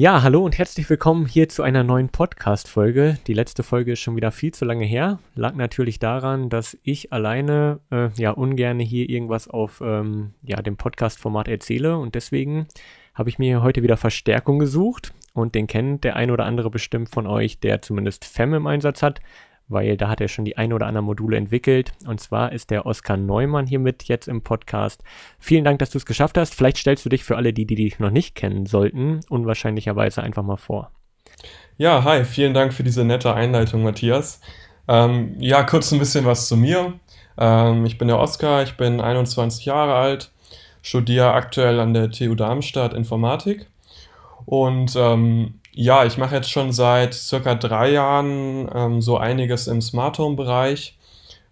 [0.00, 3.18] Ja, hallo und herzlich willkommen hier zu einer neuen Podcast-Folge.
[3.26, 5.18] Die letzte Folge ist schon wieder viel zu lange her.
[5.34, 10.78] Lag natürlich daran, dass ich alleine äh, ja ungern hier irgendwas auf ähm, ja, dem
[10.78, 12.66] Podcast-Format erzähle und deswegen
[13.12, 17.10] habe ich mir heute wieder Verstärkung gesucht und den kennt der ein oder andere bestimmt
[17.10, 19.20] von euch, der zumindest FEM im Einsatz hat
[19.70, 21.92] weil da hat er schon die ein oder anderen Module entwickelt.
[22.06, 25.02] Und zwar ist der Oskar Neumann hier mit jetzt im Podcast.
[25.38, 26.54] Vielen Dank, dass du es geschafft hast.
[26.54, 30.42] Vielleicht stellst du dich für alle die, die dich noch nicht kennen sollten, unwahrscheinlicherweise einfach
[30.42, 30.90] mal vor.
[31.78, 34.40] Ja, hi, vielen Dank für diese nette Einleitung, Matthias.
[34.88, 36.94] Ähm, ja, kurz ein bisschen was zu mir.
[37.38, 40.32] Ähm, ich bin der Oskar, ich bin 21 Jahre alt,
[40.82, 43.66] studiere aktuell an der TU Darmstadt Informatik
[44.46, 49.80] und ähm, ja, ich mache jetzt schon seit circa drei Jahren ähm, so einiges im
[49.80, 50.98] Smart Home Bereich.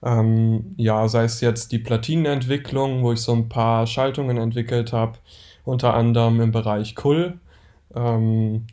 [0.02, 5.18] Ähm, ja, sei es jetzt die Platinenentwicklung, wo ich so ein paar Schaltungen entwickelt habe,
[5.64, 7.38] unter anderem im Bereich Kull.
[7.94, 8.66] Ähm,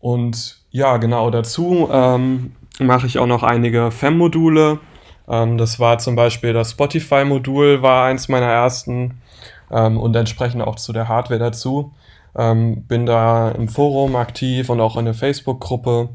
[0.00, 4.80] und ja, genau dazu ähm, mache ich auch noch einige FEM-Module.
[5.28, 9.22] Ähm, das war zum Beispiel das Spotify-Modul, war eins meiner ersten
[9.70, 11.92] ähm, und entsprechend auch zu der Hardware dazu.
[12.36, 16.08] Ähm, bin da im Forum aktiv und auch in der Facebook-Gruppe.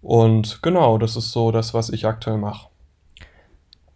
[0.00, 2.68] Und genau, das ist so das, was ich aktuell mache.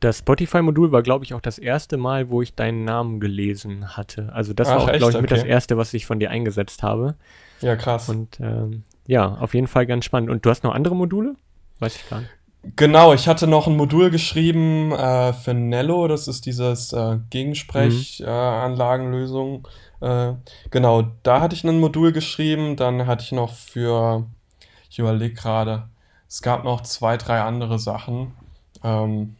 [0.00, 4.30] Das Spotify-Modul war, glaube ich, auch das erste Mal, wo ich deinen Namen gelesen hatte.
[4.32, 5.22] Also das Ach, war auch, glaube ich, okay.
[5.22, 7.16] mit das erste, was ich von dir eingesetzt habe.
[7.60, 8.08] Ja, krass.
[8.08, 10.30] Und ähm, ja, auf jeden Fall ganz spannend.
[10.30, 11.34] Und du hast noch andere Module?
[11.80, 12.30] Weiß ich gar nicht.
[12.76, 19.52] Genau, ich hatte noch ein Modul geschrieben äh, für Nello, das ist dieses äh, Gegensprechanlagenlösung.
[19.52, 19.64] Mhm.
[19.64, 19.68] Äh,
[20.00, 24.26] genau, da hatte ich ein Modul geschrieben, dann hatte ich noch für,
[24.90, 25.88] ich überlege gerade,
[26.28, 28.32] es gab noch zwei, drei andere Sachen.
[28.84, 29.36] Ähm,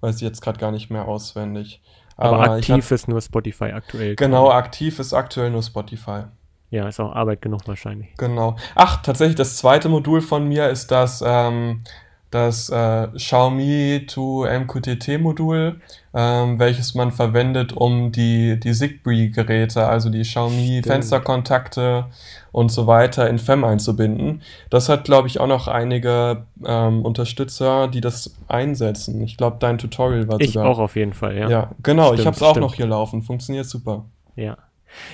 [0.00, 1.80] weiß ich jetzt gerade gar nicht mehr auswendig.
[2.16, 4.16] Aber, Aber aktiv hab, ist nur Spotify aktuell.
[4.16, 6.24] Genau, aktiv ist aktuell nur Spotify.
[6.70, 8.14] Ja, ist auch Arbeit genug wahrscheinlich.
[8.16, 8.56] Genau.
[8.74, 11.84] Ach, tatsächlich, das zweite Modul von mir ist das ähm,
[12.30, 15.80] das äh, Xiaomi to MQTT-Modul,
[16.12, 22.06] ähm, welches man verwendet, um die, die Zigbee-Geräte, also die Xiaomi-Fensterkontakte
[22.52, 24.42] und so weiter in FEM einzubinden.
[24.70, 29.20] Das hat, glaube ich, auch noch einige ähm, Unterstützer, die das einsetzen.
[29.22, 30.64] Ich glaube, dein Tutorial war ich sogar.
[30.64, 31.48] Ich auch auf jeden Fall, ja.
[31.48, 33.22] Ja, genau, stimmt, ich habe es auch noch hier laufen.
[33.22, 34.06] Funktioniert super.
[34.34, 34.56] Ja.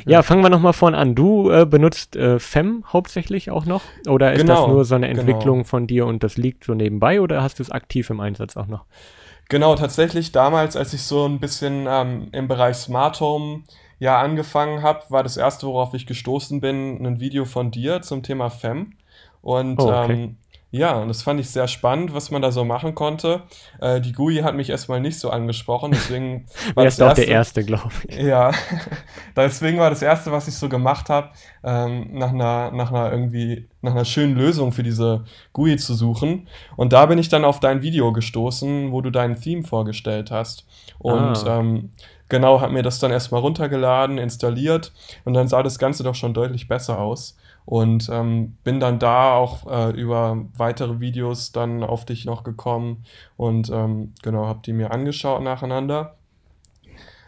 [0.07, 1.15] Ja, fangen wir nochmal vorne an.
[1.15, 3.83] Du äh, benutzt äh, FEM hauptsächlich auch noch?
[4.09, 5.21] Oder ist genau, das nur so eine genau.
[5.21, 5.69] Entwicklung genau.
[5.69, 8.67] von dir und das liegt so nebenbei oder hast du es aktiv im Einsatz auch
[8.67, 8.85] noch?
[9.49, 13.65] Genau, tatsächlich damals, als ich so ein bisschen ähm, im Bereich Smart Home
[13.99, 18.23] ja angefangen habe, war das erste, worauf ich gestoßen bin, ein Video von dir zum
[18.23, 18.95] Thema FEM.
[19.43, 20.13] Und oh, okay.
[20.13, 20.37] ähm,
[20.75, 23.43] ja, und das fand ich sehr spannend, was man da so machen konnte.
[23.79, 27.29] Äh, die GUI hat mich erstmal nicht so angesprochen, deswegen war das erste, auch der
[27.29, 28.17] erste, glaube ich.
[28.17, 28.53] Ja,
[29.37, 31.29] deswegen war das erste, was ich so gemacht habe,
[31.63, 36.49] ähm, nach einer nach einer irgendwie nach einer schönen Lösung für diese GUI zu suchen.
[36.75, 40.67] Und da bin ich dann auf dein Video gestoßen, wo du dein Theme vorgestellt hast.
[40.99, 41.59] Und ah.
[41.59, 41.91] ähm,
[42.31, 44.93] genau, habe mir das dann erstmal runtergeladen, installiert
[45.27, 47.37] und dann sah das Ganze doch schon deutlich besser aus.
[47.65, 53.05] Und ähm, bin dann da auch äh, über weitere Videos dann auf dich noch gekommen
[53.37, 56.17] und ähm, genau, habe die mir angeschaut nacheinander.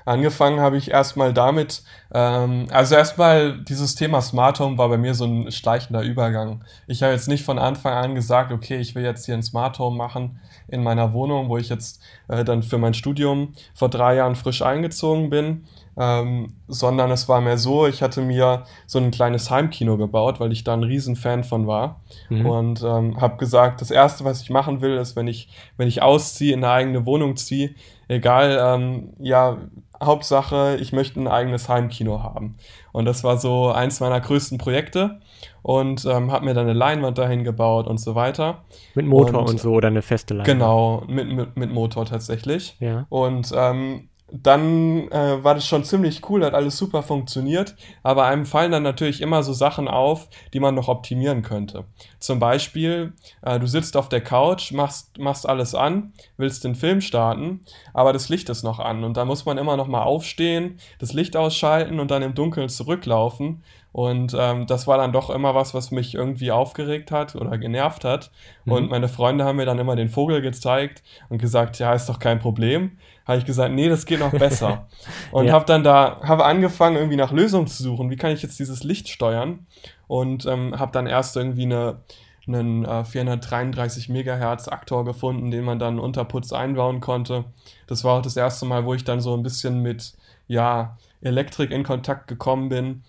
[0.06, 5.14] Angefangen habe ich erstmal damit, ähm, also erstmal dieses Thema Smart Home war bei mir
[5.14, 6.62] so ein schleichender Übergang.
[6.86, 9.78] Ich habe jetzt nicht von Anfang an gesagt, okay, ich will jetzt hier ein Smart
[9.78, 14.16] Home machen in meiner Wohnung, wo ich jetzt äh, dann für mein Studium vor drei
[14.16, 15.64] Jahren frisch eingezogen bin,
[15.96, 20.52] ähm, sondern es war mehr so, ich hatte mir so ein kleines Heimkino gebaut, weil
[20.52, 22.46] ich da ein Riesenfan von war mhm.
[22.46, 26.02] und ähm, habe gesagt, das Erste, was ich machen will, ist, wenn ich, wenn ich
[26.02, 27.74] ausziehe, in eine eigene Wohnung ziehe,
[28.08, 29.58] egal, ähm, ja,
[30.02, 32.56] Hauptsache, ich möchte ein eigenes Heimkino haben.
[32.92, 35.20] Und das war so eins meiner größten Projekte
[35.62, 38.64] und ähm, habe mir dann eine Leinwand dahin gebaut und so weiter.
[38.94, 40.58] Mit Motor und, und so oder eine feste Leinwand?
[40.58, 42.76] Genau, mit, mit, mit Motor tatsächlich.
[42.80, 43.06] Ja.
[43.08, 44.08] Und ähm,
[44.42, 48.82] dann äh, war das schon ziemlich cool, hat alles super funktioniert, aber einem fallen dann
[48.82, 51.84] natürlich immer so Sachen auf, die man noch optimieren könnte.
[52.18, 57.00] Zum Beispiel, äh, du sitzt auf der Couch, machst, machst alles an, willst den Film
[57.00, 57.60] starten,
[57.92, 61.12] aber das Licht ist noch an und da muss man immer noch mal aufstehen, das
[61.12, 63.62] Licht ausschalten und dann im Dunkeln zurücklaufen
[63.94, 68.04] und ähm, das war dann doch immer was, was mich irgendwie aufgeregt hat oder genervt
[68.04, 68.32] hat.
[68.64, 68.72] Mhm.
[68.72, 72.18] Und meine Freunde haben mir dann immer den Vogel gezeigt und gesagt, ja, ist doch
[72.18, 72.98] kein Problem.
[73.24, 74.86] Habe ich gesagt, nee, das geht noch besser.
[75.32, 75.52] und ja.
[75.52, 78.10] habe dann da, habe angefangen, irgendwie nach Lösungen zu suchen.
[78.10, 79.66] Wie kann ich jetzt dieses Licht steuern?
[80.06, 82.00] Und ähm, habe dann erst irgendwie eine,
[82.46, 87.44] einen äh, 433 Megahertz Aktor gefunden, den man dann unter Putz einbauen konnte.
[87.86, 90.12] Das war auch das erste Mal, wo ich dann so ein bisschen mit,
[90.46, 93.02] ja, Elektrik in Kontakt gekommen bin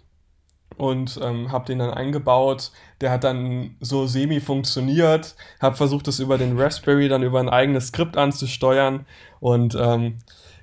[0.77, 2.71] und ähm, habe den dann eingebaut.
[3.01, 5.35] Der hat dann so semi funktioniert.
[5.62, 9.06] Habe versucht, das über den Raspberry dann über ein eigenes Skript anzusteuern
[9.39, 10.17] und ähm,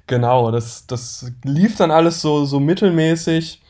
[0.06, 3.62] genau, das, das lief dann alles so, so mittelmäßig.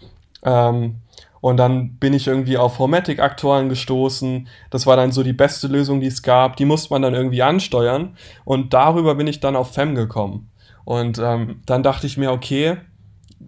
[0.43, 0.97] Ähm,
[1.41, 4.47] und dann bin ich irgendwie auf Formatic-Aktoren gestoßen.
[4.71, 6.57] Das war dann so die beste Lösung, die es gab.
[6.57, 8.17] Die musste man dann irgendwie ansteuern.
[8.45, 10.51] Und darüber bin ich dann auf FEM gekommen.
[10.85, 12.77] Und ähm, dann dachte ich mir, okay,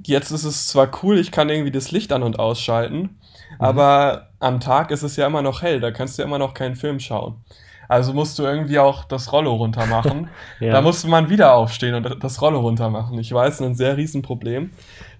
[0.04, 3.18] jetzt ist es zwar cool, ich kann irgendwie das Licht an und ausschalten, mhm.
[3.58, 6.54] aber am Tag ist es ja immer noch hell, da kannst du ja immer noch
[6.54, 7.36] keinen Film schauen.
[7.88, 10.28] Also musst du irgendwie auch das Rollo runter machen.
[10.60, 10.72] ja.
[10.72, 13.18] Da musste man wieder aufstehen und das Rollo runter machen.
[13.18, 14.70] Ich weiß, ein sehr Riesenproblem.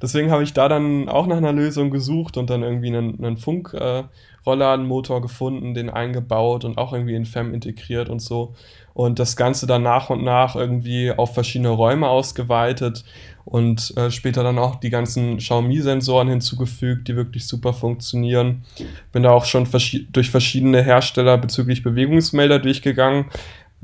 [0.01, 3.37] Deswegen habe ich da dann auch nach einer Lösung gesucht und dann irgendwie einen, einen
[3.37, 8.55] Funk-Rollladenmotor äh, gefunden, den eingebaut und auch irgendwie in FEM integriert und so.
[8.93, 13.05] Und das Ganze dann nach und nach irgendwie auf verschiedene Räume ausgeweitet
[13.45, 18.65] und äh, später dann auch die ganzen Xiaomi-Sensoren hinzugefügt, die wirklich super funktionieren.
[19.13, 23.27] Bin da auch schon verschi durch verschiedene Hersteller bezüglich Bewegungsmelder durchgegangen,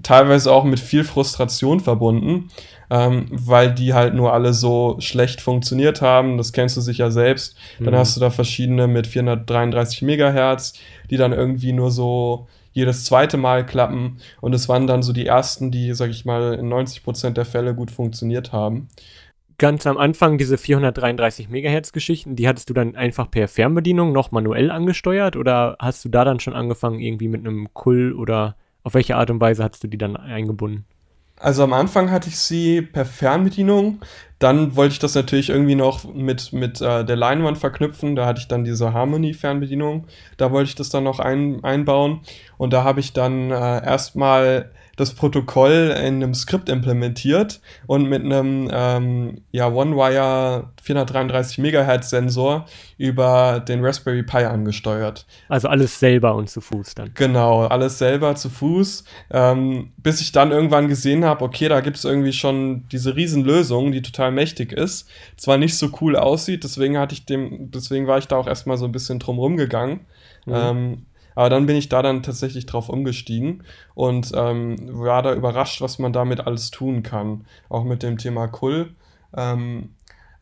[0.03, 2.49] teilweise auch mit viel Frustration verbunden,
[2.89, 6.39] ähm, weil die halt nur alle so schlecht funktioniert haben.
[6.39, 7.57] Das kennst du sicher selbst.
[7.79, 7.85] Mhm.
[7.85, 10.73] Dann hast du da verschiedene mit 433 Megahertz,
[11.11, 14.19] die dann irgendwie nur so jedes zweite Mal klappen.
[14.41, 17.45] Und es waren dann so die ersten, die, sag ich mal, in 90 Prozent der
[17.45, 18.89] Fälle gut funktioniert haben
[19.61, 24.33] ganz am Anfang diese 433 Megahertz Geschichten, die hattest du dann einfach per Fernbedienung noch
[24.33, 28.95] manuell angesteuert oder hast du da dann schon angefangen irgendwie mit einem Kull oder auf
[28.95, 30.87] welche Art und Weise hast du die dann eingebunden?
[31.37, 34.01] Also am Anfang hatte ich sie per Fernbedienung.
[34.39, 38.17] Dann wollte ich das natürlich irgendwie noch mit, mit äh, der Leinwand verknüpfen.
[38.17, 40.07] Da hatte ich dann diese Harmony-Fernbedienung.
[40.39, 42.21] Da wollte ich das dann noch ein, einbauen.
[42.57, 43.55] Und da habe ich dann äh,
[43.85, 44.71] erstmal
[45.01, 52.67] das Protokoll in einem Skript implementiert und mit einem ähm, ja, OneWire 433 MHz Sensor
[52.99, 55.27] über den Raspberry Pi angesteuert.
[55.49, 57.13] Also alles selber und zu Fuß dann.
[57.15, 61.97] Genau, alles selber zu Fuß, ähm, bis ich dann irgendwann gesehen habe, okay, da gibt
[61.97, 65.09] es irgendwie schon diese Riesenlösung, die total mächtig ist,
[65.39, 68.77] zwar nicht so cool aussieht, deswegen hatte ich dem, deswegen war ich da auch erstmal
[68.77, 70.01] so ein bisschen drum rumgegangen.
[70.45, 70.55] Mhm.
[70.55, 75.81] Ähm, aber dann bin ich da dann tatsächlich drauf umgestiegen und ähm, war da überrascht,
[75.81, 77.47] was man damit alles tun kann.
[77.69, 78.95] Auch mit dem Thema Kull.
[79.37, 79.91] Ähm,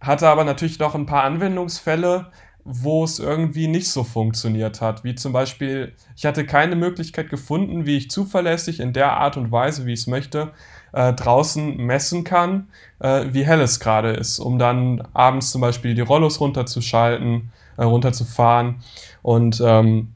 [0.01, 2.31] hatte aber natürlich noch ein paar Anwendungsfälle,
[2.65, 5.03] wo es irgendwie nicht so funktioniert hat.
[5.03, 9.51] Wie zum Beispiel, ich hatte keine Möglichkeit gefunden, wie ich zuverlässig in der Art und
[9.51, 10.53] Weise, wie ich es möchte,
[10.93, 12.69] äh, draußen messen kann,
[12.99, 17.85] äh, wie hell es gerade ist, um dann abends zum Beispiel die Rollos runterzuschalten, äh,
[17.85, 18.83] runterzufahren.
[19.23, 20.15] Und ähm,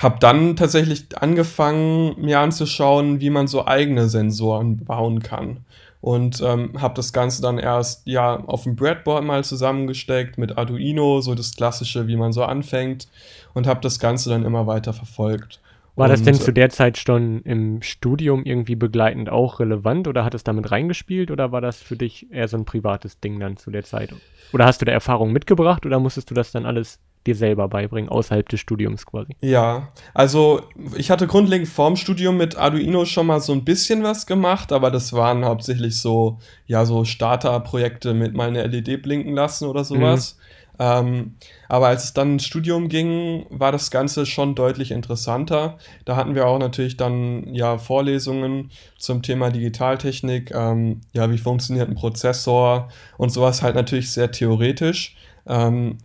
[0.00, 5.58] habe dann tatsächlich angefangen, mir anzuschauen, wie man so eigene Sensoren bauen kann.
[6.00, 11.20] Und ähm, habe das Ganze dann erst ja auf dem Breadboard mal zusammengesteckt mit Arduino,
[11.20, 13.08] so das klassische, wie man so anfängt,
[13.52, 15.60] und habe das Ganze dann immer weiter verfolgt.
[15.96, 20.32] War das denn zu der Zeit schon im Studium irgendwie begleitend auch relevant oder hat
[20.32, 23.70] es damit reingespielt oder war das für dich eher so ein privates Ding dann zu
[23.70, 24.14] der Zeit?
[24.54, 28.08] Oder hast du da Erfahrung mitgebracht oder musstest du das dann alles dir selber beibringen,
[28.08, 29.36] außerhalb des Studiums quasi.
[29.40, 30.62] Ja, also
[30.96, 34.90] ich hatte grundlegend vorm Studium mit Arduino schon mal so ein bisschen was gemacht, aber
[34.90, 40.36] das waren hauptsächlich so, ja, so Starterprojekte mit mal eine LED blinken lassen oder sowas.
[40.36, 40.40] Mhm.
[40.80, 41.34] Ähm,
[41.68, 45.76] aber als es dann ins Studium ging, war das Ganze schon deutlich interessanter.
[46.06, 51.90] Da hatten wir auch natürlich dann ja Vorlesungen zum Thema Digitaltechnik, ähm, ja, wie funktioniert
[51.90, 55.16] ein Prozessor und sowas halt natürlich sehr theoretisch.
[55.46, 55.98] Ähm,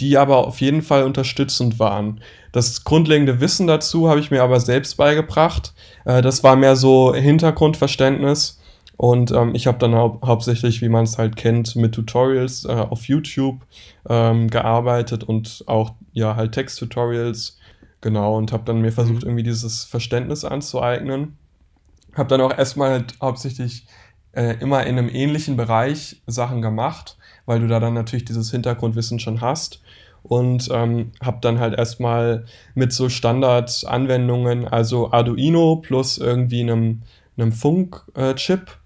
[0.00, 2.20] die aber auf jeden Fall unterstützend waren.
[2.52, 5.72] Das grundlegende Wissen dazu habe ich mir aber selbst beigebracht.
[6.04, 8.60] Äh, das war mehr so Hintergrundverständnis.
[8.96, 12.68] Und ähm, ich habe dann hau hauptsächlich, wie man es halt kennt, mit Tutorials äh,
[12.68, 13.60] auf YouTube
[14.08, 17.58] ähm, gearbeitet und auch ja halt Text-Tutorials.
[18.02, 19.28] Genau, und habe dann mir versucht, mhm.
[19.28, 21.38] irgendwie dieses Verständnis anzueignen.
[22.14, 23.86] Habe dann auch erstmal halt hauptsächlich
[24.32, 27.16] äh, immer in einem ähnlichen Bereich Sachen gemacht,
[27.46, 29.80] weil du da dann natürlich dieses Hintergrundwissen schon hast
[30.22, 37.02] und ähm, habe dann halt erstmal mit so Standardanwendungen, also Arduino plus irgendwie einem,
[37.36, 38.78] einem Funkchip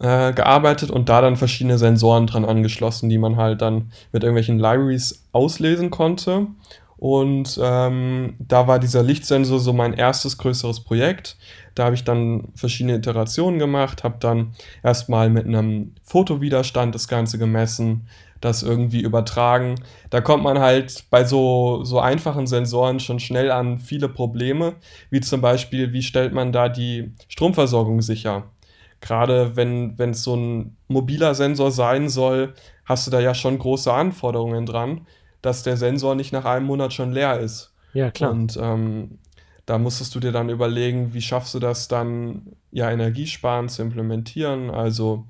[0.00, 4.58] äh, gearbeitet und da dann verschiedene Sensoren dran angeschlossen, die man halt dann mit irgendwelchen
[4.58, 6.46] Libraries auslesen konnte.
[6.98, 11.36] Und ähm, da war dieser Lichtsensor so mein erstes größeres Projekt.
[11.76, 17.38] Da habe ich dann verschiedene Iterationen gemacht, habe dann erstmal mit einem Fotowiderstand das Ganze
[17.38, 18.08] gemessen,
[18.40, 19.76] das irgendwie übertragen.
[20.10, 24.76] Da kommt man halt bei so, so einfachen Sensoren schon schnell an viele Probleme,
[25.10, 28.44] wie zum Beispiel, wie stellt man da die Stromversorgung sicher?
[29.00, 32.54] Gerade wenn es so ein mobiler Sensor sein soll,
[32.84, 35.06] hast du da ja schon große Anforderungen dran.
[35.42, 37.72] dass der Sensor nicht nach einem Monat schon leer ist.
[37.92, 38.30] Ja, klar.
[38.32, 39.18] Und ähm,
[39.66, 44.70] da musstest du dir dann überlegen, wie schaffst du das dann, ja, energiesparend zu implementieren,
[44.70, 45.26] also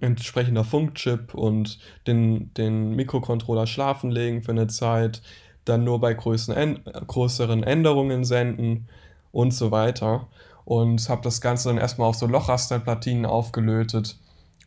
[0.00, 5.22] entsprechender Funkchip und den, den Mikrocontroller schlafen legen für eine Zeit,
[5.64, 8.88] dann nur bei größeren, größeren Änderungen senden
[9.32, 10.28] und so weiter.
[10.64, 14.16] Und habe das Ganze dann erstmal auf so Lochrasterplatinen aufgelötet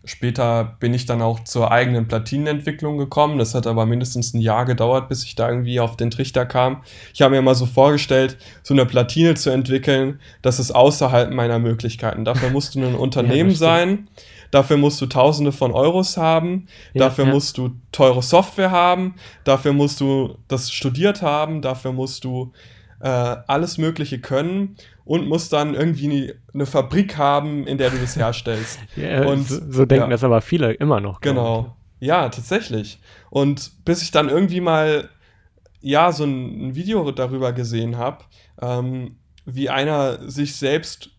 [0.06, 3.38] Später bin ich dann auch zur eigenen Platinenentwicklung gekommen.
[3.38, 6.84] Das hat aber mindestens ein Jahr gedauert, bis ich da irgendwie auf den Trichter kam.
[7.14, 11.58] Ich habe mir mal so vorgestellt, so eine Platine zu entwickeln, das ist außerhalb meiner
[11.58, 12.26] Möglichkeiten.
[12.26, 14.10] Dafür musst du ein Unternehmen ja, sein,
[14.52, 17.32] dafür musst du Tausende von Euros haben, ja, dafür ja.
[17.32, 22.52] musst du teure Software haben, dafür musst du das studiert haben, dafür musst du
[23.00, 28.16] äh, alles Mögliche können und musst dann irgendwie eine Fabrik haben, in der du das
[28.16, 28.80] herstellst.
[28.96, 30.10] ja, und, so, so denken ja.
[30.10, 31.22] das aber viele immer noch.
[31.22, 31.76] Genau.
[32.00, 33.00] Ja, tatsächlich.
[33.30, 35.10] Und bis ich dann irgendwie mal
[35.82, 38.24] ja so ein, ein Video darüber gesehen habe,
[38.62, 41.10] ähm, wie einer sich selbst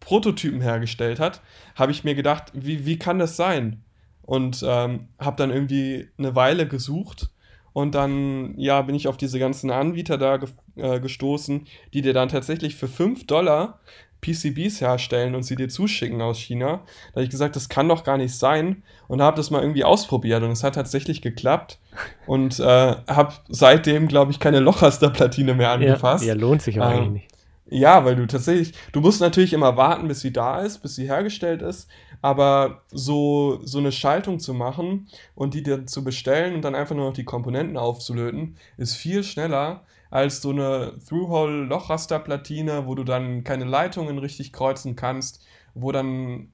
[0.00, 1.42] Prototypen hergestellt hat,
[1.74, 3.82] habe ich mir gedacht, wie, wie kann das sein?
[4.22, 7.30] Und ähm, habe dann irgendwie eine Weile gesucht
[7.76, 12.14] und dann, ja, bin ich auf diese ganzen Anbieter da ge äh, gestoßen, die dir
[12.14, 13.80] dann tatsächlich für 5 Dollar
[14.22, 16.80] PCBs herstellen und sie dir zuschicken aus China.
[17.08, 19.84] Da habe ich gesagt, das kann doch gar nicht sein und habe das mal irgendwie
[19.84, 21.78] ausprobiert und es hat tatsächlich geklappt
[22.26, 26.24] und äh, habe seitdem, glaube ich, keine Lochrasterplatine mehr angefasst.
[26.24, 27.28] Ja, ja lohnt sich auch ähm, eigentlich nicht.
[27.68, 31.08] Ja, weil du tatsächlich, du musst natürlich immer warten, bis sie da ist, bis sie
[31.08, 31.88] hergestellt ist,
[32.26, 35.06] aber so, so eine Schaltung zu machen
[35.36, 39.22] und die dann zu bestellen und dann einfach nur noch die Komponenten aufzulöten, ist viel
[39.22, 46.48] schneller als so eine Through-Hole-Lochrasterplatine, wo du dann keine Leitungen richtig kreuzen kannst, wo dann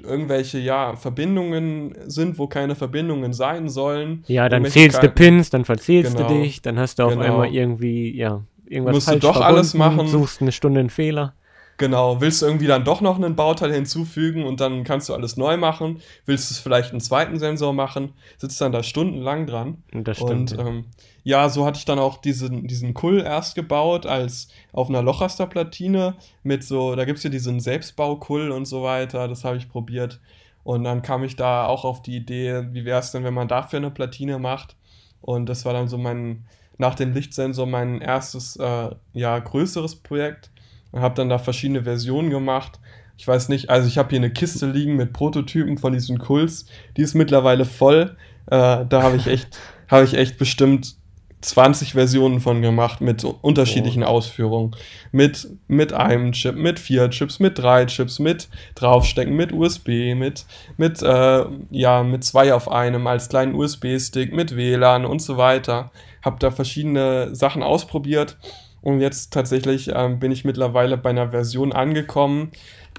[0.00, 4.22] irgendwelche ja Verbindungen sind, wo keine Verbindungen sein sollen.
[4.28, 7.24] Ja, dann zählst du Pins, dann verzählst genau, du dich, dann hast du auf genau.
[7.24, 10.06] einmal irgendwie ja irgendwas Musst falsch du doch alles machen.
[10.06, 11.34] Suchst eine Stunde einen Fehler.
[11.78, 15.36] Genau, willst du irgendwie dann doch noch einen Bauteil hinzufügen und dann kannst du alles
[15.36, 16.00] neu machen?
[16.26, 18.14] Willst du es vielleicht einen zweiten Sensor machen?
[18.36, 19.84] Sitzt dann da stundenlang dran.
[19.92, 20.58] Das stimmt.
[20.58, 20.84] Und ähm,
[21.22, 26.16] ja, so hatte ich dann auch diesen, diesen Kull erst gebaut, als auf einer Lochrasterplatine
[26.42, 30.20] mit so, da gibt es ja diesen Selbstbaukull und so weiter, das habe ich probiert.
[30.64, 33.46] Und dann kam ich da auch auf die Idee, wie wäre es denn, wenn man
[33.46, 34.74] dafür eine Platine macht?
[35.20, 36.44] Und das war dann so mein,
[36.76, 40.50] nach dem Lichtsensor mein erstes, äh, ja, größeres Projekt
[40.92, 42.80] und habe dann da verschiedene Versionen gemacht.
[43.16, 46.66] Ich weiß nicht, also ich habe hier eine Kiste liegen mit Prototypen von diesen Kults,
[46.96, 48.16] die ist mittlerweile voll.
[48.46, 50.96] Äh, da habe ich echt, habe ich echt bestimmt
[51.40, 54.06] 20 Versionen von gemacht mit unterschiedlichen oh.
[54.06, 54.74] Ausführungen.
[55.12, 60.46] Mit, mit einem Chip, mit vier Chips, mit drei Chips, mit draufstecken, mit USB, mit,
[60.76, 65.90] mit, äh, ja, mit zwei auf einem als kleinen USB-Stick, mit WLAN und so weiter.
[66.24, 68.36] Hab da verschiedene Sachen ausprobiert
[68.80, 72.52] und jetzt tatsächlich ähm, bin ich mittlerweile bei einer Version angekommen,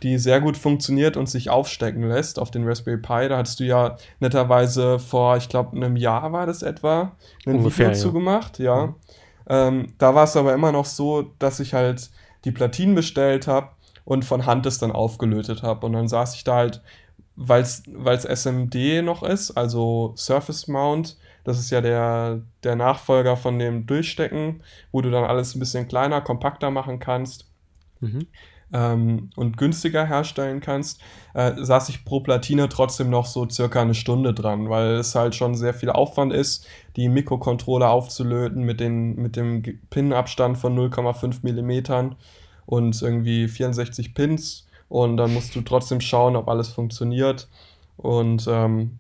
[0.04, 3.28] die sehr gut funktioniert und sich aufstecken lässt auf den Raspberry Pi.
[3.28, 7.92] Da hattest du ja netterweise vor, ich glaube, einem Jahr war das etwa, ein Ungefähr,
[7.92, 8.12] Video ja.
[8.12, 8.86] gemacht, ja.
[8.88, 8.96] Mhm.
[9.50, 12.10] Ähm, da war es aber immer noch so, dass ich halt
[12.46, 13.70] die Platinen bestellt habe
[14.06, 15.86] und von Hand es dann aufgelötet habe.
[15.86, 16.82] Und dann saß ich da halt,
[17.36, 17.84] weil es
[18.26, 24.62] SMD noch ist, also Surface Mount, das ist ja der, der Nachfolger von dem Durchstecken,
[24.92, 27.50] wo du dann alles ein bisschen kleiner, kompakter machen kannst.
[28.00, 28.28] Mhm.
[28.72, 31.02] Ähm, und günstiger herstellen kannst,
[31.34, 35.34] äh, saß ich pro Platine trotzdem noch so circa eine Stunde dran, weil es halt
[35.34, 41.40] schon sehr viel Aufwand ist, die Mikrocontroller aufzulöten mit, den, mit dem Pin-Abstand von 0,5
[41.42, 42.16] mm
[42.68, 47.48] und irgendwie 64 Pins und dann musst du trotzdem schauen, ob alles funktioniert
[47.98, 49.00] und ähm,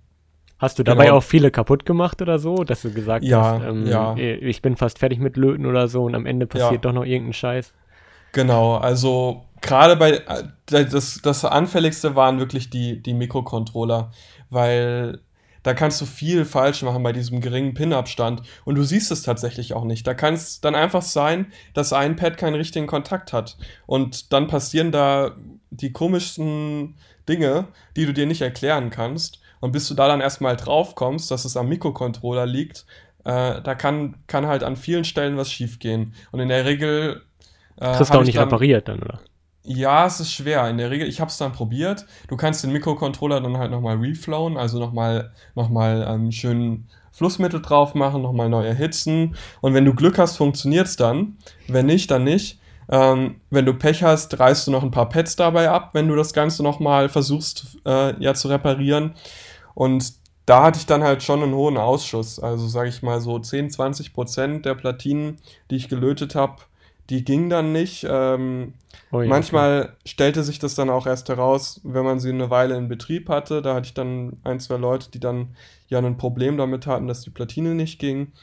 [0.59, 1.17] Hast du dabei genau.
[1.17, 4.15] auch viele kaputt gemacht oder so, dass du gesagt ja, hast, ähm, ja.
[4.17, 6.77] ich bin fast fertig mit Löten oder so und am Ende passiert ja.
[6.77, 7.73] doch noch irgendein Scheiß?
[8.33, 14.11] Genau, also gerade bei äh, das, das Anfälligste waren wirklich die, die Mikrocontroller,
[14.49, 15.19] weil
[15.63, 19.73] da kannst du viel falsch machen bei diesem geringen Pin-Abstand und du siehst es tatsächlich
[19.73, 20.07] auch nicht.
[20.07, 24.47] Da kann es dann einfach sein, dass ein Pad keinen richtigen Kontakt hat und dann
[24.47, 25.35] passieren da
[25.69, 26.95] die komischsten
[27.27, 29.39] Dinge, die du dir nicht erklären kannst.
[29.59, 32.85] Und bis du da dann erstmal drauf kommst, dass es am Mikrocontroller liegt,
[33.25, 36.13] äh, da kann, kann halt an vielen Stellen was schiefgehen.
[36.31, 37.23] Und in der Regel.
[37.77, 39.19] Äh, Kriegst du auch nicht dann, repariert dann, oder?
[39.63, 40.67] Ja, es ist schwer.
[40.69, 42.05] In der Regel, ich habe es dann probiert.
[42.27, 47.61] Du kannst den Mikrocontroller dann halt nochmal reflowen, also nochmal noch mal, ähm, schön Flussmittel
[47.61, 49.35] drauf machen, nochmal neu erhitzen.
[49.61, 51.37] Und wenn du Glück hast, funktioniert es dann.
[51.67, 52.59] Wenn nicht, dann nicht.
[52.89, 56.15] Ähm, wenn du Pech hast, reißt du noch ein paar Pads dabei ab, wenn du
[56.15, 59.13] das Ganze nochmal versuchst äh, ja, zu reparieren.
[59.79, 62.37] Und da hatte ich dann halt schon einen hohen Ausschuss.
[62.37, 65.37] Also sage ich mal so 10, 20 Prozent der Platinen,
[65.71, 66.57] die ich gelötet habe,
[67.09, 68.05] die gingen dann nicht.
[68.07, 68.73] Ähm,
[69.13, 69.91] oh ja, manchmal okay.
[70.05, 73.61] stellte sich das dann auch erst heraus, wenn man sie eine Weile in Betrieb hatte.
[73.61, 75.55] Da hatte ich dann ein, zwei Leute, die dann
[75.87, 78.33] ja ein Problem damit hatten, dass die Platine nicht ging.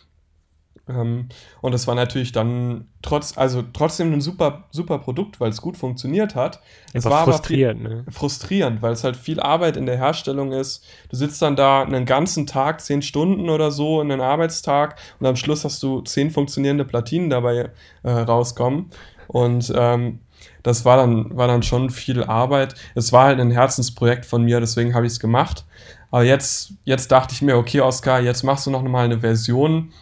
[0.89, 1.29] Ähm,
[1.61, 5.77] und das war natürlich dann trotz, also trotzdem ein super, super Produkt, weil es gut
[5.77, 6.61] funktioniert hat.
[6.93, 8.05] Es war, frustrierend, aber ne?
[8.11, 10.85] frustrierend, weil es halt viel Arbeit in der Herstellung ist.
[11.09, 15.27] Du sitzt dann da einen ganzen Tag, zehn Stunden oder so in einen Arbeitstag und
[15.27, 17.71] am Schluss hast du zehn funktionierende Platinen dabei
[18.03, 18.91] äh, rauskommen.
[19.29, 20.21] Und ähm,
[20.63, 22.75] das war dann, war dann schon viel Arbeit.
[22.95, 25.65] Es war halt ein Herzensprojekt von mir, deswegen habe ich es gemacht.
[26.11, 29.93] Aber jetzt, jetzt dachte ich mir, okay, Oskar, jetzt machst du noch mal eine Version,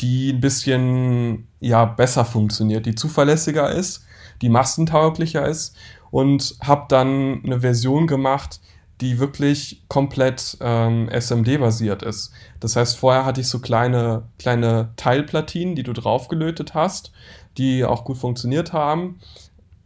[0.00, 4.04] die ein bisschen ja, besser funktioniert, die zuverlässiger ist,
[4.42, 5.76] die massentauglicher ist
[6.10, 8.60] und habe dann eine Version gemacht,
[9.00, 12.32] die wirklich komplett ähm, SMD-basiert ist.
[12.60, 17.12] Das heißt, vorher hatte ich so kleine, kleine Teilplatinen, die du draufgelötet hast,
[17.58, 19.20] die auch gut funktioniert haben,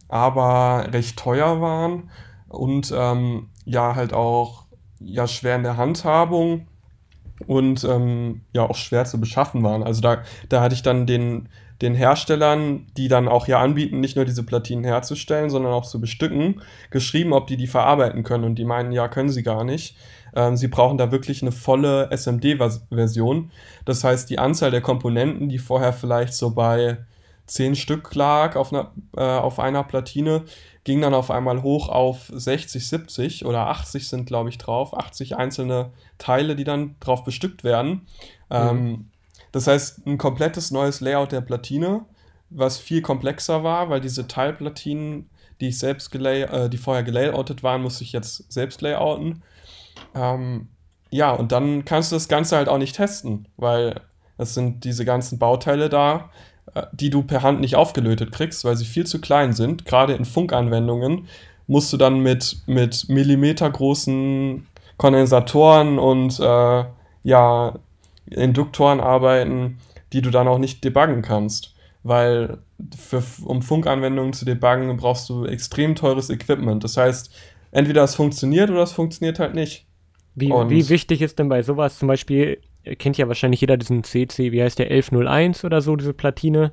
[0.07, 2.09] aber recht teuer waren
[2.47, 4.65] und ähm, ja, halt auch
[4.99, 6.67] ja, schwer in der Handhabung
[7.47, 9.83] und ähm, ja auch schwer zu beschaffen waren.
[9.83, 11.49] Also da, da hatte ich dann den,
[11.81, 15.99] den Herstellern, die dann auch ja anbieten, nicht nur diese Platinen herzustellen, sondern auch zu
[15.99, 18.43] bestücken, geschrieben, ob die die verarbeiten können.
[18.43, 19.95] Und die meinen, ja, können sie gar nicht.
[20.35, 23.51] Ähm, sie brauchen da wirklich eine volle SMD-Version.
[23.85, 26.97] Das heißt, die Anzahl der Komponenten, die vorher vielleicht so bei
[27.47, 30.43] 10 Stück lag auf einer, äh, auf einer Platine,
[30.83, 34.97] ging dann auf einmal hoch auf 60, 70 oder 80 sind, glaube ich, drauf.
[34.97, 38.07] 80 einzelne Teile, die dann drauf bestückt werden.
[38.49, 38.57] Mhm.
[38.57, 39.09] Ähm,
[39.51, 42.05] das heißt, ein komplettes neues Layout der Platine,
[42.49, 47.81] was viel komplexer war, weil diese Teilplatinen, die ich selbst äh, die vorher gelayoutet waren,
[47.81, 49.43] musste ich jetzt selbst layouten.
[50.15, 50.69] Ähm,
[51.11, 54.01] ja, und dann kannst du das Ganze halt auch nicht testen, weil
[54.37, 56.31] es sind diese ganzen Bauteile da,
[56.93, 59.85] die du per Hand nicht aufgelötet kriegst, weil sie viel zu klein sind.
[59.85, 61.27] Gerade in Funkanwendungen
[61.67, 66.83] musst du dann mit, mit millimetergroßen Kondensatoren und äh,
[67.23, 67.73] ja,
[68.29, 69.79] Induktoren arbeiten,
[70.13, 71.75] die du dann auch nicht debuggen kannst.
[72.03, 72.59] Weil
[72.97, 76.83] für, um Funkanwendungen zu debuggen, brauchst du extrem teures Equipment.
[76.83, 77.31] Das heißt,
[77.71, 79.85] entweder es funktioniert oder es funktioniert halt nicht.
[80.33, 82.59] Wie, wie wichtig ist denn bei sowas zum Beispiel
[82.97, 86.71] kennt ja wahrscheinlich jeder diesen CC, wie heißt der, 1101 oder so, diese Platine,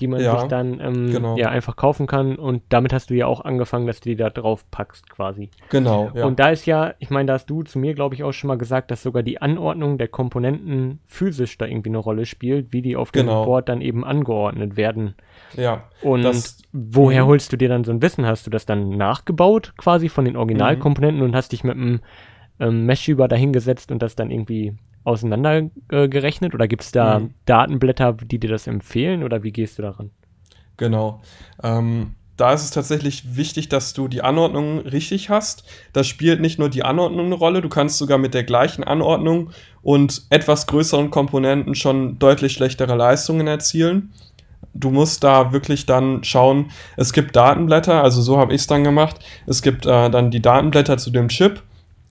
[0.00, 1.36] die man ja, sich dann ähm, genau.
[1.36, 2.36] ja einfach kaufen kann.
[2.36, 5.50] Und damit hast du ja auch angefangen, dass du die da drauf packst quasi.
[5.70, 6.10] Genau.
[6.14, 6.26] Ja.
[6.26, 8.48] Und da ist ja, ich meine, da hast du zu mir, glaube ich, auch schon
[8.48, 12.82] mal gesagt, dass sogar die Anordnung der Komponenten physisch da irgendwie eine Rolle spielt, wie
[12.82, 13.44] die auf dem genau.
[13.44, 15.14] Board dann eben angeordnet werden.
[15.56, 15.84] Ja.
[16.02, 17.28] Und das, woher mh.
[17.28, 18.26] holst du dir dann so ein Wissen?
[18.26, 21.30] Hast du das dann nachgebaut quasi von den Originalkomponenten mhm.
[21.30, 22.00] und hast dich mit einem
[22.60, 26.54] ähm, Mesh-Über dahingesetzt und das dann irgendwie auseinandergerechnet?
[26.54, 27.34] Oder gibt es da mhm.
[27.46, 29.22] Datenblätter, die dir das empfehlen?
[29.22, 30.10] Oder wie gehst du daran?
[30.76, 31.22] Genau.
[31.62, 35.64] Ähm, da ist es tatsächlich wichtig, dass du die Anordnung richtig hast.
[35.94, 39.50] Da spielt nicht nur die Anordnung eine Rolle, du kannst sogar mit der gleichen Anordnung
[39.80, 44.12] und etwas größeren Komponenten schon deutlich schlechtere Leistungen erzielen.
[44.74, 48.84] Du musst da wirklich dann schauen, es gibt Datenblätter, also so habe ich es dann
[48.84, 49.16] gemacht.
[49.46, 51.62] Es gibt äh, dann die Datenblätter zu dem Chip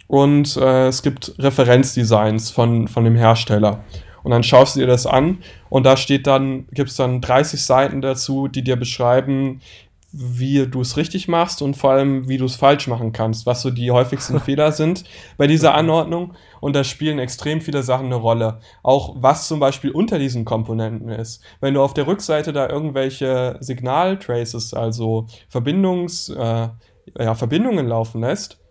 [0.08, 3.84] und äh, es gibt Referenzdesigns von, von dem Hersteller.
[4.24, 5.40] Und dann schaust du dir das an
[5.70, 9.62] und da steht dann, gibt es dann 30 Seiten dazu, die dir beschreiben,
[10.18, 13.62] wie du es richtig machst und vor allem, wie du es falsch machen kannst, was
[13.62, 15.04] so die häufigsten Fehler sind
[15.38, 16.34] bei dieser Anordnung.
[16.62, 18.60] Und da spielen extrem viele Sachen eine Rolle.
[18.82, 21.44] Auch was zum Beispiel unter diesen Komponenten ist.
[21.60, 26.70] Wenn du auf der Rückseite da irgendwelche Signaltraces, also Verbindungs, äh,
[27.20, 28.65] ja, Verbindungen laufen lässt,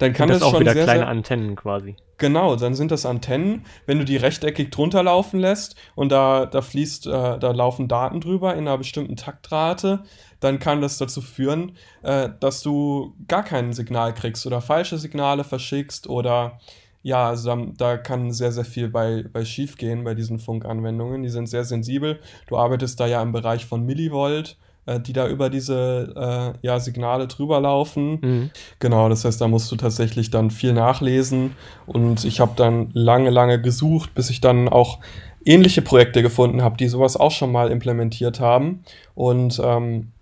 [0.00, 1.94] dann kann das, das auch wieder sehr, kleine Antennen quasi.
[2.16, 3.66] Genau, dann sind das Antennen.
[3.84, 8.20] Wenn du die rechteckig drunter laufen lässt und da, da fließt, äh, da laufen Daten
[8.20, 10.02] drüber in einer bestimmten Taktrate,
[10.40, 15.44] dann kann das dazu führen, äh, dass du gar kein Signal kriegst oder falsche Signale
[15.44, 16.58] verschickst oder
[17.02, 21.22] ja, also da, da kann sehr, sehr viel bei, bei schief gehen bei diesen Funkanwendungen.
[21.22, 22.20] Die sind sehr sensibel.
[22.46, 24.56] Du arbeitest da ja im Bereich von Millivolt
[24.98, 28.18] die da über diese äh, ja, Signale drüber laufen.
[28.20, 28.50] Mhm.
[28.78, 31.52] Genau, das heißt, da musst du tatsächlich dann viel nachlesen
[31.86, 34.98] und ich habe dann lange, lange gesucht, bis ich dann auch
[35.44, 38.82] ähnliche Projekte gefunden habe, die sowas auch schon mal implementiert haben
[39.14, 40.12] und ähm,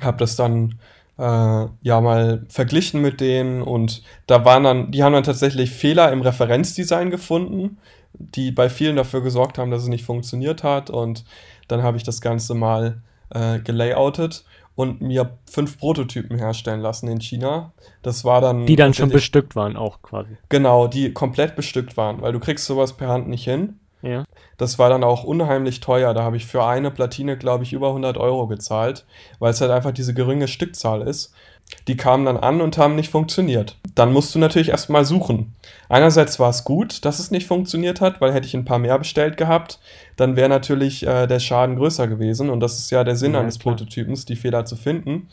[0.00, 0.78] habe das dann
[1.18, 6.10] äh, ja mal verglichen mit denen und da waren dann, die haben dann tatsächlich Fehler
[6.12, 7.78] im Referenzdesign gefunden,
[8.14, 11.24] die bei vielen dafür gesorgt haben, dass es nicht funktioniert hat und
[11.68, 14.44] dann habe ich das Ganze mal äh, gelayoutet.
[14.76, 17.72] und mir fünf Prototypen herstellen lassen in China.
[18.02, 18.64] Das war dann.
[18.64, 20.38] Die dann schon bestückt waren, auch quasi.
[20.48, 23.79] Genau, die komplett bestückt waren, weil du kriegst sowas per Hand nicht hin.
[24.02, 24.24] Ja.
[24.56, 26.14] Das war dann auch unheimlich teuer.
[26.14, 29.04] Da habe ich für eine Platine, glaube ich, über 100 Euro gezahlt,
[29.38, 31.34] weil es halt einfach diese geringe Stückzahl ist.
[31.86, 33.76] Die kamen dann an und haben nicht funktioniert.
[33.94, 35.54] Dann musst du natürlich erstmal suchen.
[35.88, 38.98] Einerseits war es gut, dass es nicht funktioniert hat, weil hätte ich ein paar mehr
[38.98, 39.78] bestellt gehabt,
[40.16, 42.50] dann wäre natürlich äh, der Schaden größer gewesen.
[42.50, 43.76] Und das ist ja der Sinn ja, eines klar.
[43.76, 45.28] Prototypens, die Fehler zu finden.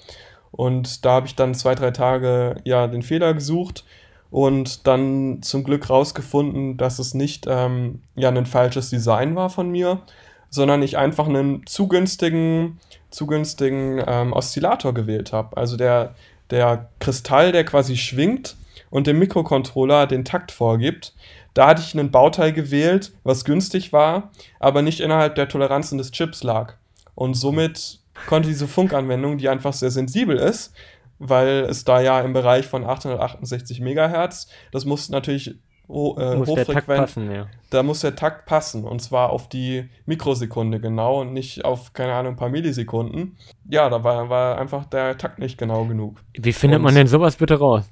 [0.51, 3.83] Und da habe ich dann zwei, drei Tage ja den Fehler gesucht
[4.29, 9.69] und dann zum Glück rausgefunden, dass es nicht ähm, ja ein falsches Design war von
[9.69, 10.01] mir,
[10.49, 15.55] sondern ich einfach einen zu günstigen, zu günstigen ähm, Oszillator gewählt habe.
[15.57, 16.15] Also der,
[16.49, 18.55] der Kristall, der quasi schwingt
[18.89, 21.13] und dem Mikrocontroller den Takt vorgibt,
[21.53, 26.11] da hatte ich einen Bauteil gewählt, was günstig war, aber nicht innerhalb der Toleranzen des
[26.11, 26.75] Chips lag.
[27.15, 30.73] Und somit konnte diese Funkanwendung, die einfach sehr sensibel ist,
[31.19, 35.55] weil es da ja im Bereich von 868 Megahertz, das muss natürlich
[35.89, 37.47] ho äh, muss hochfrequent, passen, ja.
[37.69, 42.13] da muss der Takt passen und zwar auf die Mikrosekunde genau und nicht auf, keine
[42.13, 43.37] Ahnung, ein paar Millisekunden.
[43.69, 46.21] Ja, da war, war einfach der Takt nicht genau genug.
[46.33, 47.89] Wie findet und, man denn sowas bitte raus?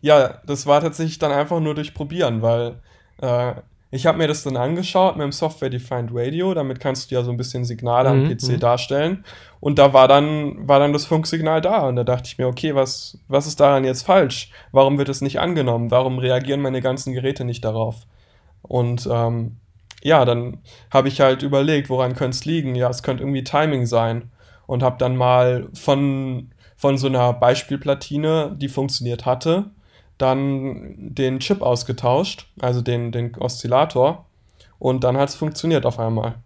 [0.00, 2.80] Ja, das war tatsächlich dann einfach nur durch Probieren, weil
[3.20, 3.54] äh,
[3.94, 7.30] ich habe mir das dann angeschaut mit dem Software-Defined Radio, damit kannst du ja so
[7.30, 8.60] ein bisschen Signale mhm, am PC mhm.
[8.60, 9.24] darstellen.
[9.60, 11.86] Und da war dann, war dann das Funksignal da.
[11.86, 14.50] Und da dachte ich mir, okay, was, was ist daran jetzt falsch?
[14.72, 15.90] Warum wird es nicht angenommen?
[15.90, 18.06] Warum reagieren meine ganzen Geräte nicht darauf?
[18.62, 19.58] Und ähm,
[20.02, 22.74] ja, dann habe ich halt überlegt, woran könnte es liegen?
[22.74, 24.30] Ja, es könnte irgendwie Timing sein.
[24.66, 29.66] Und habe dann mal von, von so einer Beispielplatine, die funktioniert hatte,
[30.22, 34.26] dann den Chip ausgetauscht, also den, den Oszillator.
[34.78, 36.36] Und dann hat es funktioniert auf einmal.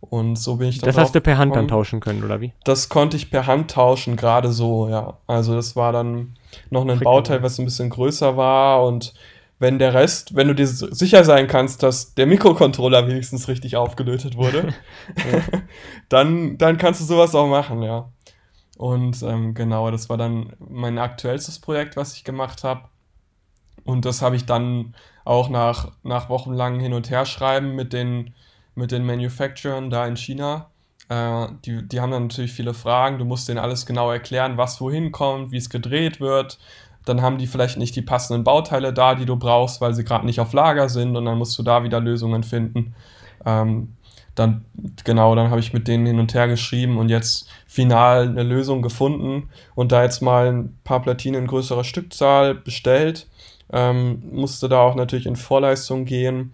[0.00, 0.88] Und so bin ich dann.
[0.88, 2.52] Das hast du per Hand dann tauschen können, oder wie?
[2.64, 5.18] Das konnte ich per Hand tauschen, gerade so, ja.
[5.26, 6.36] Also das war dann
[6.70, 9.14] noch ein Bauteil, was ein bisschen größer war und
[9.58, 14.36] wenn der Rest, wenn du dir sicher sein kannst, dass der Mikrocontroller wenigstens richtig aufgelötet
[14.36, 14.74] wurde,
[16.08, 18.10] dann, dann kannst du sowas auch machen, ja.
[18.76, 22.82] Und ähm, genau, das war dann mein aktuellstes Projekt, was ich gemacht habe.
[23.84, 24.94] Und das habe ich dann
[25.24, 28.34] auch nach, nach wochenlangen Hin- und Herschreiben mit den,
[28.74, 30.70] mit den Manufacturern da in China.
[31.08, 33.18] Äh, die, die haben dann natürlich viele Fragen.
[33.18, 36.58] Du musst denen alles genau erklären, was wohin kommt, wie es gedreht wird.
[37.04, 40.24] Dann haben die vielleicht nicht die passenden Bauteile da, die du brauchst, weil sie gerade
[40.24, 41.16] nicht auf Lager sind.
[41.16, 42.94] Und dann musst du da wieder Lösungen finden.
[43.44, 43.94] Ähm,
[44.34, 44.64] dann,
[45.04, 48.82] genau, dann habe ich mit denen hin und her geschrieben und jetzt final eine Lösung
[48.82, 53.28] gefunden und da jetzt mal ein paar Platinen in größerer Stückzahl bestellt
[53.72, 56.52] ähm, musste da auch natürlich in Vorleistung gehen.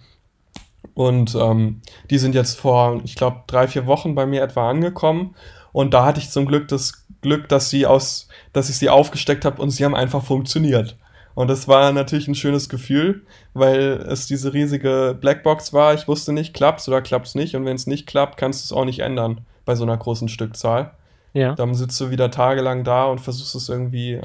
[0.95, 5.35] Und ähm, die sind jetzt vor, ich glaube, drei, vier Wochen bei mir etwa angekommen.
[5.73, 9.45] Und da hatte ich zum Glück das Glück, dass sie aus, dass ich sie aufgesteckt
[9.45, 10.97] habe und sie haben einfach funktioniert.
[11.35, 13.23] Und das war natürlich ein schönes Gefühl,
[13.55, 15.95] weil es diese riesige Blackbox war.
[15.95, 17.55] Ich wusste nicht, klappt es oder klappt es nicht.
[17.55, 20.29] Und wenn es nicht klappt, kannst du es auch nicht ändern bei so einer großen
[20.29, 20.93] Stückzahl.
[21.33, 21.55] Ja.
[21.55, 24.21] Dann sitzt du wieder tagelang da und versuchst es irgendwie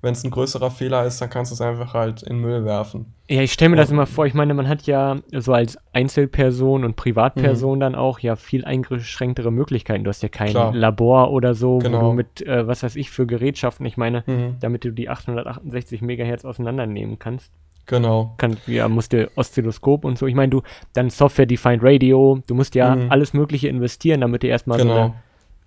[0.00, 3.14] wenn es ein größerer Fehler ist, dann kannst du es einfach halt in Müll werfen.
[3.28, 6.84] Ja, ich stelle mir das immer vor, ich meine, man hat ja so als Einzelperson
[6.84, 7.80] und Privatperson mhm.
[7.80, 10.04] dann auch ja viel eingeschränktere Möglichkeiten.
[10.04, 10.72] Du hast ja kein Klar.
[10.72, 12.00] Labor oder so, genau.
[12.00, 14.56] wo du mit, äh, was weiß ich, für Gerätschaften, ich meine, mhm.
[14.60, 17.52] damit du die 868 Megahertz auseinandernehmen kannst.
[17.86, 18.34] Genau.
[18.36, 20.26] Kann, ja, musst du Oszilloskop und so.
[20.26, 23.10] Ich meine, du, dann Software-Defined Radio, du musst ja mhm.
[23.10, 24.94] alles Mögliche investieren, damit du erstmal genau.
[24.94, 25.14] so eine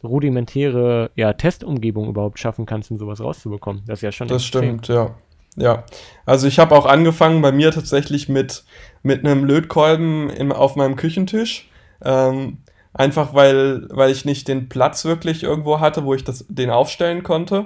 [0.03, 3.83] rudimentäre ja, Testumgebung überhaupt schaffen kannst, um sowas rauszubekommen.
[3.85, 4.27] Das ist ja schon.
[4.27, 4.63] Das extrem.
[4.63, 5.15] stimmt, ja.
[5.57, 5.83] Ja,
[6.25, 8.63] also ich habe auch angefangen bei mir tatsächlich mit,
[9.03, 11.69] mit einem Lötkolben im, auf meinem Küchentisch.
[12.03, 12.59] Ähm,
[12.93, 17.23] einfach weil, weil ich nicht den Platz wirklich irgendwo hatte, wo ich das, den aufstellen
[17.23, 17.65] konnte.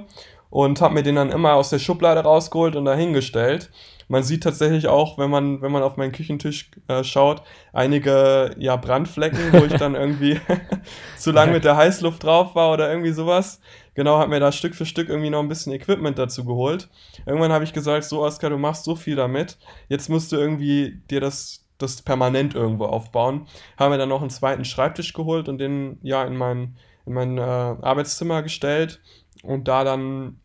[0.55, 3.71] Und habe mir den dann immer aus der Schublade rausgeholt und dahingestellt.
[4.07, 7.41] Man sieht tatsächlich auch, wenn man, wenn man auf meinen Küchentisch äh, schaut,
[7.73, 10.39] einige ja, Brandflecken, wo ich dann irgendwie
[11.17, 13.59] zu lange mit der Heißluft drauf war oder irgendwie sowas.
[13.95, 16.87] Genau, habe mir da Stück für Stück irgendwie noch ein bisschen Equipment dazu geholt.
[17.25, 19.57] Irgendwann habe ich gesagt, so Oskar, du machst so viel damit,
[19.89, 23.45] jetzt musst du irgendwie dir das, das permanent irgendwo aufbauen.
[23.77, 27.37] Haben wir dann noch einen zweiten Schreibtisch geholt und den ja in mein, in mein
[27.37, 29.01] äh, Arbeitszimmer gestellt
[29.43, 30.39] und da dann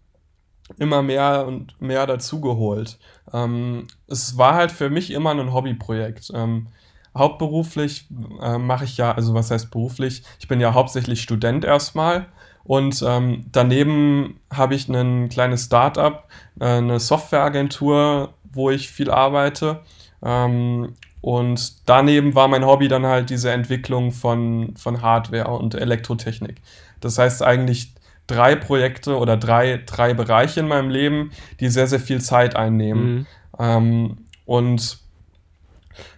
[0.79, 2.99] immer mehr und mehr dazugeholt.
[3.33, 6.31] Ähm, es war halt für mich immer ein Hobbyprojekt.
[6.35, 6.69] Ähm,
[7.17, 8.09] hauptberuflich
[8.41, 10.23] äh, mache ich ja, also was heißt beruflich?
[10.39, 12.27] Ich bin ja hauptsächlich Student erstmal
[12.65, 16.25] und ähm, daneben habe ich ein kleines Startup,
[16.61, 19.81] äh, eine Softwareagentur, wo ich viel arbeite.
[20.23, 26.63] Ähm, und daneben war mein Hobby dann halt diese Entwicklung von, von Hardware und Elektrotechnik.
[27.01, 27.95] Das heißt eigentlich
[28.31, 33.15] drei Projekte oder drei, drei Bereiche in meinem Leben, die sehr, sehr viel Zeit einnehmen.
[33.15, 33.27] Mhm.
[33.59, 34.17] Ähm,
[34.47, 34.99] und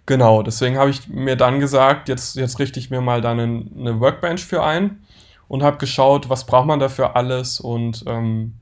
[0.07, 3.65] genau, deswegen habe ich mir dann gesagt, jetzt, jetzt richte ich mir mal dann eine,
[3.79, 5.03] eine Workbench für ein
[5.49, 8.55] und habe geschaut, was braucht man dafür alles und ähm,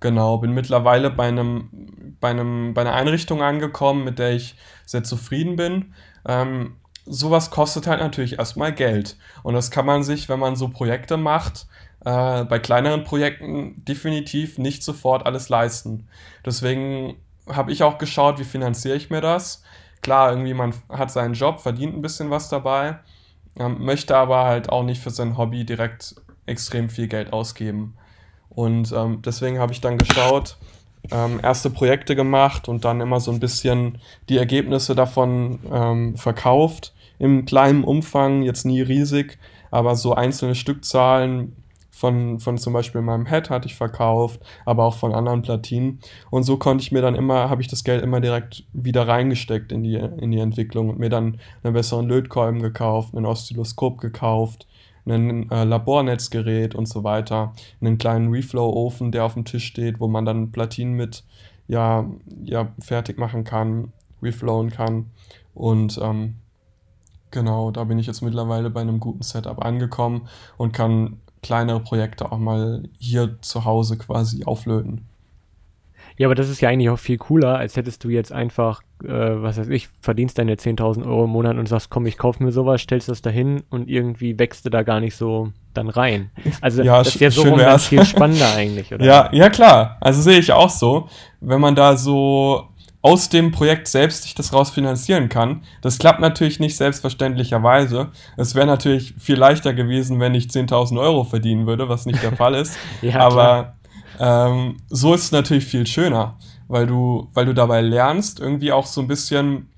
[0.00, 5.04] genau, bin mittlerweile bei einem, bei einem, bei einer Einrichtung angekommen, mit der ich sehr
[5.04, 5.94] zufrieden bin.
[6.26, 9.16] Ähm, sowas kostet halt natürlich erstmal Geld.
[9.42, 11.66] Und das kann man sich, wenn man so Projekte macht,
[12.04, 16.08] äh, bei kleineren Projekten definitiv nicht sofort alles leisten.
[16.44, 17.16] Deswegen
[17.48, 19.62] habe ich auch geschaut, wie finanziere ich mir das.
[20.02, 22.98] Klar, irgendwie man hat seinen Job, verdient ein bisschen was dabei,
[23.58, 27.96] ähm, möchte aber halt auch nicht für sein Hobby direkt extrem viel Geld ausgeben.
[28.50, 30.56] Und ähm, deswegen habe ich dann geschaut,
[31.10, 36.94] ähm, erste Projekte gemacht und dann immer so ein bisschen die Ergebnisse davon ähm, verkauft.
[37.18, 39.38] Im kleinen Umfang, jetzt nie riesig,
[39.70, 41.56] aber so einzelne Stückzahlen
[41.94, 46.00] von, von zum Beispiel meinem Head hatte ich verkauft, aber auch von anderen Platinen.
[46.28, 49.70] Und so konnte ich mir dann immer, habe ich das Geld immer direkt wieder reingesteckt
[49.70, 54.66] in die, in die Entwicklung und mir dann einen besseren Lötkolben gekauft, ein Oszilloskop gekauft,
[55.06, 60.08] ein äh, Labornetzgerät und so weiter, einen kleinen Reflow-Ofen, der auf dem Tisch steht, wo
[60.08, 61.22] man dann Platinen mit
[61.68, 62.06] ja,
[62.42, 65.10] ja, fertig machen kann, reflowen kann.
[65.54, 66.34] Und ähm,
[67.30, 72.32] genau, da bin ich jetzt mittlerweile bei einem guten Setup angekommen und kann kleinere Projekte
[72.32, 75.06] auch mal hier zu Hause quasi auflöten.
[76.16, 79.08] Ja, aber das ist ja eigentlich auch viel cooler, als hättest du jetzt einfach, äh,
[79.08, 82.52] was weiß ich, verdienst deine 10.000 Euro im Monat und sagst, komm, ich kauf mir
[82.52, 86.30] sowas, stellst das dahin und irgendwie wächst du da gar nicht so dann rein.
[86.60, 89.04] Also ja, das ist ja so rum viel spannender eigentlich, oder?
[89.04, 89.96] Ja, ja klar.
[90.00, 91.08] Also sehe ich auch so.
[91.40, 92.68] Wenn man da so
[93.04, 95.60] aus dem Projekt selbst sich das raus finanzieren kann.
[95.82, 98.08] Das klappt natürlich nicht selbstverständlicherweise.
[98.38, 102.32] Es wäre natürlich viel leichter gewesen, wenn ich 10.000 Euro verdienen würde, was nicht der
[102.36, 102.78] Fall ist.
[103.02, 103.74] ja, Aber
[104.18, 108.86] ähm, so ist es natürlich viel schöner, weil du, weil du dabei lernst, irgendwie auch
[108.86, 109.68] so ein bisschen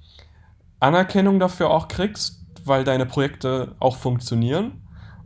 [0.79, 4.83] Anerkennung dafür auch kriegst, weil deine Projekte auch funktionieren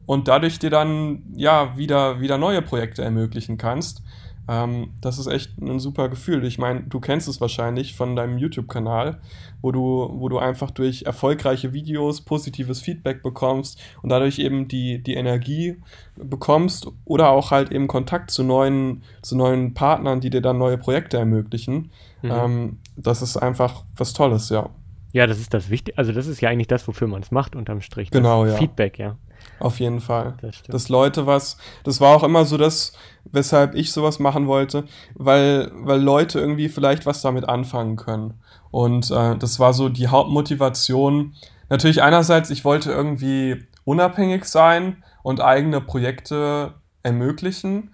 [0.06, 4.02] und dadurch dir dann ja wieder, wieder neue Projekte ermöglichen kannst.
[4.50, 6.44] Ähm, das ist echt ein super Gefühl.
[6.44, 9.20] Ich meine, du kennst es wahrscheinlich von deinem YouTube-Kanal,
[9.62, 15.00] wo du, wo du einfach durch erfolgreiche Videos positives Feedback bekommst und dadurch eben die,
[15.04, 15.76] die Energie
[16.16, 20.78] bekommst oder auch halt eben Kontakt zu neuen, zu neuen Partnern, die dir dann neue
[20.78, 21.92] Projekte ermöglichen.
[22.22, 22.30] Mhm.
[22.30, 24.68] Ähm, das ist einfach was Tolles, ja.
[25.12, 25.96] Ja, das ist das Wichtige.
[25.96, 28.10] Also, das ist ja eigentlich das, wofür man es macht, unterm Strich.
[28.10, 28.56] Genau, ja.
[28.56, 29.16] Feedback, ja.
[29.60, 30.34] Auf jeden Fall.
[30.40, 32.92] Das dass Leute was, das war auch immer so das,
[33.24, 38.40] weshalb ich sowas machen wollte, weil, weil Leute irgendwie vielleicht was damit anfangen können.
[38.70, 41.34] Und äh, das war so die Hauptmotivation.
[41.68, 47.90] Natürlich einerseits, ich wollte irgendwie unabhängig sein und eigene Projekte ermöglichen,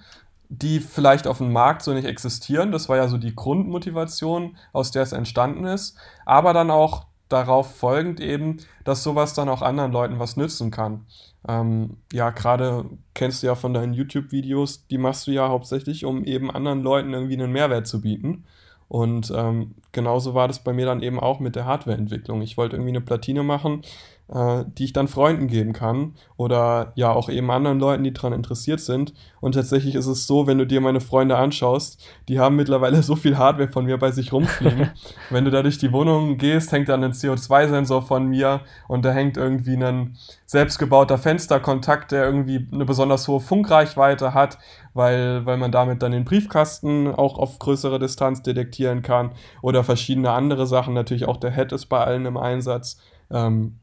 [0.48, 2.70] die vielleicht auf dem Markt so nicht existieren.
[2.70, 5.96] Das war ja so die Grundmotivation, aus der es entstanden ist.
[6.24, 11.06] Aber dann auch darauf folgend eben, dass sowas dann auch anderen Leuten was nützen kann.
[11.48, 16.24] Ähm, ja, gerade kennst du ja von deinen YouTube-Videos, die machst du ja hauptsächlich, um
[16.24, 18.44] eben anderen Leuten irgendwie einen Mehrwert zu bieten.
[18.88, 22.40] Und ähm, genauso war das bei mir dann eben auch mit der Hardwareentwicklung.
[22.42, 23.82] Ich wollte irgendwie eine Platine machen,
[24.28, 28.32] äh, die ich dann Freunden geben kann oder ja auch eben anderen Leuten, die daran
[28.32, 29.14] interessiert sind.
[29.40, 33.14] Und tatsächlich ist es so, wenn du dir meine Freunde anschaust, die haben mittlerweile so
[33.14, 34.90] viel Hardware von mir bei sich rumfliegen.
[35.30, 39.12] wenn du da durch die Wohnung gehst, hängt da ein CO2-Sensor von mir und da
[39.12, 44.58] hängt irgendwie ein selbstgebauter Fensterkontakt, der irgendwie eine besonders hohe Funkreichweite hat,
[44.92, 50.32] weil, weil man damit dann den Briefkasten auch auf größere Distanz detektieren kann oder verschiedene
[50.32, 50.94] andere Sachen.
[50.94, 52.98] Natürlich auch der Head ist bei allen im Einsatz.
[53.30, 53.78] Ähm,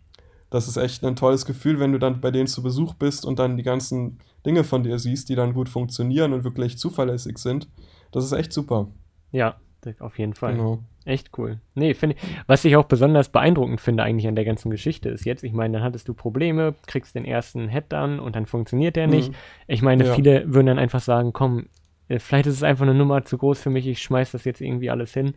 [0.53, 3.39] das ist echt ein tolles Gefühl, wenn du dann bei denen zu Besuch bist und
[3.39, 7.67] dann die ganzen Dinge von dir siehst, die dann gut funktionieren und wirklich zuverlässig sind.
[8.11, 8.87] Das ist echt super.
[9.31, 9.55] Ja,
[9.97, 10.53] auf jeden Fall.
[10.53, 10.83] Genau.
[11.05, 11.59] Echt cool.
[11.73, 15.43] Nee, finde was ich auch besonders beeindruckend finde eigentlich an der ganzen Geschichte ist jetzt,
[15.43, 19.07] ich meine, dann hattest du Probleme, kriegst den ersten Head dann und dann funktioniert der
[19.07, 19.31] nicht.
[19.31, 19.35] Mhm.
[19.65, 20.13] Ich meine, ja.
[20.13, 21.65] viele würden dann einfach sagen, komm,
[22.09, 24.61] äh, vielleicht ist es einfach eine Nummer zu groß für mich, ich schmeiß das jetzt
[24.61, 25.33] irgendwie alles hin.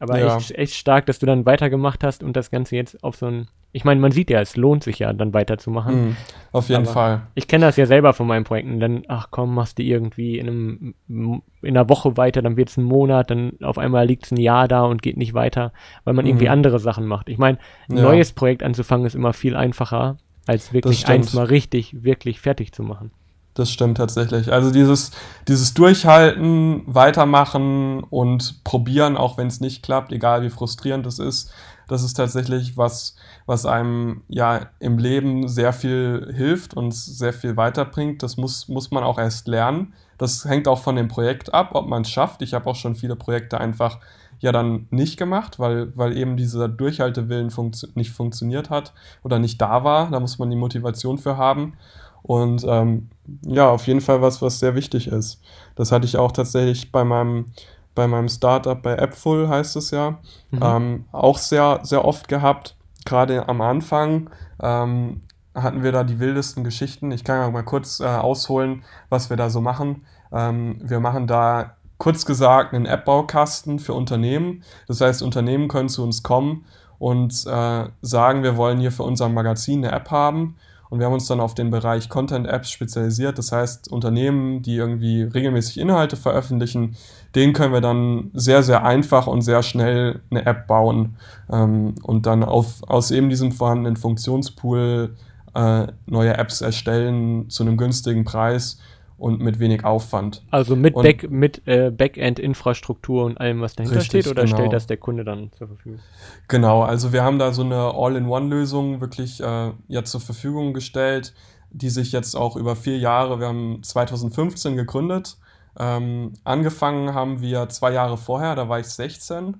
[0.00, 0.38] Aber ja.
[0.38, 3.48] echt, echt stark, dass du dann weitergemacht hast und das Ganze jetzt auf so ein.
[3.72, 6.08] Ich meine, man sieht ja, es lohnt sich ja, dann weiterzumachen.
[6.08, 6.16] Mhm,
[6.52, 7.22] auf jeden Aber Fall.
[7.34, 8.80] Ich kenne das ja selber von meinen Projekten.
[8.80, 11.42] Dann, ach komm, machst du irgendwie in, einem, in
[11.76, 14.66] einer Woche weiter, dann wird es ein Monat, dann auf einmal liegt es ein Jahr
[14.66, 15.72] da und geht nicht weiter,
[16.04, 16.30] weil man mhm.
[16.30, 17.28] irgendwie andere Sachen macht.
[17.28, 17.58] Ich meine,
[17.88, 18.02] ein ja.
[18.02, 22.82] neues Projekt anzufangen ist immer viel einfacher, als wirklich eins mal richtig, wirklich fertig zu
[22.82, 23.12] machen.
[23.54, 24.52] Das stimmt tatsächlich.
[24.52, 25.10] Also dieses,
[25.48, 31.52] dieses Durchhalten, weitermachen und probieren, auch wenn es nicht klappt, egal wie frustrierend es ist,
[31.88, 37.56] das ist tatsächlich was, was einem ja im Leben sehr viel hilft und sehr viel
[37.56, 38.22] weiterbringt.
[38.22, 39.94] Das muss, muss man auch erst lernen.
[40.16, 42.42] Das hängt auch von dem Projekt ab, ob man es schafft.
[42.42, 43.98] Ich habe auch schon viele Projekte einfach
[44.38, 49.60] ja dann nicht gemacht, weil, weil eben dieser Durchhaltewillen funktio nicht funktioniert hat oder nicht
[49.60, 50.10] da war.
[50.10, 51.74] Da muss man die Motivation für haben.
[52.22, 53.10] Und ähm,
[53.42, 55.40] ja, auf jeden Fall was, was sehr wichtig ist.
[55.74, 57.46] Das hatte ich auch tatsächlich bei meinem,
[57.94, 60.18] bei meinem Startup bei Appful, heißt es ja,
[60.50, 60.60] mhm.
[60.62, 62.76] ähm, auch sehr, sehr oft gehabt.
[63.04, 64.30] Gerade am Anfang
[64.62, 65.22] ähm,
[65.54, 67.10] hatten wir da die wildesten Geschichten.
[67.12, 70.04] Ich kann ja mal kurz äh, ausholen, was wir da so machen.
[70.32, 74.62] Ähm, wir machen da kurz gesagt einen App-Baukasten für Unternehmen.
[74.86, 76.64] Das heißt, Unternehmen können zu uns kommen
[76.98, 80.56] und äh, sagen, wir wollen hier für unser Magazin eine App haben.
[80.90, 83.38] Und wir haben uns dann auf den Bereich Content-Apps spezialisiert.
[83.38, 86.96] Das heißt, Unternehmen, die irgendwie regelmäßig Inhalte veröffentlichen,
[87.36, 91.16] denen können wir dann sehr, sehr einfach und sehr schnell eine App bauen
[91.50, 95.14] ähm, und dann auf, aus eben diesem vorhandenen Funktionspool
[95.54, 98.78] äh, neue Apps erstellen zu einem günstigen Preis
[99.20, 100.42] und mit wenig Aufwand.
[100.50, 104.56] Also mit, Back, mit äh, Backend-Infrastruktur und allem, was dahinter richtig, steht, oder genau.
[104.56, 106.00] stellt das der Kunde dann zur Verfügung?
[106.48, 111.34] Genau, also wir haben da so eine All-in-One-Lösung wirklich äh, ja zur Verfügung gestellt,
[111.70, 115.36] die sich jetzt auch über vier Jahre, wir haben 2015 gegründet.
[115.78, 119.58] Ähm, angefangen haben wir zwei Jahre vorher, da war ich 16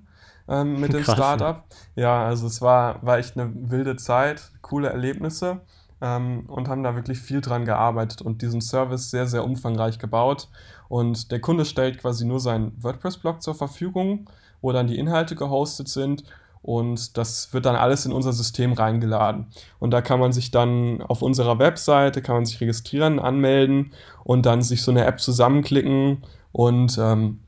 [0.49, 1.63] ähm, mit dem Startup.
[1.95, 5.61] Ja, also es war, war echt eine wilde Zeit, coole Erlebnisse
[6.01, 10.49] ähm, und haben da wirklich viel dran gearbeitet und diesen Service sehr, sehr umfangreich gebaut.
[10.89, 14.29] Und der Kunde stellt quasi nur seinen WordPress-Blog zur Verfügung,
[14.61, 16.23] wo dann die Inhalte gehostet sind
[16.63, 19.47] und das wird dann alles in unser System reingeladen.
[19.79, 24.45] Und da kann man sich dann auf unserer Webseite, kann man sich registrieren, anmelden und
[24.45, 27.39] dann sich so eine App zusammenklicken und ähm,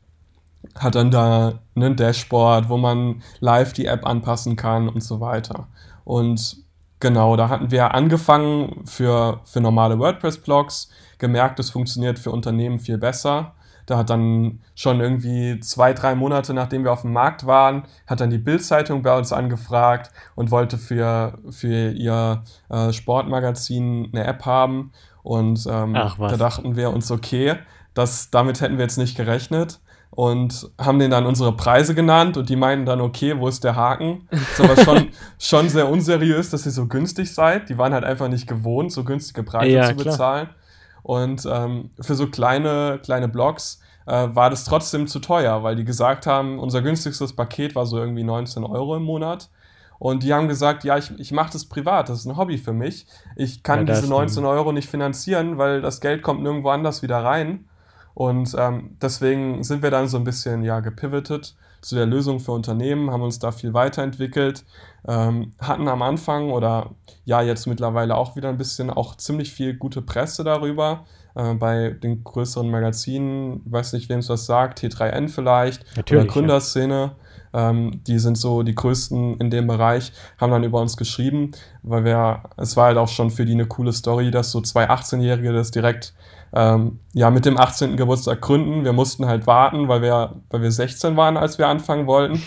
[0.76, 5.68] hat dann da ein Dashboard, wo man live die App anpassen kann und so weiter.
[6.06, 6.58] Und
[7.04, 12.98] Genau, da hatten wir angefangen für, für normale WordPress-Blogs, gemerkt, es funktioniert für Unternehmen viel
[12.98, 13.56] besser.
[13.86, 18.22] Da hat dann schon irgendwie zwei, drei Monate, nachdem wir auf dem Markt waren, hat
[18.22, 24.46] dann die Bild-Zeitung bei uns angefragt und wollte für, für ihr äh, Sportmagazin eine App
[24.46, 24.94] haben.
[25.24, 27.56] Und ähm, da dachten wir uns, okay,
[27.94, 29.82] das, damit hätten wir jetzt nicht gerechnet
[30.15, 33.76] und haben denen dann unsere Preise genannt und die meinten dann, okay, wo ist der
[33.76, 34.28] Haken?
[34.30, 35.08] Das ist aber schon,
[35.39, 37.69] schon sehr unseriös, dass ihr so günstig seid.
[37.69, 40.47] Die waren halt einfach nicht gewohnt, so günstige Preise ja, zu bezahlen.
[40.47, 40.58] Klar.
[41.02, 45.84] Und ähm, für so kleine, kleine Blogs äh, war das trotzdem zu teuer, weil die
[45.84, 49.49] gesagt haben, unser günstigstes Paket war so irgendwie 19 Euro im Monat.
[49.97, 52.73] Und die haben gesagt, ja, ich, ich mache das privat, das ist ein Hobby für
[52.73, 53.08] mich.
[53.36, 57.23] Ich kann ja, diese 19 Euro nicht finanzieren, weil das Geld kommt nirgendwo anders wieder
[57.23, 57.65] rein.
[58.13, 62.54] Und ähm, deswegen sind wir dann so ein bisschen ja gepivotet zu der Lösung für
[62.54, 64.63] Unternehmen, haben uns da viel weiterentwickelt,
[65.08, 66.91] ähm, hatten am Anfang oder
[67.26, 71.06] ja jetzt mittlerweile auch wieder ein bisschen auch ziemlich viel gute Presse darüber.
[71.36, 76.32] Äh, bei den größeren Magazinen, weiß nicht, wem es was sagt, T3N vielleicht, Natürlich, oder
[76.32, 76.95] Gründerszene.
[76.95, 77.15] Ja.
[77.54, 81.52] Ähm, die sind so die größten in dem Bereich, haben dann über uns geschrieben,
[81.84, 84.89] weil wir, es war halt auch schon für die eine coole Story, dass so zwei
[84.89, 86.13] 18-Jährige das direkt
[86.54, 87.98] ähm, ja, mit dem 18.
[87.98, 88.84] Geburtstag gründen.
[88.84, 92.42] Wir mussten halt warten, weil wir, weil wir 16 waren, als wir anfangen wollten.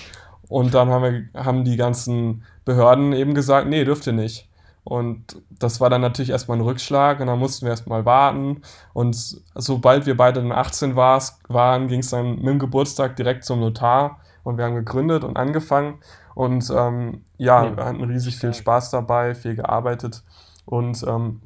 [0.49, 4.49] Und dann haben, wir, haben die ganzen Behörden eben gesagt, nee, dürft ihr nicht.
[4.85, 8.63] Und das war dann natürlich erstmal ein Rückschlag und dann mussten wir erstmal warten.
[8.93, 9.17] Und
[9.57, 13.59] sobald wir beide dann 18 war, waren, ging es dann mit dem Geburtstag direkt zum
[13.59, 15.99] Notar und wir haben gegründet und angefangen.
[16.37, 20.23] Und ähm, ja, ja, wir hatten riesig viel Spaß dabei, viel gearbeitet.
[20.65, 21.41] Und ähm,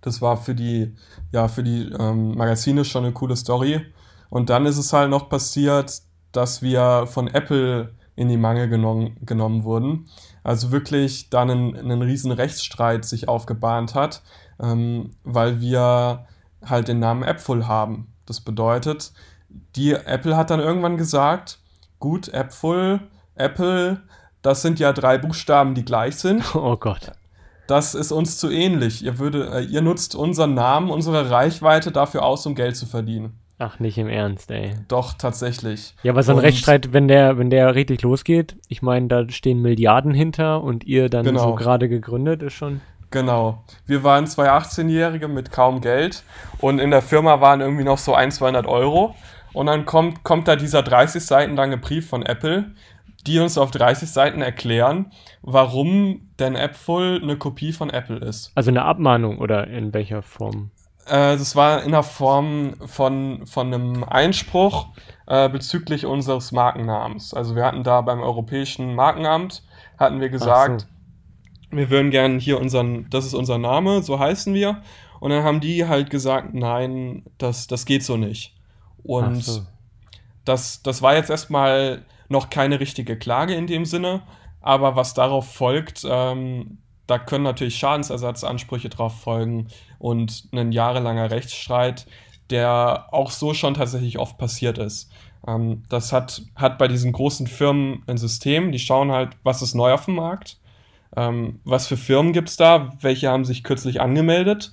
[0.00, 0.94] das war für die,
[1.32, 3.84] ja, für die ähm, Magazine schon eine coole Story.
[4.28, 9.16] Und dann ist es halt noch passiert, dass wir von Apple in die Mangel genommen,
[9.22, 10.06] genommen wurden.
[10.44, 14.22] Also wirklich dann ein, ein riesen Rechtsstreit sich aufgebahnt hat,
[14.60, 16.26] ähm, weil wir
[16.64, 18.06] halt den Namen Appful haben.
[18.24, 19.12] Das bedeutet,
[19.74, 21.59] die Apple hat dann irgendwann gesagt,
[22.00, 23.00] gut, Appful,
[23.36, 24.00] Apple,
[24.42, 26.42] das sind ja drei Buchstaben, die gleich sind.
[26.54, 27.12] Oh Gott
[27.70, 29.04] das ist uns zu ähnlich.
[29.04, 33.38] Ihr, würde, äh, ihr nutzt unseren Namen, unsere Reichweite dafür aus, um Geld zu verdienen.
[33.58, 34.74] Ach, nicht im Ernst, ey.
[34.88, 35.94] Doch, tatsächlich.
[36.02, 39.28] Ja, aber so ein und Rechtsstreit, wenn der, wenn der richtig losgeht, ich meine, da
[39.28, 41.50] stehen Milliarden hinter und ihr dann genau.
[41.50, 42.80] so gerade gegründet, ist schon.
[43.10, 43.62] Genau.
[43.86, 46.22] Wir waren zwei 18-Jährige mit kaum Geld
[46.58, 49.14] und in der Firma waren irgendwie noch so ein, 200 Euro.
[49.52, 52.72] Und dann kommt, kommt da dieser 30 Seiten lange Brief von Apple,
[53.26, 58.52] die uns auf 30 Seiten erklären, warum denn Appful eine Kopie von Apple ist.
[58.54, 60.70] Also eine Abmahnung oder in welcher Form?
[61.06, 64.88] Äh, das war in der Form von, von einem Einspruch
[65.26, 67.34] äh, bezüglich unseres Markennamens.
[67.34, 69.62] Also wir hatten da beim Europäischen Markenamt,
[69.98, 70.82] hatten wir gesagt,
[71.70, 71.76] so.
[71.76, 74.82] wir würden gerne hier unseren, das ist unser Name, so heißen wir.
[75.20, 78.54] Und dann haben die halt gesagt, nein, das, das geht so nicht.
[79.04, 79.62] Und so.
[80.44, 84.22] das, das war jetzt erstmal noch keine richtige Klage in dem Sinne,
[84.60, 89.66] aber was darauf folgt, ähm, da können natürlich Schadensersatzansprüche drauf folgen
[89.98, 92.06] und ein jahrelanger Rechtsstreit,
[92.50, 95.10] der auch so schon tatsächlich oft passiert ist.
[95.46, 99.74] Ähm, das hat, hat bei diesen großen Firmen ein System, die schauen halt, was ist
[99.74, 100.58] neu auf dem Markt,
[101.16, 104.72] ähm, was für Firmen gibt es da, welche haben sich kürzlich angemeldet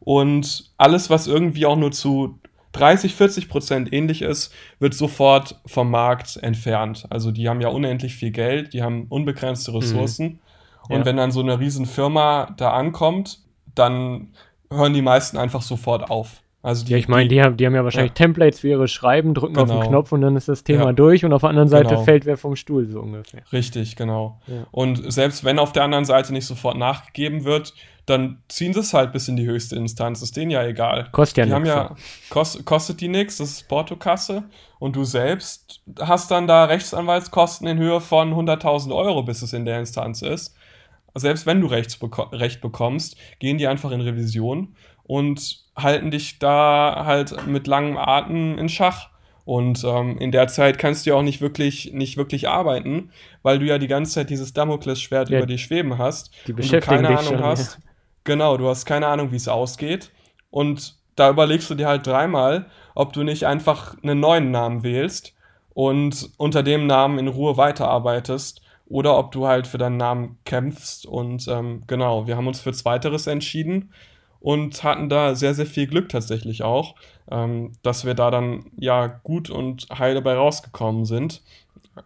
[0.00, 2.38] und alles, was irgendwie auch nur zu
[2.72, 7.06] 30, 40 Prozent ähnlich ist, wird sofort vom Markt entfernt.
[7.10, 9.78] Also die haben ja unendlich viel Geld, die haben unbegrenzte mhm.
[9.78, 10.26] Ressourcen.
[10.26, 10.38] Mhm.
[10.88, 11.04] Und ja.
[11.06, 13.40] wenn dann so eine Riesenfirma da ankommt,
[13.74, 14.28] dann
[14.72, 16.42] hören die meisten einfach sofort auf.
[16.62, 18.26] Also die, ja, ich meine, die, haben, die haben ja wahrscheinlich ja.
[18.26, 19.62] Templates für ihre Schreiben, drücken genau.
[19.62, 19.88] auf den genau.
[19.88, 20.92] Knopf und dann ist das Thema ja.
[20.92, 22.02] durch und auf der anderen Seite genau.
[22.02, 23.42] fällt wer vom Stuhl, so ungefähr.
[23.50, 24.40] Richtig, genau.
[24.70, 27.72] Und selbst wenn auf der anderen Seite nicht sofort nachgegeben wird,
[28.10, 30.20] dann ziehen sie es halt bis in die höchste Instanz.
[30.20, 31.08] Ist denen ja egal.
[31.12, 31.74] Kostet ja nichts.
[31.74, 31.94] Ja,
[32.28, 34.44] kost, kostet die nichts, das ist Portokasse.
[34.78, 39.64] Und du selbst hast dann da Rechtsanwaltskosten in Höhe von 100.000 Euro, bis es in
[39.64, 40.54] der Instanz ist.
[41.14, 41.98] Selbst wenn du Rechts
[42.32, 48.58] Recht bekommst, gehen die einfach in Revision und halten dich da halt mit langem Atem
[48.58, 49.08] in Schach.
[49.44, 53.10] Und ähm, in der Zeit kannst du ja auch nicht wirklich, nicht wirklich arbeiten,
[53.42, 56.30] weil du ja die ganze Zeit dieses Damoklesschwert ja, über dir schweben hast.
[56.46, 57.78] Die und du keine Ahnung schon, hast.
[57.78, 57.89] Ja.
[58.24, 60.10] Genau, du hast keine Ahnung, wie es ausgeht.
[60.50, 65.34] Und da überlegst du dir halt dreimal, ob du nicht einfach einen neuen Namen wählst
[65.74, 71.06] und unter dem Namen in Ruhe weiterarbeitest oder ob du halt für deinen Namen kämpfst.
[71.06, 73.92] Und ähm, genau, wir haben uns für Zweiteres entschieden
[74.40, 76.96] und hatten da sehr, sehr viel Glück tatsächlich auch,
[77.30, 81.42] ähm, dass wir da dann ja gut und heil dabei rausgekommen sind,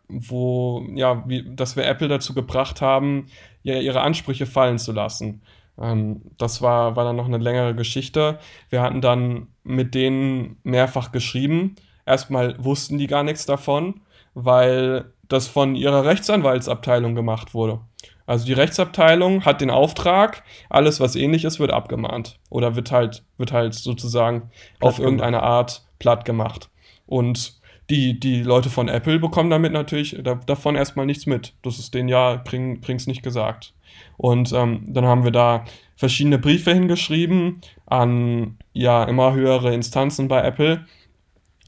[0.09, 3.29] wo, ja, wie, dass wir Apple dazu gebracht haben,
[3.63, 5.43] ja, ihre Ansprüche fallen zu lassen.
[5.81, 8.39] Ähm, das war, war dann noch eine längere Geschichte.
[8.71, 11.77] Wir hatten dann mit denen mehrfach geschrieben.
[12.07, 14.01] Erstmal wussten die gar nichts davon,
[14.35, 17.81] weil das von ihrer Rechtsanwaltsabteilung gemacht wurde.
[18.27, 23.23] Also die Rechtsabteilung hat den Auftrag, alles was ähnlich ist, wird abgemahnt oder wird halt,
[23.37, 26.71] wird halt sozusagen platt auf irgendeine Art platt gemacht.
[27.07, 27.61] Und
[27.91, 31.55] die, die Leute von Apple bekommen damit natürlich da, davon erstmal nichts mit.
[31.63, 33.75] Das ist denen ja, bring, bring's nicht gesagt.
[34.17, 35.65] Und ähm, dann haben wir da
[35.97, 40.85] verschiedene Briefe hingeschrieben an ja immer höhere Instanzen bei Apple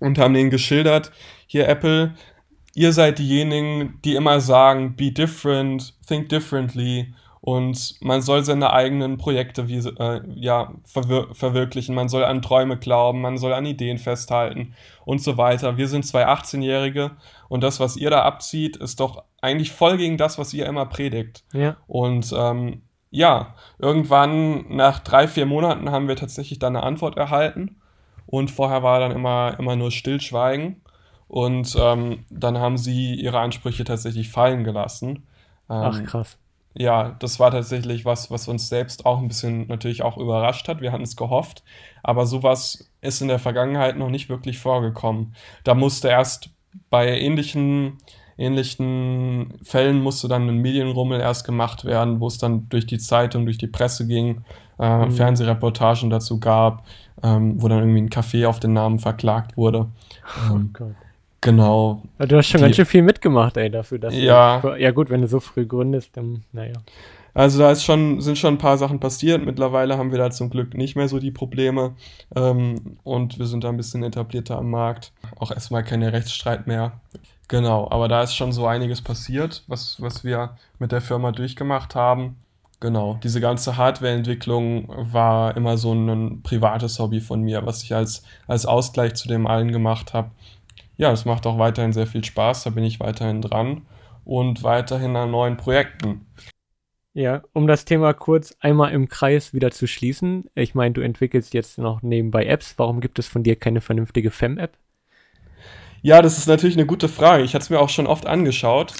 [0.00, 1.12] und haben denen geschildert,
[1.46, 2.14] hier Apple,
[2.74, 9.18] ihr seid diejenigen, die immer sagen, be different, think differently und man soll seine eigenen
[9.18, 13.98] Projekte wie, äh, ja, verwir verwirklichen, man soll an Träume glauben, man soll an Ideen
[13.98, 14.74] festhalten
[15.04, 15.76] und so weiter.
[15.76, 17.12] Wir sind zwei 18-Jährige
[17.48, 20.86] und das, was ihr da abzieht, ist doch eigentlich voll gegen das, was ihr immer
[20.86, 21.44] predigt.
[21.52, 21.76] Ja.
[21.86, 27.80] Und ähm, ja, irgendwann nach drei, vier Monaten haben wir tatsächlich dann eine Antwort erhalten
[28.26, 30.82] und vorher war dann immer, immer nur Stillschweigen.
[31.28, 35.26] Und ähm, dann haben sie ihre Ansprüche tatsächlich fallen gelassen.
[35.68, 36.38] Ähm, Ach, krass.
[36.78, 40.82] Ja, das war tatsächlich was, was uns selbst auch ein bisschen natürlich auch überrascht hat.
[40.82, 41.64] Wir hatten es gehofft,
[42.02, 45.34] aber sowas ist in der Vergangenheit noch nicht wirklich vorgekommen.
[45.64, 46.50] Da musste erst
[46.90, 47.96] bei ähnlichen,
[48.38, 53.44] ähnlichen Fällen musste dann ein Medienrummel erst gemacht werden, wo es dann durch die Zeitung,
[53.44, 54.42] durch die Presse ging,
[54.78, 55.10] äh, mhm.
[55.12, 56.84] Fernsehreportagen dazu gab,
[57.22, 59.86] ähm, wo dann irgendwie ein Café auf den Namen verklagt wurde.
[60.50, 60.94] Oh ähm, Gott.
[61.40, 62.02] Genau.
[62.18, 64.60] Du hast schon die, ganz schön viel mitgemacht, ey, dafür, dass ja.
[64.60, 66.74] Du, ja gut, wenn du so früh gründest, dann, naja.
[67.34, 69.44] Also da ist schon, sind schon ein paar Sachen passiert.
[69.44, 71.94] Mittlerweile haben wir da zum Glück nicht mehr so die Probleme.
[72.34, 75.12] Ähm, und wir sind da ein bisschen etablierter am Markt.
[75.38, 76.92] Auch erstmal keine Rechtsstreit mehr.
[77.48, 81.94] Genau, aber da ist schon so einiges passiert, was, was wir mit der Firma durchgemacht
[81.94, 82.36] haben.
[82.80, 88.24] Genau, diese ganze Hardwareentwicklung war immer so ein privates Hobby von mir, was ich als,
[88.46, 90.30] als Ausgleich zu dem allen gemacht habe
[90.96, 93.82] ja, es macht auch weiterhin sehr viel Spaß, da bin ich weiterhin dran
[94.24, 96.26] und weiterhin an neuen Projekten.
[97.12, 100.50] Ja, um das Thema kurz einmal im Kreis wieder zu schließen.
[100.54, 102.74] Ich meine, du entwickelst jetzt noch nebenbei Apps.
[102.76, 104.76] Warum gibt es von dir keine vernünftige Fem-App?
[106.06, 107.42] Ja, das ist natürlich eine gute Frage.
[107.42, 108.94] Ich hatte es mir auch schon oft angeschaut.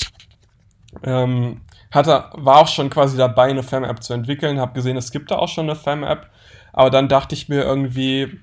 [1.04, 1.60] Ähm,
[1.92, 4.58] hatte, war auch schon quasi dabei, eine Fem-App zu entwickeln.
[4.58, 6.28] Habe gesehen, es gibt da auch schon eine Fem-App.
[6.72, 8.40] Aber dann dachte ich mir irgendwie,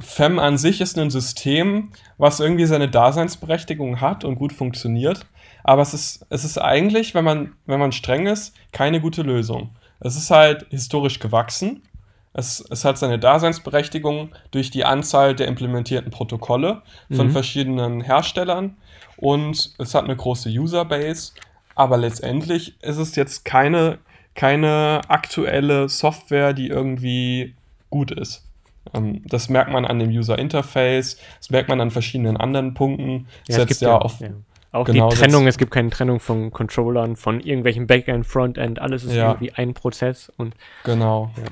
[0.00, 5.24] FEM an sich ist ein System, was irgendwie seine Daseinsberechtigung hat und gut funktioniert.
[5.62, 9.76] Aber es ist, es ist eigentlich, wenn man, wenn man streng ist, keine gute Lösung.
[10.00, 11.84] Es ist halt historisch gewachsen.
[12.34, 17.32] Es, es hat seine Daseinsberechtigung durch die Anzahl der implementierten Protokolle von mhm.
[17.32, 18.76] verschiedenen Herstellern
[19.16, 21.32] und es hat eine große Userbase.
[21.74, 23.98] Aber letztendlich ist es jetzt keine,
[24.34, 27.54] keine aktuelle Software, die irgendwie
[27.90, 28.44] gut ist.
[28.94, 33.26] Ähm, das merkt man an dem User Interface, das merkt man an verschiedenen anderen Punkten.
[33.48, 34.20] Ja, setzt ja, auf.
[34.20, 34.30] Ja.
[34.72, 39.04] Auch genau, die Trennung, es gibt keine Trennung von Controllern, von irgendwelchen Backend, Frontend, alles
[39.04, 39.32] ist ja.
[39.32, 41.30] irgendwie ein Prozess und genau.
[41.36, 41.44] Ja.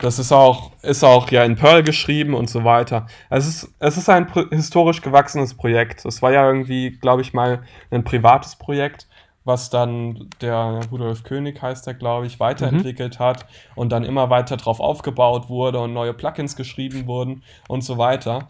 [0.00, 3.06] Das ist auch, ist auch ja in Perl geschrieben und so weiter.
[3.28, 6.06] Es ist, es ist ein historisch gewachsenes Projekt.
[6.06, 9.06] Es war ja irgendwie, glaube ich, mal ein privates Projekt,
[9.44, 13.24] was dann der Rudolf König heißt er, glaube ich, weiterentwickelt mhm.
[13.24, 17.98] hat und dann immer weiter drauf aufgebaut wurde und neue Plugins geschrieben wurden und so
[17.98, 18.48] weiter.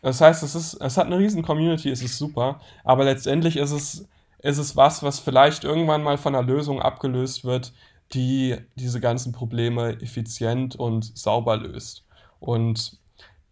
[0.00, 3.72] Das heißt, es ist, es hat eine riesen Community, es ist super, aber letztendlich ist
[3.72, 7.72] es, ist es was, was vielleicht irgendwann mal von einer Lösung abgelöst wird,
[8.12, 12.04] die diese ganzen Probleme effizient und sauber löst.
[12.40, 12.98] Und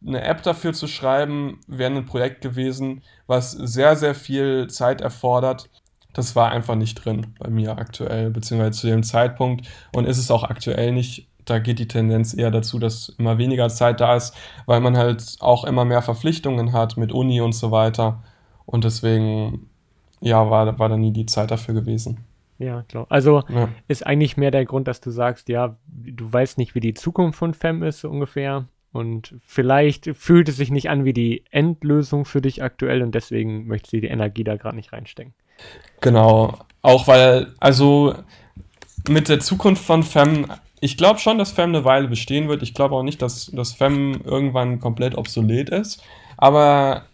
[0.07, 5.71] eine App dafür zu schreiben, wäre ein Projekt gewesen, was sehr, sehr viel Zeit erfordert.
[6.13, 10.31] Das war einfach nicht drin bei mir aktuell, beziehungsweise zu dem Zeitpunkt und ist es
[10.31, 11.29] auch aktuell nicht.
[11.45, 14.35] Da geht die Tendenz eher dazu, dass immer weniger Zeit da ist,
[14.67, 18.23] weil man halt auch immer mehr Verpflichtungen hat mit Uni und so weiter.
[18.67, 19.69] Und deswegen,
[20.21, 22.25] ja, war, war da nie die Zeit dafür gewesen.
[22.59, 23.07] Ja, klar.
[23.09, 23.69] Also ja.
[23.89, 27.39] ist eigentlich mehr der Grund, dass du sagst, ja, du weißt nicht, wie die Zukunft
[27.39, 28.67] von FEM ist, so ungefähr.
[28.93, 33.67] Und vielleicht fühlt es sich nicht an wie die Endlösung für dich aktuell und deswegen
[33.67, 35.35] möchtest du die Energie da gerade nicht reinstecken.
[36.01, 36.59] Genau.
[36.81, 38.15] Auch weil, also
[39.09, 40.47] mit der Zukunft von FEM,
[40.81, 42.63] ich glaube schon, dass FEM eine Weile bestehen wird.
[42.63, 46.01] Ich glaube auch nicht, dass, dass FEM irgendwann komplett obsolet ist.
[46.37, 47.05] Aber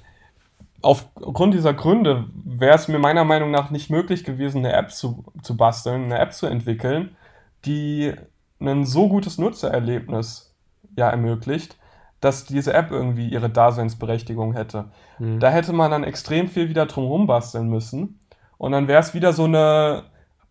[0.82, 5.24] aufgrund dieser Gründe wäre es mir meiner Meinung nach nicht möglich gewesen, eine App zu,
[5.42, 7.16] zu basteln, eine App zu entwickeln,
[7.64, 8.14] die
[8.60, 10.54] ein so gutes Nutzererlebnis
[10.96, 11.76] ja ermöglicht,
[12.20, 14.90] dass diese App irgendwie ihre Daseinsberechtigung hätte.
[15.18, 15.40] Mhm.
[15.40, 18.20] Da hätte man dann extrem viel wieder drumherum basteln müssen
[18.58, 20.04] und dann wäre es wieder so eine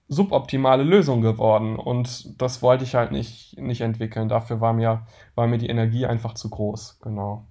[0.07, 4.27] suboptimale Lösung geworden und das wollte ich halt nicht, nicht entwickeln.
[4.27, 5.05] Dafür war mir,
[5.35, 7.45] war mir die Energie einfach zu groß, genau.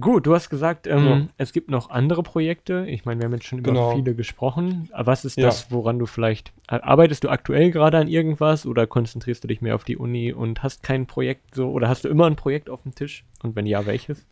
[0.00, 1.22] Gut, du hast gesagt, ähm, ja.
[1.38, 2.84] es gibt noch andere Projekte.
[2.88, 3.94] Ich meine, wir haben jetzt schon über genau.
[3.94, 4.90] viele gesprochen.
[4.94, 5.46] Was ist ja.
[5.46, 9.74] das, woran du vielleicht arbeitest du aktuell gerade an irgendwas oder konzentrierst du dich mehr
[9.74, 12.82] auf die Uni und hast kein Projekt so oder hast du immer ein Projekt auf
[12.82, 13.24] dem Tisch?
[13.42, 14.26] Und wenn ja, welches?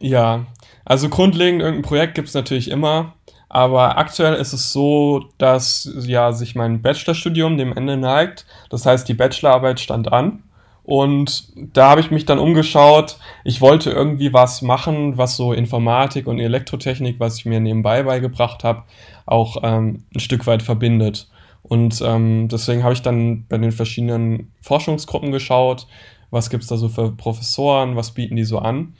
[0.00, 0.46] Ja,
[0.84, 3.14] also grundlegend irgendein Projekt gibt es natürlich immer.
[3.48, 8.46] Aber aktuell ist es so, dass ja sich mein Bachelorstudium dem Ende neigt.
[8.70, 10.42] Das heißt, die Bachelorarbeit stand an.
[10.84, 13.16] Und da habe ich mich dann umgeschaut.
[13.42, 18.64] Ich wollte irgendwie was machen, was so Informatik und Elektrotechnik, was ich mir nebenbei beigebracht
[18.64, 18.84] habe,
[19.24, 21.28] auch ähm, ein Stück weit verbindet.
[21.62, 25.86] Und ähm, deswegen habe ich dann bei den verschiedenen Forschungsgruppen geschaut,
[26.30, 28.94] was gibt es da so für Professoren, was bieten die so an.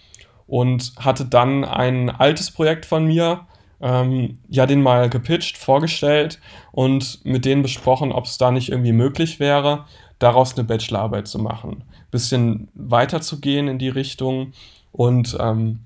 [0.47, 3.47] Und hatte dann ein altes Projekt von mir,
[3.82, 6.41] ähm, ja, den mal gepitcht, vorgestellt
[6.72, 9.85] und mit denen besprochen, ob es da nicht irgendwie möglich wäre,
[10.24, 11.84] daraus eine Bachelorarbeit zu machen.
[12.10, 14.52] Bisschen weiter zu gehen in die Richtung.
[14.90, 15.80] Und ähm,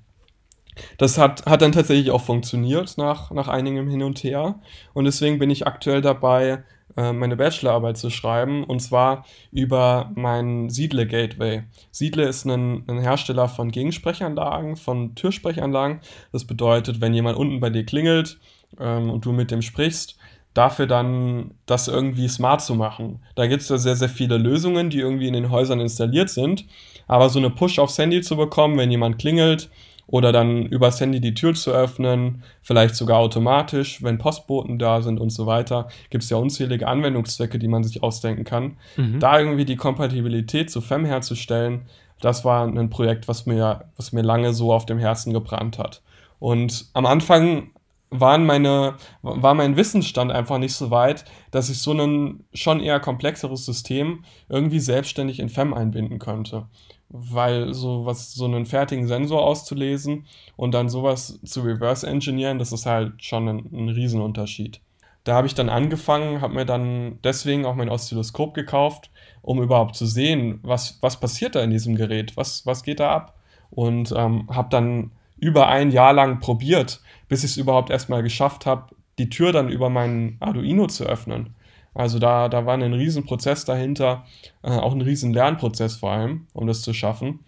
[0.97, 4.61] das hat, hat dann tatsächlich auch funktioniert nach, nach einigem Hin und Her.
[4.95, 6.63] Und deswegen bin ich aktuell dabei,
[6.97, 8.63] äh, meine Bachelorarbeit zu schreiben.
[8.63, 11.65] Und zwar über mein Siedle Gateway.
[11.91, 15.99] Siedle ist ein, ein Hersteller von Gegensprechanlagen, von Türsprechanlagen.
[16.31, 18.39] Das bedeutet, wenn jemand unten bei dir klingelt
[18.79, 20.18] ähm, und du mit dem sprichst,
[20.59, 23.21] dafür dann das irgendwie smart zu machen.
[23.37, 26.65] Da gibt es ja sehr, sehr viele Lösungen, die irgendwie in den Häusern installiert sind.
[27.07, 29.71] Aber so eine Push aufs Handy zu bekommen, wenn jemand klingelt
[30.09, 35.21] oder dann übers Handy die Tür zu öffnen, vielleicht sogar automatisch, wenn Postboten da sind
[35.21, 38.79] und so weiter, gibt es ja unzählige Anwendungszwecke, die man sich ausdenken kann.
[38.97, 39.21] Mhm.
[39.21, 41.83] Da irgendwie die Kompatibilität zu FEM herzustellen,
[42.21, 46.03] das war ein Projekt, was mir, was mir lange so auf dem Herzen gebrannt hat.
[46.41, 47.71] Und am Anfang
[48.11, 53.01] waren meine, war mein Wissensstand einfach nicht so weit, dass ich so ein schon eher
[53.01, 56.67] komplexeres System irgendwie selbstständig in FEM einbinden könnte.
[57.11, 62.73] Weil so was, so einen fertigen Sensor auszulesen und dann sowas zu reverse engineeren, das
[62.73, 64.81] ist halt schon ein, ein Riesenunterschied.
[65.25, 69.11] Da habe ich dann angefangen, habe mir dann deswegen auch mein Oszilloskop gekauft,
[69.43, 73.11] um überhaupt zu sehen, was, was passiert da in diesem Gerät, was, was geht da
[73.11, 73.35] ab.
[73.71, 78.67] Und ähm, habe dann über ein Jahr lang probiert, bis ich es überhaupt erstmal geschafft
[78.67, 81.55] habe, die Tür dann über meinen Arduino zu öffnen.
[81.95, 84.25] Also da, da war ein Riesenprozess dahinter,
[84.63, 87.41] äh, auch ein riesen Lernprozess vor allem, um das zu schaffen.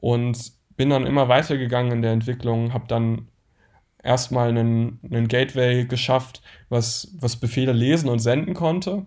[0.00, 3.28] Und bin dann immer weitergegangen in der Entwicklung, habe dann
[4.02, 9.06] erstmal einen, einen Gateway geschafft, was, was Befehle lesen und senden konnte.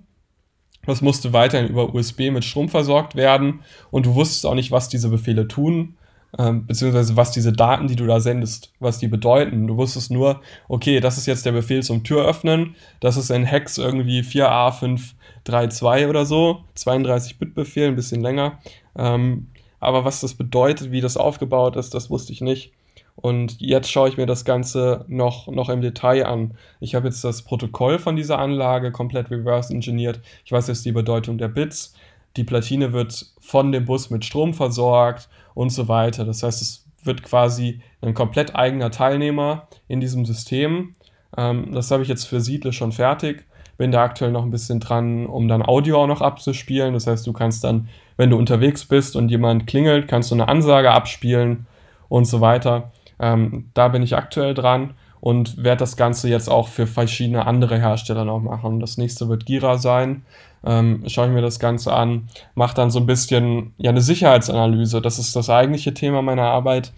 [0.85, 3.61] Das musste weiterhin über USB mit Strom versorgt werden
[3.91, 5.97] und du wusstest auch nicht, was diese Befehle tun
[6.37, 9.67] ähm, beziehungsweise was diese Daten, die du da sendest, was die bedeuten.
[9.67, 13.43] Du wusstest nur, okay, das ist jetzt der Befehl zum Tür öffnen, das ist in
[13.43, 18.59] Hex irgendwie 4a532 oder so, 32-Bit-Befehl, ein bisschen länger.
[18.97, 19.47] Ähm,
[19.79, 22.71] aber was das bedeutet, wie das aufgebaut ist, das wusste ich nicht.
[23.15, 26.51] Und jetzt schaue ich mir das Ganze noch, noch im Detail an.
[26.79, 30.19] Ich habe jetzt das Protokoll von dieser Anlage komplett reverse engineert.
[30.45, 31.95] Ich weiß jetzt die Bedeutung der Bits.
[32.37, 36.23] Die Platine wird von dem Bus mit Strom versorgt und so weiter.
[36.23, 40.95] Das heißt, es wird quasi ein komplett eigener Teilnehmer in diesem System.
[41.35, 43.45] Ähm, das habe ich jetzt für Siedle schon fertig.
[43.77, 46.93] Bin da aktuell noch ein bisschen dran, um dann Audio auch noch abzuspielen.
[46.93, 50.47] Das heißt, du kannst dann, wenn du unterwegs bist und jemand klingelt, kannst du eine
[50.47, 51.65] Ansage abspielen
[52.09, 52.91] und so weiter.
[53.19, 57.79] Ähm, da bin ich aktuell dran und werde das Ganze jetzt auch für verschiedene andere
[57.79, 58.79] Hersteller noch machen.
[58.79, 60.25] Das nächste wird Gira sein.
[60.65, 65.01] Ähm, schaue ich mir das Ganze an, mache dann so ein bisschen ja eine Sicherheitsanalyse.
[65.01, 66.93] Das ist das eigentliche Thema meiner Arbeit.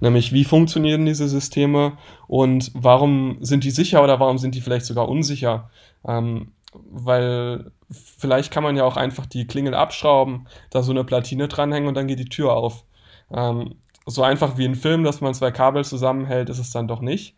[0.00, 1.92] Nämlich, wie funktionieren diese Systeme
[2.26, 5.70] und warum sind die sicher oder warum sind die vielleicht sogar unsicher?
[6.06, 6.52] Ähm,
[6.90, 11.88] weil vielleicht kann man ja auch einfach die Klingel abschrauben, da so eine Platine dranhängen
[11.88, 12.84] und dann geht die Tür auf.
[13.32, 13.76] Ähm,
[14.06, 17.34] so einfach wie ein Film, dass man zwei Kabel zusammenhält, ist es dann doch nicht.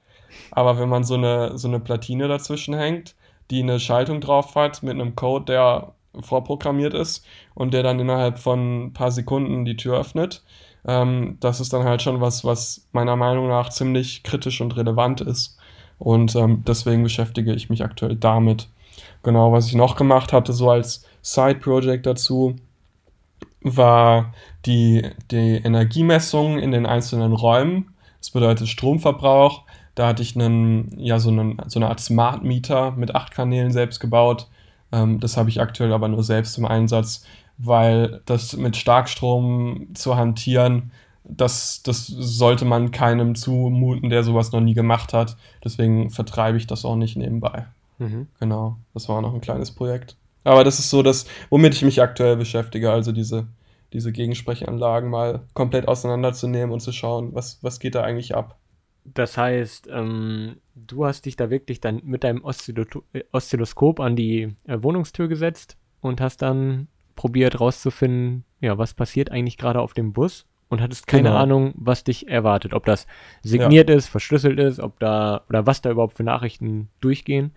[0.51, 3.15] Aber wenn man so eine, so eine Platine dazwischen hängt,
[3.51, 7.25] die eine Schaltung drauf hat mit einem Code, der vorprogrammiert ist
[7.55, 10.43] und der dann innerhalb von ein paar Sekunden die Tür öffnet,
[10.87, 15.21] ähm, das ist dann halt schon was, was meiner Meinung nach ziemlich kritisch und relevant
[15.21, 15.59] ist.
[15.99, 18.69] Und ähm, deswegen beschäftige ich mich aktuell damit.
[19.23, 22.57] Genau, was ich noch gemacht hatte, so als Side-Project dazu,
[23.61, 24.33] war
[24.65, 27.95] die, die Energiemessung in den einzelnen Räumen.
[28.21, 29.65] Das bedeutet Stromverbrauch.
[29.99, 33.73] Da hatte ich einen, ja, so, einen, so eine Art Smart Meter mit acht Kanälen
[33.73, 34.47] selbst gebaut.
[34.93, 37.25] Ähm, das habe ich aktuell aber nur selbst im Einsatz,
[37.57, 40.93] weil das mit Starkstrom zu hantieren,
[41.25, 45.37] das, das sollte man keinem zumuten, der sowas noch nie gemacht hat.
[45.65, 47.67] Deswegen vertreibe ich das auch nicht nebenbei.
[47.99, 48.29] Mhm.
[48.39, 50.15] Genau, das war noch ein kleines Projekt.
[50.45, 53.49] Aber das ist so das, womit ich mich aktuell beschäftige, also diese,
[53.93, 58.57] diese Gegensprechanlagen mal komplett auseinanderzunehmen und zu schauen, was, was geht da eigentlich ab.
[59.05, 64.17] Das heißt, ähm, du hast dich da wirklich dann mit deinem Oszillo äh, Oszilloskop an
[64.17, 69.95] die äh, Wohnungstür gesetzt und hast dann probiert rauszufinden, ja, was passiert eigentlich gerade auf
[69.95, 71.37] dem Bus und hattest keine genau.
[71.41, 73.07] Ahnung, was dich erwartet, ob das
[73.43, 73.97] signiert ja.
[73.97, 77.53] ist, verschlüsselt ist, ob da oder was da überhaupt für Nachrichten durchgehen.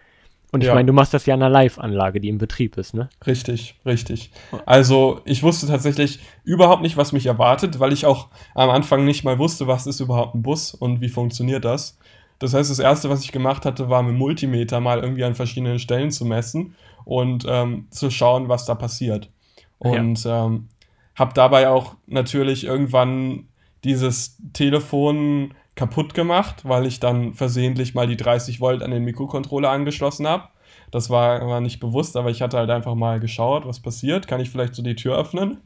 [0.52, 0.74] Und ich ja.
[0.74, 3.10] meine, du machst das ja an einer Live-Anlage, die im Betrieb ist, ne?
[3.26, 4.32] Richtig, richtig.
[4.66, 9.24] Also ich wusste tatsächlich überhaupt nicht, was mich erwartet, weil ich auch am Anfang nicht
[9.24, 11.98] mal wusste, was ist überhaupt ein Bus und wie funktioniert das.
[12.40, 15.80] Das heißt, das Erste, was ich gemacht hatte, war mit Multimeter mal irgendwie an verschiedenen
[15.80, 16.76] Stellen zu messen
[17.06, 19.30] und ähm, zu schauen, was da passiert.
[19.78, 20.46] Und ja.
[20.46, 20.68] ähm,
[21.16, 23.48] habe dabei auch natürlich irgendwann
[23.84, 29.70] dieses Telefon kaputt gemacht, weil ich dann versehentlich mal die 30 Volt an den Mikrocontroller
[29.70, 30.50] angeschlossen habe.
[30.92, 34.28] Das war, war nicht bewusst, aber ich hatte halt einfach mal geschaut, was passiert.
[34.28, 35.62] Kann ich vielleicht so die Tür öffnen?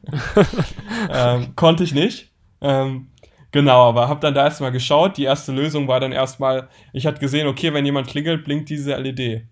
[1.12, 2.30] ähm, konnte ich nicht.
[2.60, 3.08] Ähm,
[3.50, 5.16] genau, aber habe dann da erstmal geschaut.
[5.16, 8.94] Die erste Lösung war dann erstmal, ich hatte gesehen, okay, wenn jemand klingelt, blinkt diese
[8.94, 9.46] LED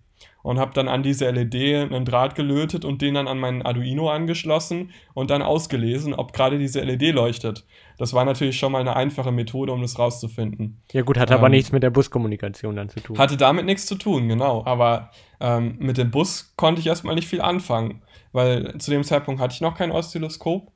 [0.45, 4.11] und habe dann an diese LED einen Draht gelötet und den dann an meinen Arduino
[4.11, 7.65] angeschlossen und dann ausgelesen, ob gerade diese LED leuchtet.
[7.97, 10.83] Das war natürlich schon mal eine einfache Methode, um das rauszufinden.
[10.93, 13.17] Ja gut, hatte ähm, aber nichts mit der Buskommunikation dann zu tun.
[13.17, 14.63] Hatte damit nichts zu tun, genau.
[14.67, 19.41] Aber ähm, mit dem Bus konnte ich erstmal nicht viel anfangen, weil zu dem Zeitpunkt
[19.41, 20.71] hatte ich noch kein Oszilloskop.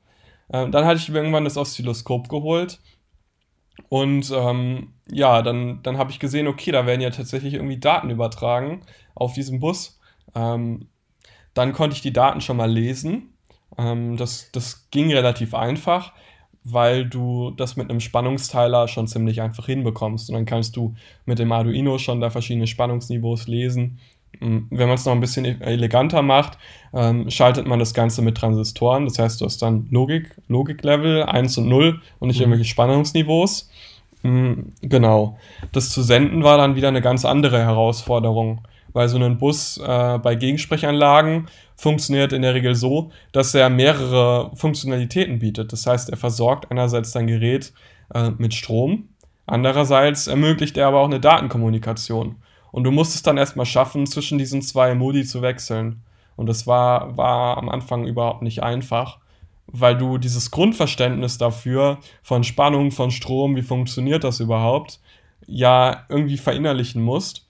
[0.51, 2.79] Ähm, dann hatte ich irgendwann das Oszilloskop geholt
[3.89, 8.09] und ähm, ja, dann, dann habe ich gesehen, okay, da werden ja tatsächlich irgendwie Daten
[8.09, 8.81] übertragen
[9.15, 9.99] auf diesem Bus.
[10.35, 10.87] Ähm,
[11.53, 13.33] dann konnte ich die Daten schon mal lesen.
[13.77, 16.13] Ähm, das, das ging relativ einfach,
[16.63, 20.29] weil du das mit einem Spannungsteiler schon ziemlich einfach hinbekommst.
[20.29, 20.95] Und dann kannst du
[21.25, 23.99] mit dem Arduino schon da verschiedene Spannungsniveaus lesen.
[24.41, 26.57] Ähm, wenn man es noch ein bisschen e-, eleganter macht,
[26.93, 29.05] ähm, schaltet man das Ganze mit Transistoren.
[29.05, 32.43] Das heißt, du hast dann Logik, Logik-Level 1 und 0 und nicht mhm.
[32.43, 33.69] irgendwelche Spannungsniveaus.
[34.23, 35.37] Mhm, genau.
[35.71, 38.61] Das zu senden war dann wieder eine ganz andere Herausforderung
[38.93, 44.51] weil so ein Bus äh, bei Gegensprechanlagen funktioniert in der Regel so, dass er mehrere
[44.55, 45.71] Funktionalitäten bietet.
[45.71, 47.73] Das heißt, er versorgt einerseits dein Gerät
[48.13, 49.09] äh, mit Strom,
[49.45, 52.35] andererseits ermöglicht er aber auch eine Datenkommunikation.
[52.71, 56.03] Und du musst es dann erstmal schaffen, zwischen diesen zwei Modi zu wechseln.
[56.35, 59.17] Und das war, war am Anfang überhaupt nicht einfach,
[59.71, 64.99] weil du dieses Grundverständnis dafür von Spannung, von Strom, wie funktioniert das überhaupt,
[65.47, 67.49] ja irgendwie verinnerlichen musst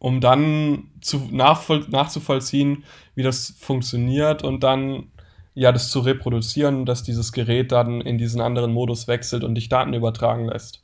[0.00, 2.84] um dann zu, nachvoll, nachzuvollziehen,
[3.14, 5.12] wie das funktioniert und dann
[5.54, 9.68] ja das zu reproduzieren, dass dieses Gerät dann in diesen anderen Modus wechselt und dich
[9.68, 10.82] Daten übertragen lässt.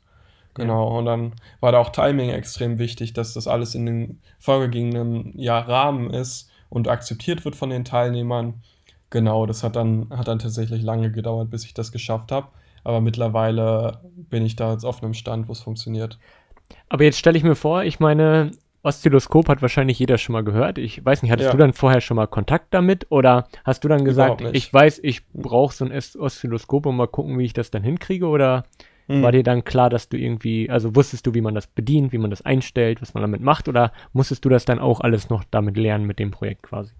[0.54, 5.32] Genau, und dann war da auch Timing extrem wichtig, dass das alles in den vorgegebenen
[5.38, 8.62] ja, Rahmen ist und akzeptiert wird von den Teilnehmern.
[9.10, 12.48] Genau, das hat dann, hat dann tatsächlich lange gedauert, bis ich das geschafft habe.
[12.84, 14.00] Aber mittlerweile
[14.30, 16.18] bin ich da jetzt auf einem Stand, wo es funktioniert.
[16.88, 18.52] Aber jetzt stelle ich mir vor, ich meine,
[18.86, 20.78] Oszilloskop hat wahrscheinlich jeder schon mal gehört.
[20.78, 21.52] Ich weiß nicht, hattest ja.
[21.52, 25.26] du dann vorher schon mal Kontakt damit oder hast du dann gesagt, ich weiß, ich
[25.32, 28.64] brauche so ein Oszilloskop und mal gucken, wie ich das dann hinkriege oder
[29.08, 29.22] hm.
[29.22, 32.18] war dir dann klar, dass du irgendwie, also wusstest du, wie man das bedient, wie
[32.18, 35.42] man das einstellt, was man damit macht oder musstest du das dann auch alles noch
[35.50, 36.92] damit lernen mit dem Projekt quasi?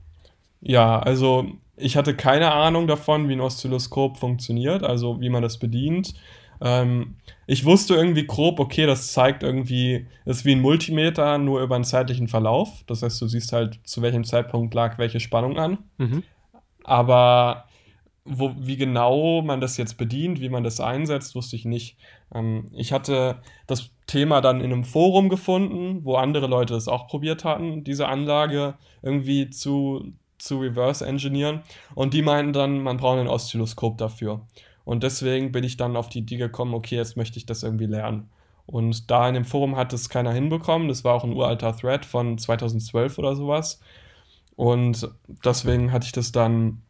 [0.61, 1.47] Ja, also
[1.77, 6.15] ich hatte keine Ahnung davon, wie ein Oszilloskop funktioniert, also wie man das bedient.
[6.61, 11.61] Ähm, ich wusste irgendwie grob, okay, das zeigt irgendwie, das ist wie ein Multimeter, nur
[11.61, 12.83] über einen zeitlichen Verlauf.
[12.87, 15.79] Das heißt, du siehst halt, zu welchem Zeitpunkt lag welche Spannung an.
[15.99, 16.23] Mhm.
[16.85, 17.67] Aber
[18.25, 21.97] wo, wie genau man das jetzt bedient, wie man das einsetzt, wusste ich nicht.
[22.35, 27.07] Ähm, ich hatte das Thema dann in einem Forum gefunden, wo andere Leute es auch
[27.07, 31.63] probiert hatten, diese Anlage irgendwie zu, zu reverse engineeren.
[31.95, 34.41] Und die meinten dann, man braucht ein Oszilloskop dafür.
[34.85, 37.87] Und deswegen bin ich dann auf die Idee gekommen, okay, jetzt möchte ich das irgendwie
[37.87, 38.29] lernen.
[38.67, 40.89] Und da in dem Forum hat es keiner hinbekommen.
[40.89, 43.81] Das war auch ein uralter Thread von 2012 oder sowas.
[44.57, 45.09] Und
[45.45, 46.83] deswegen hatte ich das dann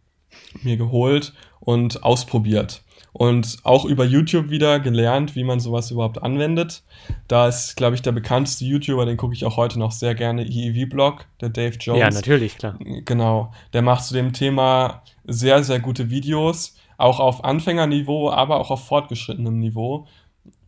[0.63, 2.83] mir geholt und ausprobiert.
[3.19, 6.83] Und auch über YouTube wieder gelernt, wie man sowas überhaupt anwendet.
[7.29, 10.45] Da ist, glaube ich, der bekannteste YouTuber, den gucke ich auch heute noch sehr gerne,
[10.45, 12.01] EEV-Blog, der Dave Jones.
[12.01, 12.79] Ja, natürlich, klar.
[13.07, 13.53] Genau.
[13.73, 18.85] Der macht zu dem Thema sehr, sehr gute Videos auch auf Anfängerniveau, aber auch auf
[18.87, 20.07] fortgeschrittenem Niveau,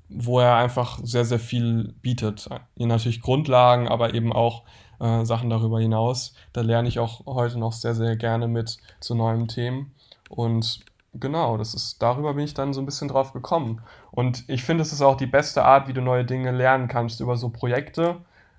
[0.09, 2.49] wo er einfach sehr, sehr viel bietet.
[2.76, 4.62] Natürlich Grundlagen, aber eben auch
[5.01, 6.32] äh, Sachen darüber hinaus.
[6.55, 9.92] Da lerne ich auch heute noch sehr, sehr gerne mit zu neuen Themen.
[10.30, 10.80] Und
[11.20, 13.80] genau, das ist, darüber bin ich dann so ein bisschen drauf gekommen.
[14.10, 17.20] Und ich finde, es ist auch die beste Art, wie du neue Dinge lernen kannst,
[17.20, 18.16] über so Projekte,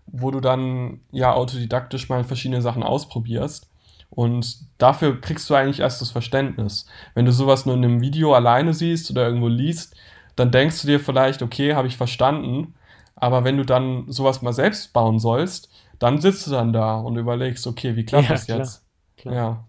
[0.08, 3.70] wo du dann ja autodidaktisch mal verschiedene Sachen ausprobierst
[4.10, 6.86] und dafür kriegst du eigentlich erst das Verständnis.
[7.14, 9.96] Wenn du sowas nur in einem Video alleine siehst oder irgendwo liest,
[10.36, 12.74] dann denkst du dir vielleicht, okay, habe ich verstanden.
[13.16, 17.18] Aber wenn du dann sowas mal selbst bauen sollst, dann sitzt du dann da und
[17.18, 18.86] überlegst, okay, wie klappt ja, das jetzt?
[19.18, 19.36] Klar.
[19.36, 19.66] Ja.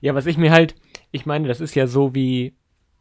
[0.00, 0.74] ja, was ich mir halt,
[1.16, 2.54] ich meine, das ist ja so wie,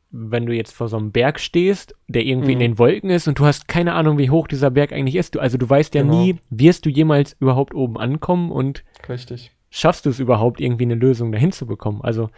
[0.10, 2.62] wenn du jetzt vor so einem Berg stehst, der irgendwie mhm.
[2.62, 5.36] in den Wolken ist und du hast keine Ahnung, wie hoch dieser Berg eigentlich ist.
[5.36, 6.22] Du, also du weißt ja genau.
[6.22, 10.96] nie, wirst du jemals überhaupt oben ankommen und Richtig schaffst du es überhaupt, irgendwie eine
[10.96, 12.02] Lösung dahin zu bekommen?
[12.02, 12.30] Also,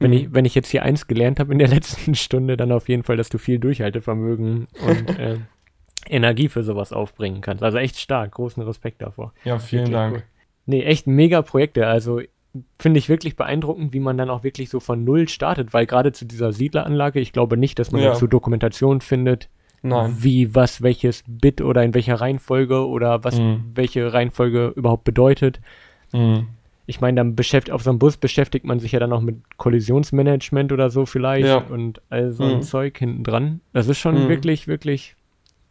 [0.00, 0.16] wenn, mhm.
[0.16, 3.04] ich, wenn ich jetzt hier eins gelernt habe in der letzten Stunde, dann auf jeden
[3.04, 5.38] Fall, dass du viel Durchhaltevermögen und äh,
[6.08, 7.62] Energie für sowas aufbringen kannst.
[7.62, 9.32] Also echt stark, großen Respekt davor.
[9.44, 10.14] Ja, vielen wirklich Dank.
[10.16, 10.22] Cool.
[10.66, 11.86] Nee, echt mega Projekte.
[11.86, 12.20] Also
[12.78, 16.12] finde ich wirklich beeindruckend, wie man dann auch wirklich so von Null startet, weil gerade
[16.12, 18.10] zu dieser Siedleranlage, ich glaube nicht, dass man ja.
[18.10, 19.48] dazu Dokumentation findet,
[19.82, 20.16] Nein.
[20.18, 23.64] wie was welches Bit oder in welcher Reihenfolge oder was mhm.
[23.74, 25.60] welche Reihenfolge überhaupt bedeutet.
[26.12, 26.48] Mhm
[26.86, 29.36] ich meine, dann beschäftigt, auf so einem Bus beschäftigt man sich ja dann auch mit
[29.56, 31.58] Kollisionsmanagement oder so vielleicht ja.
[31.58, 32.62] und all so ein mhm.
[32.62, 33.60] Zeug hinten dran.
[33.72, 34.28] Das ist schon mhm.
[34.28, 35.14] wirklich, wirklich,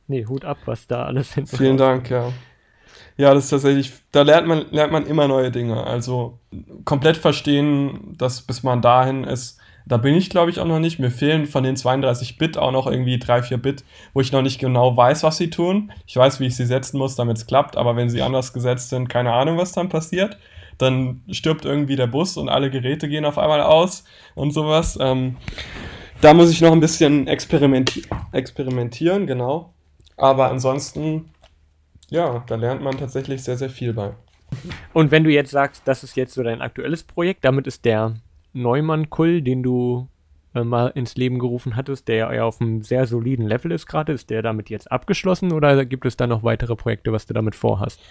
[0.08, 2.32] nee, Hut ab, was da alles hinten Vielen Dank, ja.
[3.18, 5.86] Ja, das ist tatsächlich, da lernt man, lernt man immer neue Dinge.
[5.86, 6.40] Also
[6.86, 11.00] komplett verstehen, dass bis man dahin ist, da bin ich, glaube ich, auch noch nicht.
[11.00, 13.84] Mir fehlen von den 32 Bit auch noch irgendwie 3, 4 Bit,
[14.14, 15.92] wo ich noch nicht genau weiß, was sie tun.
[16.06, 18.90] Ich weiß, wie ich sie setzen muss, damit es klappt, aber wenn sie anders gesetzt
[18.90, 20.38] sind, keine Ahnung, was dann passiert
[20.82, 24.04] dann stirbt irgendwie der Bus und alle Geräte gehen auf einmal aus
[24.36, 24.98] und sowas.
[25.00, 25.38] Ähm,
[26.22, 29.74] da muss ich noch ein bisschen experimenti experimentieren, genau.
[30.18, 31.31] Aber ansonsten,
[32.12, 34.12] ja, da lernt man tatsächlich sehr, sehr viel bei.
[34.94, 38.16] Und wenn du jetzt sagst, das ist jetzt so dein aktuelles Projekt, damit ist der
[38.54, 40.10] Neumann-Kull, den du
[40.54, 44.12] äh, mal ins Leben gerufen hattest, der ja auf einem sehr soliden Level ist gerade,
[44.12, 47.56] ist der damit jetzt abgeschlossen oder gibt es da noch weitere Projekte, was du damit
[47.56, 48.02] vorhast?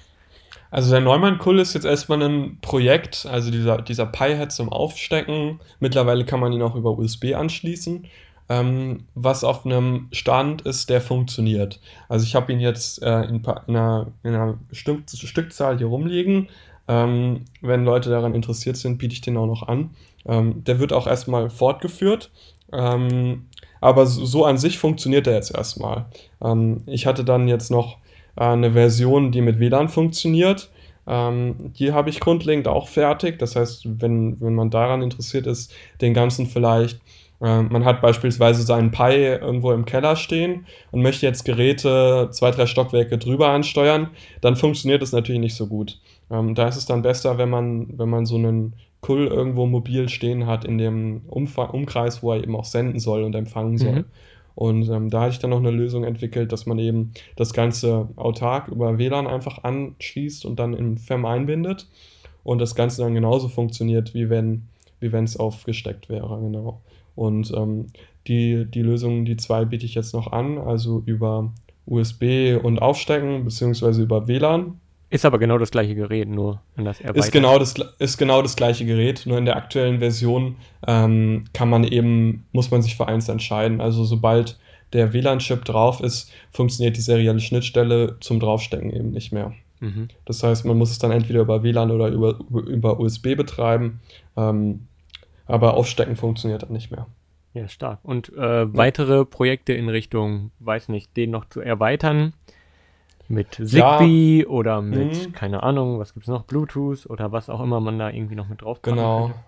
[0.71, 5.61] Also der Neumann-Kull ist jetzt erstmal ein Projekt, also dieser, dieser Pi-Head zum Aufstecken.
[5.79, 8.07] Mittlerweile kann man ihn auch über USB anschließen,
[8.51, 11.81] ähm, was auf einem Stand ist, der funktioniert.
[12.09, 16.49] Also ich habe ihn jetzt äh, in, in, einer, in einer bestimmten Stückzahl hier rumliegen.
[16.89, 19.91] Ähm, wenn Leute daran interessiert sind, biete ich den auch noch an.
[20.27, 22.33] Ähm, der wird auch erstmal fortgeführt.
[22.73, 23.47] Ähm,
[23.81, 26.07] aber so, an sich funktioniert er jetzt erstmal.
[26.43, 27.99] Ähm, ich hatte dann jetzt noch
[28.37, 30.71] äh, eine Version, die mit WLAN funktioniert.
[31.07, 33.39] Ähm, die habe ich grundlegend auch fertig.
[33.39, 37.01] Das heißt, wenn, wenn man daran interessiert ist, den ganzen vielleicht
[37.41, 42.67] man hat beispielsweise seinen Pi irgendwo im Keller stehen und möchte jetzt Geräte zwei, drei
[42.67, 44.11] Stockwerke drüber ansteuern,
[44.43, 45.99] dann funktioniert das natürlich nicht so gut.
[46.31, 50.11] Ähm, da ist es dann besser, wenn man, wenn man so einen Kull irgendwo mobil
[50.11, 54.01] stehen hat in dem Umfa Umkreis, wo er eben auch senden soll und empfangen soll.
[54.01, 54.05] Mhm.
[54.55, 58.09] Und ähm, da hatte ich dann noch eine Lösung entwickelt, dass man eben das Ganze
[58.17, 61.89] autark über WLAN einfach anschließt und dann in FEM einbindet.
[62.45, 64.69] Und das Ganze dann genauso funktioniert, wie wenn
[65.01, 66.81] wie wenn es aufgesteckt wäre, genau.
[67.15, 67.89] Und ähm,
[68.27, 71.53] die, die Lösung, die zwei biete ich jetzt noch an, also über
[71.87, 74.81] USB und Aufstecken, beziehungsweise über WLAN.
[75.13, 77.25] Ist aber genau das gleiche Gerät, nur anders erweitert.
[77.25, 80.57] Ist genau das, ist genau das gleiche Gerät, nur in der aktuellen Version
[80.87, 83.81] ähm, kann man eben, muss man sich für eins entscheiden.
[83.81, 84.57] Also sobald
[84.93, 89.53] der WLAN-Chip drauf ist, funktioniert die serielle Schnittstelle zum Draufstecken eben nicht mehr.
[89.81, 90.09] Mhm.
[90.27, 94.01] Das heißt, man muss es dann entweder über WLAN oder über, über USB betreiben,
[94.37, 94.87] ähm,
[95.51, 97.07] aber Aufstecken funktioniert dann nicht mehr.
[97.53, 97.99] Ja, stark.
[98.03, 102.33] Und äh, weitere Projekte in Richtung, weiß nicht, den noch zu erweitern?
[103.29, 104.47] Mit Zigbee ja.
[104.49, 105.33] oder mit, mhm.
[105.33, 108.49] keine Ahnung, was gibt es noch, Bluetooth oder was auch immer man da irgendwie noch
[108.49, 109.27] mit draufpacken Genau.
[109.27, 109.39] Könnte.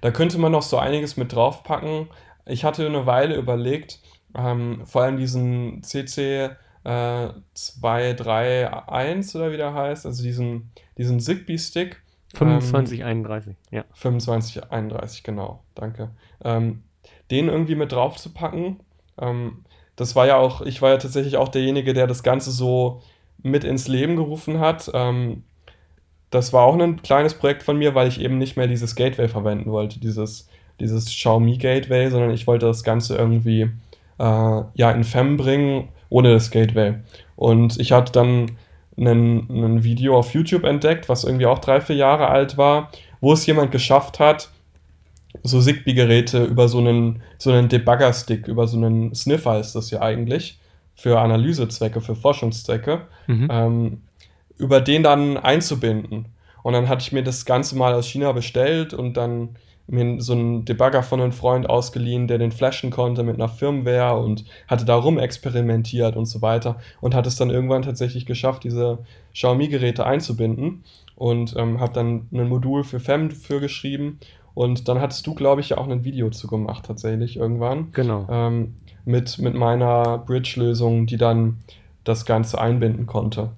[0.00, 2.08] Da könnte man noch so einiges mit draufpacken.
[2.44, 4.00] Ich hatte eine Weile überlegt,
[4.36, 6.50] ähm, vor allem diesen CC
[6.84, 12.02] äh, 231 oder wie der heißt, also diesen, diesen Zigbee-Stick.
[12.34, 13.84] 2531, ähm, ja.
[13.94, 16.10] 2531, genau, danke.
[16.44, 16.82] Ähm,
[17.30, 18.80] den irgendwie mit drauf zu packen.
[19.18, 19.64] Ähm,
[19.96, 23.00] das war ja auch, ich war ja tatsächlich auch derjenige, der das Ganze so
[23.42, 24.90] mit ins Leben gerufen hat.
[24.92, 25.44] Ähm,
[26.30, 29.28] das war auch ein kleines Projekt von mir, weil ich eben nicht mehr dieses Gateway
[29.28, 30.48] verwenden wollte, dieses,
[30.80, 33.70] dieses Xiaomi Gateway, sondern ich wollte das Ganze irgendwie
[34.18, 36.94] äh, ja, in FEM bringen, ohne das Gateway.
[37.36, 38.52] Und ich hatte dann
[38.96, 42.90] ein Video auf YouTube entdeckt, was irgendwie auch drei, vier Jahre alt war,
[43.20, 44.50] wo es jemand geschafft hat,
[45.42, 50.00] so Zigbee-Geräte über so einen, so einen Debugger-Stick, über so einen Sniffer ist das ja
[50.00, 50.58] eigentlich,
[50.94, 53.48] für Analysezwecke, für Forschungszwecke, mhm.
[53.50, 54.02] ähm,
[54.56, 56.26] über den dann einzubinden.
[56.62, 59.56] Und dann hatte ich mir das Ganze mal aus China bestellt und dann
[59.86, 64.18] mir so einen Debugger von einem Freund ausgeliehen, der den flashen konnte mit einer Firmware
[64.18, 68.64] und hatte da rum experimentiert und so weiter und hat es dann irgendwann tatsächlich geschafft,
[68.64, 68.98] diese
[69.32, 70.82] Xiaomi-Geräte einzubinden
[71.14, 74.18] und ähm, habe dann ein Modul für FEM für geschrieben
[74.56, 77.92] und dann hattest du, glaube ich, ja auch ein Video zu gemacht, tatsächlich, irgendwann.
[77.92, 78.26] Genau.
[78.30, 78.74] Ähm,
[79.04, 81.58] mit, mit meiner Bridge-Lösung, die dann
[82.04, 83.50] das Ganze einbinden konnte.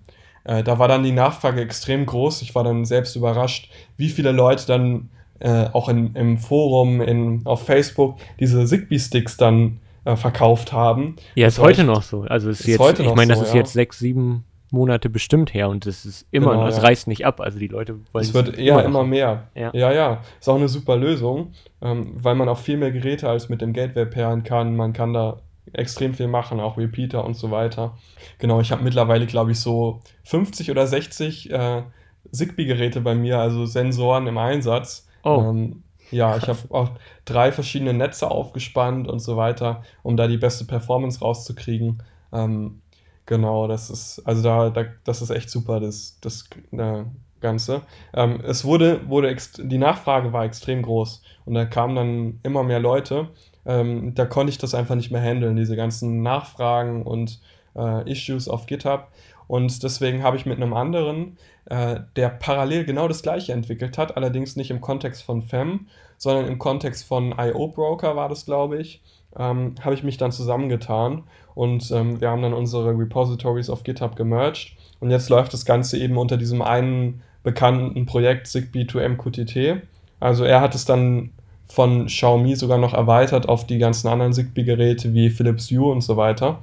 [0.43, 2.43] Äh, da war dann die Nachfrage extrem groß.
[2.43, 5.09] Ich war dann selbst überrascht, wie viele Leute dann
[5.41, 11.17] äh, auch in, im Forum, in, auf Facebook diese Zigbee-Sticks dann äh, verkauft haben.
[11.35, 12.23] Ja, ist heute noch so.
[12.23, 13.61] Also ist, ist jetzt, heute ich meine, das so, ist ja.
[13.61, 16.83] jetzt sechs, sieben Monate bestimmt her und es ist immer, genau, es ja.
[16.83, 17.41] reißt nicht ab.
[17.41, 19.49] Also die Leute wollen es wird eher immer, immer mehr.
[19.55, 19.71] Ja.
[19.73, 23.49] ja, ja, ist auch eine super Lösung, ähm, weil man auch viel mehr Geräte als
[23.49, 24.77] mit dem Gateway pairen kann.
[24.77, 25.41] Man kann da
[25.73, 27.97] extrem viel machen, auch Repeater und so weiter.
[28.39, 31.83] Genau, ich habe mittlerweile, glaube ich, so 50 oder 60 äh,
[32.31, 35.08] Zigbee-Geräte bei mir, also Sensoren im Einsatz.
[35.25, 35.43] Oh.
[35.51, 36.91] Ähm, ja, ich habe auch
[37.25, 42.03] drei verschiedene Netze aufgespannt und so weiter, um da die beste Performance rauszukriegen.
[42.33, 42.81] Ähm,
[43.29, 47.05] Genau, das ist, also da, da das ist echt super, das, das äh,
[47.43, 47.83] Ganze.
[48.15, 52.81] Ähm, es wurde, wurde die Nachfrage war extrem groß und da kamen dann immer mehr
[52.81, 53.29] Leute.
[53.67, 57.39] Ähm, da konnte ich das einfach nicht mehr handeln, diese ganzen Nachfragen und
[57.77, 59.09] äh, Issues auf GitHub.
[59.47, 61.37] Und deswegen habe ich mit einem anderen,
[61.69, 66.47] äh, der parallel genau das gleiche entwickelt hat, allerdings nicht im Kontext von FEM, sondern
[66.47, 69.03] im Kontext von IO Broker war das, glaube ich,
[69.37, 74.17] ähm, habe ich mich dann zusammengetan und ähm, wir haben dann unsere Repositories auf GitHub
[74.17, 79.83] gemerged und jetzt läuft das Ganze eben unter diesem einen bekannten Projekt Zigbee to MQTT.
[80.21, 81.31] Also er hat es dann
[81.67, 86.17] von Xiaomi sogar noch erweitert auf die ganzen anderen Zigbee-Geräte wie Philips Hue und so
[86.17, 86.61] weiter.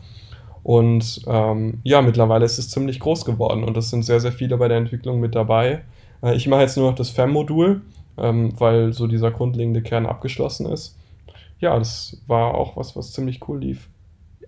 [0.66, 4.57] Und ähm, ja, mittlerweile ist es ziemlich groß geworden und es sind sehr, sehr viele
[4.57, 5.84] bei der Entwicklung mit dabei.
[6.24, 7.82] Äh, ich mache jetzt nur noch das FEM-Modul,
[8.18, 10.97] ähm, weil so dieser grundlegende Kern abgeschlossen ist.
[11.59, 13.89] Ja, das war auch was, was ziemlich cool lief.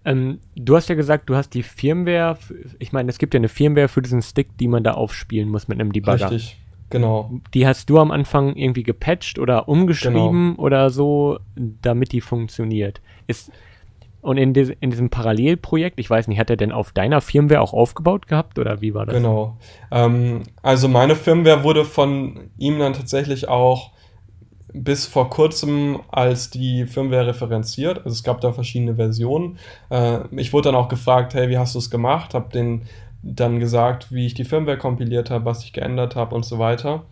[0.05, 2.35] Ähm, du hast ja gesagt, du hast die Firmware,
[2.79, 5.67] ich meine, es gibt ja eine Firmware für diesen Stick, die man da aufspielen muss
[5.67, 6.31] mit einem Debugger.
[6.31, 6.57] Richtig,
[6.89, 7.29] genau.
[7.53, 10.63] Die hast du am Anfang irgendwie gepatcht oder umgeschrieben genau.
[10.63, 13.01] oder so, damit die funktioniert.
[13.27, 13.51] Ist,
[14.21, 17.61] und in, dis, in, diesem Parallelprojekt, ich weiß nicht, hat er denn auf deiner Firmware
[17.61, 19.15] auch aufgebaut gehabt oder wie war das?
[19.15, 19.57] Genau.
[19.91, 23.91] Ähm, also meine Firmware wurde von ihm dann tatsächlich auch
[24.73, 27.99] bis vor kurzem als die Firmware referenziert.
[27.99, 29.57] Also es gab da verschiedene Versionen.
[29.89, 32.33] Äh, ich wurde dann auch gefragt, hey, wie hast du es gemacht?
[32.33, 32.83] Hab den
[33.23, 37.03] dann gesagt, wie ich die Firmware kompiliert habe, was ich geändert habe und so weiter.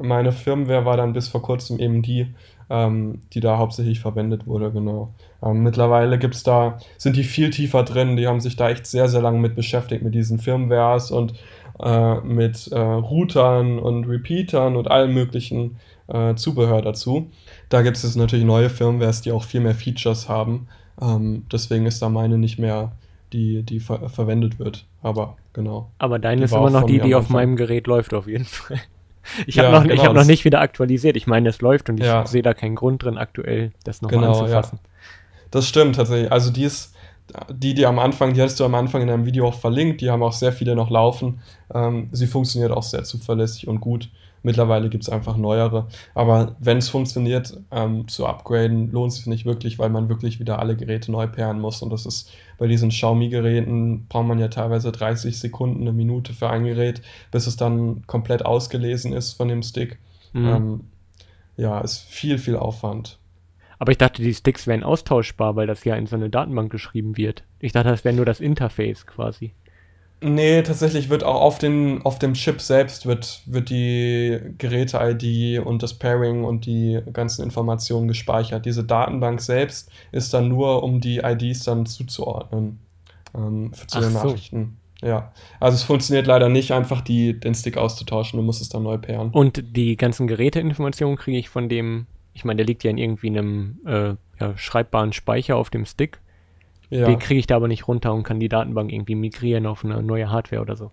[0.00, 2.34] Meine Firmware war dann bis vor kurzem eben die,
[2.72, 5.12] ähm, die da hauptsächlich verwendet wurde, genau.
[5.42, 9.08] Ähm, mittlerweile gibt's da, sind die viel tiefer drin, die haben sich da echt sehr,
[9.08, 11.34] sehr lange mit beschäftigt, mit diesen Firmwares und
[11.80, 15.76] äh, mit äh, Routern und Repeatern und allem möglichen
[16.08, 17.30] äh, Zubehör dazu.
[17.68, 20.66] Da gibt es natürlich neue Firmwares, die auch viel mehr Features haben.
[21.00, 22.92] Ähm, deswegen ist da meine nicht mehr
[23.34, 24.86] die, die ver verwendet wird.
[25.02, 25.90] Aber genau.
[25.98, 28.80] Aber deine ist immer noch die, die auf meinem Gerät läuft, auf jeden Fall.
[29.46, 31.16] Ich habe Ja, noch, ich genau, hab noch nicht wieder aktualisiert.
[31.16, 32.26] Ich meine, es läuft und ich Ja.
[32.26, 34.78] sehe da keinen Grund drin, aktuell das nochmal Genau, anzufassen.
[35.50, 36.32] Das stimmt tatsächlich.
[36.32, 36.94] Also die ist,
[37.50, 40.10] die, die am Anfang, die hattest du am Anfang in deinem Video auch verlinkt, die
[40.10, 41.40] haben auch sehr viele noch laufen.
[41.72, 44.08] Ähm, sie funktioniert auch sehr zuverlässig und gut.
[44.42, 45.86] Mittlerweile gibt es einfach neuere.
[46.14, 50.58] Aber wenn es funktioniert, ähm, zu upgraden, lohnt sich nicht wirklich, weil man wirklich wieder
[50.58, 51.82] alle Geräte neu pairen muss.
[51.82, 56.50] Und das ist bei diesen Xiaomi-Geräten, braucht man ja teilweise 30 Sekunden, eine Minute für
[56.50, 59.98] ein Gerät, bis es dann komplett ausgelesen ist von dem Stick.
[60.32, 60.48] Mhm.
[60.48, 60.80] Ähm,
[61.56, 63.18] ja, ist viel, viel Aufwand.
[63.78, 67.16] Aber ich dachte, die Sticks wären austauschbar, weil das ja in so eine Datenbank geschrieben
[67.16, 67.42] wird.
[67.58, 69.54] Ich dachte, das wäre nur das Interface quasi.
[70.22, 75.82] Nee, tatsächlich wird auch auf, den, auf dem Chip selbst wird, wird die Geräte-ID und
[75.82, 78.64] das Pairing und die ganzen Informationen gespeichert.
[78.64, 82.78] Diese Datenbank selbst ist dann nur, um die IDs dann zuzuordnen
[83.34, 84.18] ähm, für zu Ach den so.
[84.18, 84.76] Nachrichten.
[85.02, 88.84] Ja, also es funktioniert leider nicht, einfach die, den Stick auszutauschen, du musst es dann
[88.84, 89.30] neu pairen.
[89.30, 93.26] Und die ganzen Geräteinformationen kriege ich von dem, ich meine, der liegt ja in irgendwie
[93.26, 96.20] einem äh, ja, schreibbaren Speicher auf dem Stick.
[96.92, 97.06] Ja.
[97.06, 100.02] Den kriege ich da aber nicht runter und kann die Datenbank irgendwie migrieren auf eine
[100.02, 100.90] neue Hardware oder so.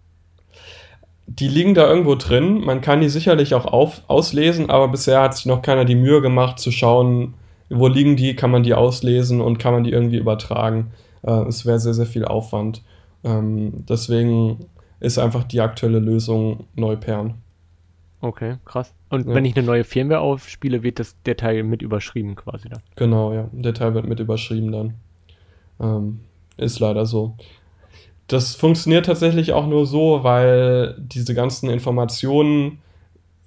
[1.28, 2.62] Die liegen da irgendwo drin.
[2.62, 6.22] Man kann die sicherlich auch auf, auslesen, aber bisher hat sich noch keiner die Mühe
[6.22, 7.34] gemacht zu schauen,
[7.70, 10.91] wo liegen die, kann man die auslesen und kann man die irgendwie übertragen.
[11.22, 12.82] Äh, es wäre sehr, sehr viel Aufwand.
[13.26, 14.66] Ähm, deswegen
[15.02, 17.36] ist einfach die aktuelle Lösung Neupern.
[18.22, 18.93] Okay, krass.
[19.10, 19.36] Und Ja.
[19.36, 22.82] wenn ich eine neue Firmware aufspiele, wird das, der Teil mit überschrieben quasi dann.
[22.95, 23.50] Genau, ja.
[23.52, 24.93] Der Teil wird mit überschrieben dann.
[25.80, 26.19] Ähm,
[26.57, 27.36] ist leider so.
[28.27, 32.80] Das funktioniert tatsächlich auch nur so, weil diese ganzen Informationen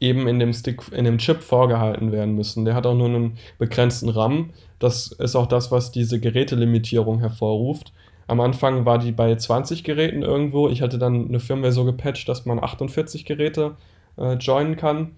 [0.01, 2.65] eben in dem Stick, in dem Chip vorgehalten werden müssen.
[2.65, 4.51] Der hat auch nur einen begrenzten RAM.
[4.81, 7.93] Das ist auch das, was diese Gerätelimitierung hervorruft.
[8.27, 10.69] Am Anfang war die bei 20 Geräten irgendwo.
[10.69, 13.77] Ich hatte dann eine Firmware so gepatcht, dass man 48 Geräte
[14.19, 15.13] äh, joinen kann.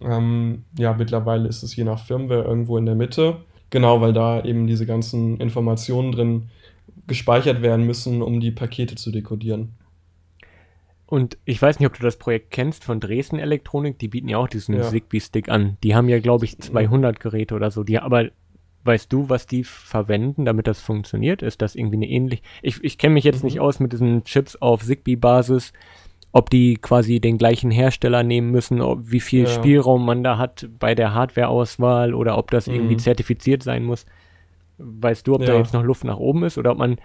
[0.00, 3.36] Ähm, ja, mittlerweile ist es je nach Firmware irgendwo in der Mitte.
[3.70, 6.50] Genau, weil da eben diese ganzen Informationen drin
[7.06, 9.74] gespeichert werden müssen, um die Pakete zu dekodieren.
[11.08, 14.38] Und ich weiß nicht, ob du das Projekt kennst von Dresden Elektronik, die bieten ja
[14.38, 14.82] auch diesen Ja.
[14.82, 15.76] Zigbee-Stick an.
[15.84, 17.84] Die haben ja, glaube ich, 200 Geräte oder so.
[17.84, 18.30] Die, aber
[18.82, 21.42] weißt du, was die verwenden, damit das funktioniert?
[21.42, 22.42] Ist das irgendwie eine ähnlich...
[22.62, 23.46] Ich, ich kenne mich jetzt Mhm.
[23.46, 25.72] nicht aus mit diesen Chips auf Zigbee-Basis,
[26.32, 29.46] ob die quasi den gleichen Hersteller nehmen müssen, ob, wie viel Ja.
[29.48, 33.00] Spielraum man da hat bei der Hardware-Auswahl oder ob das irgendwie Mhm.
[33.00, 34.04] zertifiziert sein muss.
[34.78, 35.58] Weißt du, ob da Ja.
[35.58, 36.98] jetzt noch Luft nach oben ist oder ob man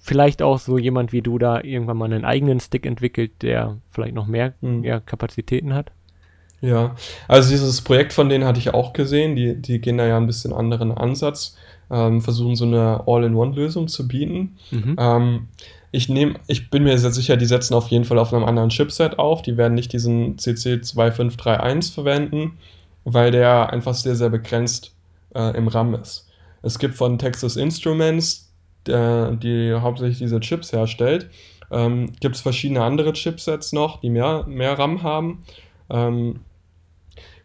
[0.00, 4.14] vielleicht auch so jemand wie du da irgendwann mal einen eigenen Stick entwickelt, der vielleicht
[4.14, 4.84] noch mehr Mhm.
[5.06, 5.90] Kapazitäten hat?
[6.60, 6.94] Ja,
[7.26, 9.34] also dieses Projekt von denen hatte ich auch gesehen.
[9.34, 11.56] Die, die gehen da ja ein bisschen anderen Ansatz,
[11.90, 14.56] ähm, versuchen so eine All-in-One-Lösung zu bieten.
[14.70, 14.96] Mhm.
[14.98, 15.48] Ähm,
[15.92, 18.68] ich nehme, ich bin mir sehr sicher, die setzen auf jeden Fall auf einem anderen
[18.68, 19.42] Chipset auf.
[19.42, 22.58] Die werden nicht diesen CC2531 verwenden,
[23.04, 24.94] weil der einfach sehr, sehr begrenzt
[25.34, 26.28] äh, im RAM ist.
[26.62, 28.52] Es gibt von Texas Instruments,
[28.86, 31.28] der, die hauptsächlich diese Chips herstellt,
[31.70, 35.42] ähm, gibt es verschiedene andere Chipsets noch, die mehr, mehr RAM haben.
[35.88, 36.40] Ähm,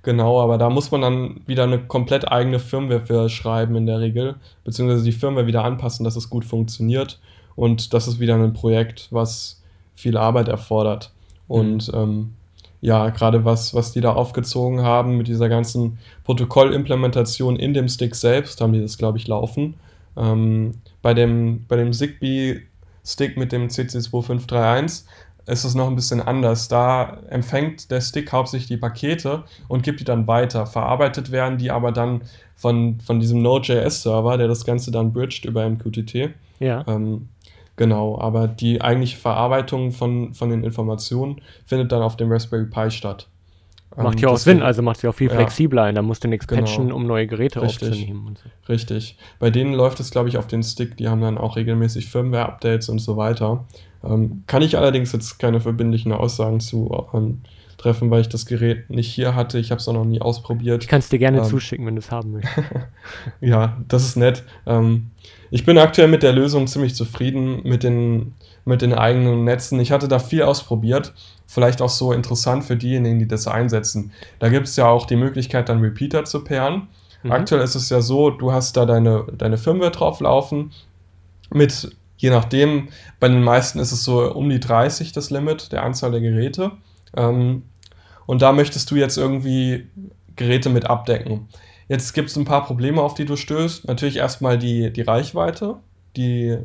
[0.03, 3.99] genau, aber da muss man dann wieder eine komplett eigene Firmware für schreiben in der
[3.99, 7.19] Regel, beziehungsweise die Firmware wieder anpassen, dass es gut funktioniert.
[7.55, 9.61] Und das ist wieder ein Projekt, was
[9.95, 11.11] viel Arbeit erfordert.
[11.47, 12.33] Und ähm,
[12.81, 18.15] ja, gerade was, was die da aufgezogen haben mit dieser ganzen Protokollimplementation in dem Stick
[18.15, 19.75] selbst, haben die das, glaube ich, laufen.
[20.17, 25.03] Ähm, bei dem, bei dem Zigbee-Stick mit dem CC2531
[25.47, 26.67] ist es noch ein bisschen anders.
[26.67, 30.65] Da empfängt der Stick hauptsächlich die Pakete und gibt die dann weiter.
[30.65, 32.21] Verarbeitet werden die aber dann
[32.55, 36.31] von, von diesem Node.js-Server, der das Ganze dann bridgt über MQTT.
[36.59, 36.83] Ja.
[36.87, 37.29] Ähm,
[37.76, 42.91] genau, aber die eigentliche Verarbeitung von, von den Informationen findet dann auf dem Raspberry Pi
[42.91, 43.28] statt.
[43.97, 45.36] Macht Ähm, ja auch Sinn, also macht ja auch viel Ja.
[45.36, 45.91] flexibler.
[45.93, 46.61] Da musst du nichts Genau.
[46.63, 47.89] patchen, um neue Geräte Richtig.
[47.91, 48.49] aufzunehmen und so.
[48.67, 49.17] Richtig.
[49.39, 50.97] Bei denen läuft es, glaube ich, auf den Stick.
[50.97, 53.63] Die haben dann auch regelmäßig Firmware-Updates und so weiter.
[54.03, 57.41] Ähm, kann ich allerdings jetzt keine verbindlichen Aussagen zu ähm,
[57.78, 59.59] treffen, weil ich das Gerät nicht hier hatte.
[59.59, 60.84] Ich habe es auch noch nie ausprobiert.
[60.84, 61.43] Ich kann es dir gerne Ähm.
[61.45, 62.67] zuschicken, wenn du es haben möchtest.
[63.39, 64.43] Ja, das ist nett.
[64.65, 65.11] Ähm,
[65.55, 68.33] ich bin aktuell mit der Lösung ziemlich zufrieden mit den,
[68.65, 69.79] mit den eigenen Netzen.
[69.79, 71.13] Ich hatte da viel ausprobiert.
[71.47, 74.11] Vielleicht auch so interessant für diejenigen, die das einsetzen.
[74.39, 76.89] Da gibt es ja auch die Möglichkeit, dann Repeater zu pairen.
[77.23, 77.31] Mhm.
[77.31, 80.73] Aktuell ist es ja so, du hast da deine, deine Firmware drauf laufen.
[81.53, 82.89] Mit, je nachdem,
[83.21, 86.73] bei den meisten ist es so um die 30 das Limit der Anzahl der Geräte.
[87.15, 87.63] Ähm,
[88.25, 89.87] und da möchtest du jetzt irgendwie
[90.35, 91.47] Geräte mit abdecken.
[91.88, 93.88] Jetzt gibt es ein paar Probleme, auf die du stößt.
[93.88, 95.77] Natürlich erstmal die, die Reichweite.
[96.15, 96.57] Die,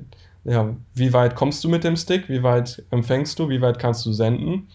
[0.44, 2.28] ja, wie weit kommst du mit dem Stick?
[2.28, 3.48] Wie weit empfängst du?
[3.48, 4.68] Wie weit kannst du senden?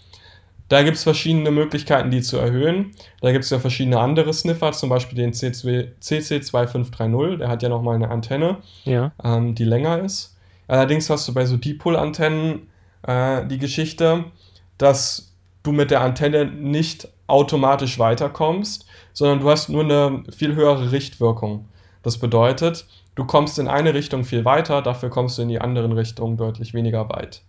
[0.67, 2.89] da gibt es verschiedene Möglichkeiten, die zu erhöhen.
[3.21, 7.95] Da gibt es ja verschiedene andere Sniffer, zum Beispiel den CC2530, der hat ja nochmal
[7.95, 9.11] eine Antenne, Ja.
[9.23, 10.35] ähm, die länger ist.
[10.67, 12.67] Allerdings hast du bei so Dipol-Antennen
[13.03, 14.25] äh, die Geschichte,
[14.77, 15.31] dass
[15.63, 18.85] du mit der Antenne nicht automatisch weiterkommst,
[19.15, 21.67] sondern du hast nur eine viel höhere Richtwirkung.
[22.03, 22.85] Das bedeutet,
[23.15, 26.75] du kommst in eine Richtung viel weiter, dafür kommst du in die anderen Richtungen deutlich
[26.75, 27.41] weniger weit.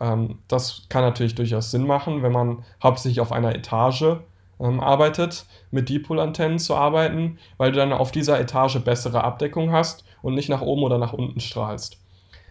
[0.00, 4.18] Ähm, das kann natürlich durchaus Sinn machen, wenn man hauptsächlich auf einer Etage
[4.60, 10.04] ähm, arbeitet, mit Dipol-Antennen zu arbeiten, weil du dann auf dieser Etage bessere Abdeckung hast
[10.20, 11.98] und nicht nach oben oder nach unten strahlst.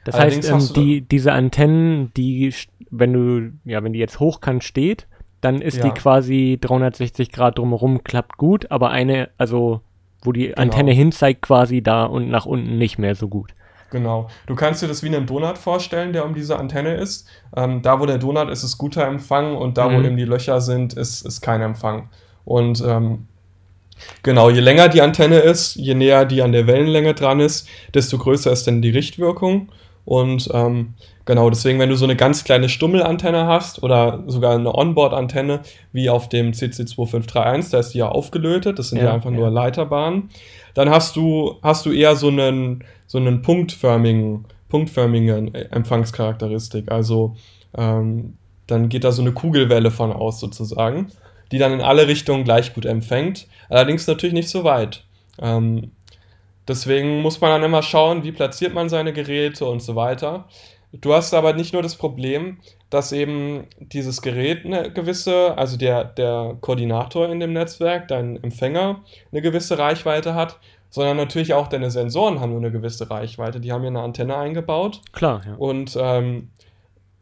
[0.06, 2.54] Das Allerdings heißt, ähm, die, diese Antennen, die,
[2.90, 5.08] wenn du, ja, wenn die jetzt hochkant steht,
[5.44, 5.84] dann ist Ja.
[5.86, 9.82] die quasi 360 Grad drumherum, klappt gut, aber eine, also
[10.24, 10.62] wo die Genau.
[10.62, 13.52] Antenne hinzeigt, quasi da und nach unten nicht mehr so gut.
[13.92, 14.28] Genau.
[14.48, 17.28] Du kannst dir das wie einen Donut vorstellen, der um diese Antenne ist.
[17.56, 20.06] Ähm, da, wo der Donut ist, ist guter Empfang und da, wo Mhm.
[20.06, 22.10] eben die Löcher sind, ist, ist kein Empfang.
[22.46, 23.28] Und ähm,
[24.24, 28.18] genau, je länger die Antenne ist, je näher die an der Wellenlänge dran ist, desto
[28.18, 29.70] größer ist dann die Richtwirkung.
[30.06, 30.96] Und ähm,
[31.26, 35.62] genau, deswegen, wenn du so eine ganz kleine Stummelantenne hast oder sogar eine Onboard-Antenne,
[35.92, 39.38] wie auf dem CC2531, da ist die ja aufgelötet, das sind ja, Ja, einfach ja.
[39.38, 40.30] nur Leiterbahnen,
[40.74, 46.92] dann hast du, hast du eher so einen, so einen punktförmigen, punktförmigen Empfangscharakteristik.
[46.92, 47.36] Also
[47.78, 51.08] ähm, dann geht da so eine Kugelwelle von aus sozusagen,
[51.52, 55.04] die dann in alle Richtungen gleich gut empfängt, allerdings natürlich nicht so weit.
[55.40, 55.92] Ähm,
[56.68, 60.46] deswegen muss man dann immer schauen, wie platziert man seine Geräte und so weiter.
[60.94, 62.58] Du hast aber nicht nur das Problem,
[62.92, 69.02] dass eben dieses Gerät eine gewisse, also der, der Koordinator in dem Netzwerk, dein Empfänger,
[69.32, 70.60] eine gewisse Reichweite hat,
[70.92, 73.60] sondern natürlich auch deine Sensoren haben nur eine gewisse Reichweite.
[73.60, 75.56] Die haben hier eine Antenne eingebaut Klar, ja.
[75.56, 76.50] und ähm,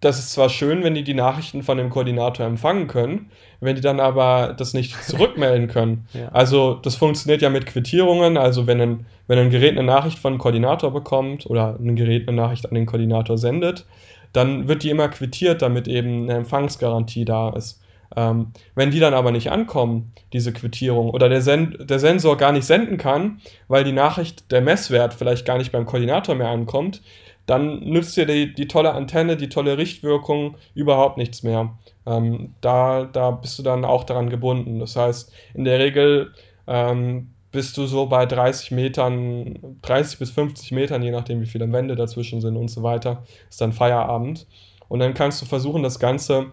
[0.02, 3.30] das ist zwar schön, wenn die die Nachrichten von dem Koordinator empfangen können,
[3.60, 6.08] wenn die dann aber das nicht zurückmelden können.
[6.14, 6.30] Ja.
[6.30, 8.36] Also das funktioniert ja mit Quittierungen.
[8.36, 12.28] Also wenn ein, wenn ein Gerät eine Nachricht von einem Koordinator bekommt oder ein Gerät
[12.28, 13.86] eine Nachricht an den Koordinator sendet,
[14.34, 17.80] dann wird die immer quittiert, damit eben eine Empfangsgarantie da ist.
[18.16, 22.52] Ähm, wenn die dann aber nicht ankommen, diese Quittierung, oder der, Sen der Sensor gar
[22.52, 27.02] nicht senden kann, weil die Nachricht, der Messwert vielleicht gar nicht beim Koordinator mehr ankommt,
[27.46, 31.78] dann nützt dir die, die tolle Antenne, die tolle Richtwirkung überhaupt nichts mehr.
[32.06, 34.80] Ähm, da, da bist du dann auch daran gebunden.
[34.80, 36.34] Das heißt, in der Regel
[36.68, 41.72] ähm, bist du so bei 30 Metern, 30 bis 50 Metern, je nachdem, wie viele
[41.72, 44.48] Wände dazwischen sind und so weiter, ist dann Feierabend.
[44.88, 46.48] Und dann kannst du versuchen, das Ganze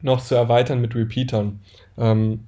[0.00, 1.60] noch zu erweitern mit Repeatern.
[1.98, 2.46] Ähm,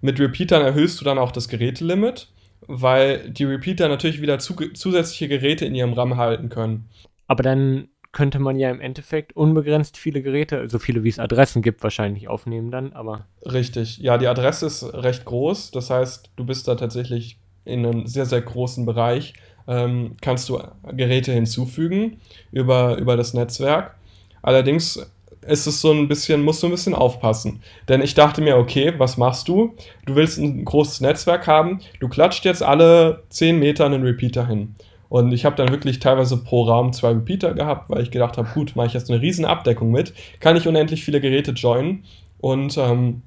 [0.00, 2.28] mit Repeatern erhöhst du dann auch das Gerätelimit,
[2.66, 6.88] weil die Repeater natürlich wieder zu, zusätzliche Geräte in ihrem RAM halten können.
[7.26, 11.62] Aber dann könnte man ja im Endeffekt unbegrenzt viele Geräte, so viele wie es Adressen
[11.62, 13.98] gibt, wahrscheinlich aufnehmen dann, aber Richtig.
[13.98, 15.70] Ja, die Adresse ist recht groß.
[15.70, 19.34] Das heißt, du bist da tatsächlich in einem sehr, sehr großen Bereich.
[19.68, 20.60] Ähm, kannst du
[20.92, 23.94] Geräte hinzufügen über, über das Netzwerk.
[24.42, 25.08] Allerdings
[25.50, 27.62] ist es so ein bisschen, musst du ein bisschen aufpassen.
[27.88, 29.74] Denn ich dachte mir, okay, was machst du?
[30.06, 34.74] Du willst ein großes Netzwerk haben, du klatscht jetzt alle 10 Meter einen Repeater hin.
[35.08, 38.48] Und ich habe dann wirklich teilweise pro Raum zwei Repeater gehabt, weil ich gedacht habe,
[38.54, 42.04] gut, mache ich jetzt eine riesen Abdeckung mit, kann ich unendlich viele Geräte joinen.
[42.38, 43.22] Und ähm,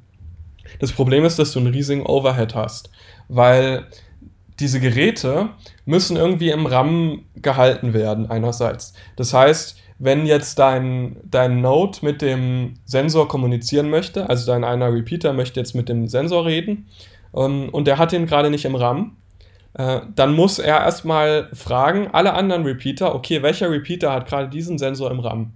[0.80, 2.90] das Problem ist, dass du einen riesigen Overhead hast,
[3.28, 3.86] weil
[4.62, 5.50] diese Geräte
[5.86, 8.94] müssen irgendwie im RAM gehalten werden, einerseits.
[9.18, 14.92] Das heißt, wenn jetzt dein, dein Node mit dem Sensor kommunizieren möchte, also dein einer
[14.94, 16.88] Repeater möchte jetzt mit dem Sensor reden
[17.36, 19.16] ähm, und der hat den gerade nicht im RAM,
[19.76, 24.78] äh, dann muss er erstmal fragen, alle anderen Repeater, okay, welcher Repeater hat gerade diesen
[24.78, 25.54] Sensor im RAM?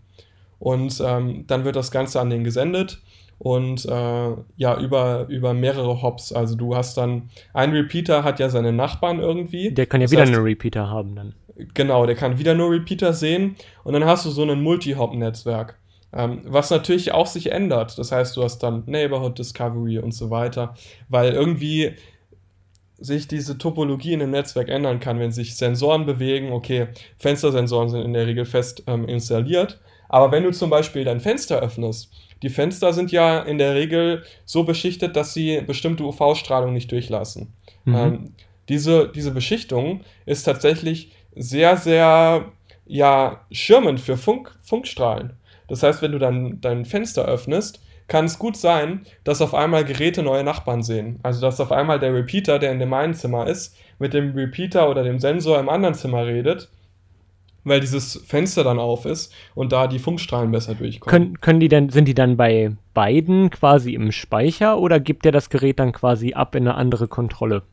[0.60, 3.00] Und ähm, dann wird das Ganze an den gesendet
[3.38, 6.34] und äh, ja, über, über mehrere Hops.
[6.34, 9.70] Also du hast dann, ein Repeater hat ja seine Nachbarn irgendwie.
[9.72, 11.34] der kann ja Das wieder heißt- einen Repeater haben dann.
[11.74, 15.80] Genau, der kann wieder nur Repeater sehen und dann hast du so ein Multi-Hop-Netzwerk,
[16.14, 17.98] ähm, was natürlich auch sich ändert.
[17.98, 20.76] Das heißt, du hast dann Neighborhood Discovery und so weiter,
[21.10, 21.96] weil irgendwie
[23.00, 26.52] sich diese Topologie in dem Netzwerk ändern kann, wenn sich Sensoren bewegen.
[26.52, 29.80] Okay, Fenstersensoren sind in der Regel fest ähm, installiert,
[30.10, 32.12] aber wenn du zum Beispiel dein Fenster öffnest,
[32.42, 37.54] die Fenster sind ja in der Regel so beschichtet, dass sie bestimmte UV-Strahlung nicht durchlassen.
[37.86, 37.96] Mhm.
[37.96, 38.34] Ähm,
[38.70, 42.46] diese, diese Beschichtung ist tatsächlich sehr, sehr
[42.86, 45.34] ja, schirmend für Funk, Funkstrahlen.
[45.68, 49.84] Das heißt, wenn du dann dein Fenster öffnest, kann es gut sein, dass auf einmal
[49.84, 51.20] Geräte neue Nachbarn sehen.
[51.24, 54.90] Also dass auf einmal der Repeater, der in dem einen Zimmer ist, mit dem Repeater
[54.90, 56.70] oder dem Sensor im anderen Zimmer redet,
[57.66, 61.12] weil dieses Fenster dann auf ist und da die Funkstrahlen besser durchkommen.
[61.12, 65.34] Können, können die denn, sind die dann bei beiden quasi im Speicher oder gibt der
[65.34, 67.64] das Gerät dann quasi ab in eine andere Kontrolle?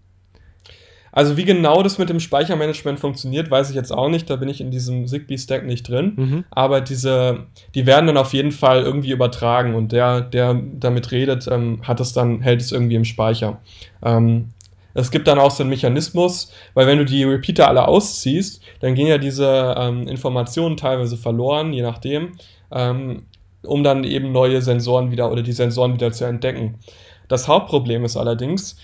[1.16, 4.28] Also wie genau das mit dem Speichermanagement funktioniert, weiß ich jetzt auch nicht.
[4.28, 6.12] Da bin ich in diesem Zigbee-Stack nicht drin.
[6.16, 6.44] Mhm.
[6.50, 7.46] Aber diese,
[7.76, 12.00] die werden dann auf jeden Fall irgendwie übertragen und der, der damit redet, ähm, hat
[12.00, 13.60] es dann, hält es irgendwie im Speicher.
[14.02, 14.50] Ähm,
[14.92, 18.96] es gibt dann auch so einen Mechanismus, weil wenn du die Repeater alle ausziehst, dann
[18.96, 22.32] gehen ja diese ähm, Informationen teilweise verloren, je nachdem,
[22.72, 23.26] ähm,
[23.62, 26.80] um dann eben neue Sensoren wieder oder die Sensoren wieder zu entdecken.
[27.28, 28.76] Das Hauptproblem ist allerdings,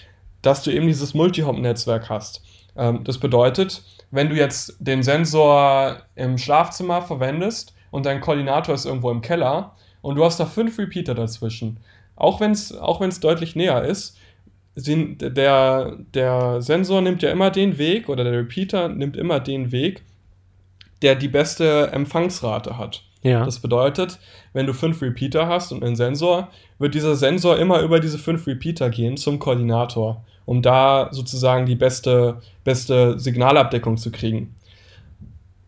[0.43, 2.43] dass du eben dieses Multi-Hop-Netzwerk hast.
[2.77, 8.87] Ähm, das bedeutet, wenn du jetzt den Sensor im Schlafzimmer verwendest und dein Koordinator ist
[8.87, 11.79] irgendwo im Keller und du hast da fünf Repeater dazwischen,
[12.17, 14.19] auch wenn es auch deutlich näher ist,
[14.77, 20.03] der, der Sensor nimmt ja immer den Weg oder der Repeater nimmt immer den Weg,
[21.03, 23.05] der die beste Empfangsrate hat.
[23.23, 23.45] Ja.
[23.45, 24.19] Das bedeutet,
[24.53, 26.49] wenn du fünf Repeater hast und einen Sensor,
[26.79, 31.77] wird dieser Sensor immer über diese fünf Repeater gehen zum Koordinator um da sozusagen die
[31.77, 34.57] beste, beste Signalabdeckung zu kriegen.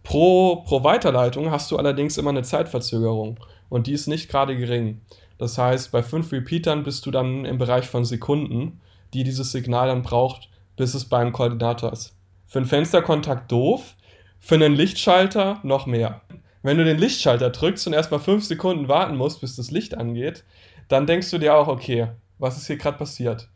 [0.02, 3.38] Pro, pro Weiterleitung hast du allerdings immer eine Zeitverzögerung
[3.68, 5.00] und die ist nicht gerade gering.
[5.38, 8.80] Das heißt, bei fünf Repeatern bist du dann im Bereich von Sekunden,
[9.14, 12.16] die dieses Signal dann braucht, bis es beim Koordinator ist.
[12.48, 13.94] Für einen Fensterkontakt doof,
[14.40, 16.22] für einen Lichtschalter noch mehr.
[16.62, 20.44] Wenn du den Lichtschalter drückst und erstmal fünf Sekunden warten musst, bis das Licht angeht,
[20.88, 22.08] dann denkst du dir auch, okay,
[22.38, 23.48] was ist hier gerade passiert?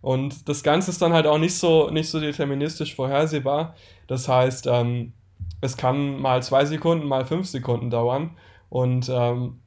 [0.00, 3.74] Und das Ganze ist dann halt auch nicht so, nicht so deterministisch vorhersehbar.
[4.06, 5.12] Das heißt, ähm,
[5.60, 8.36] es kann mal zwei Sekunden, mal fünf Sekunden dauern.
[8.68, 9.60] Und ähm,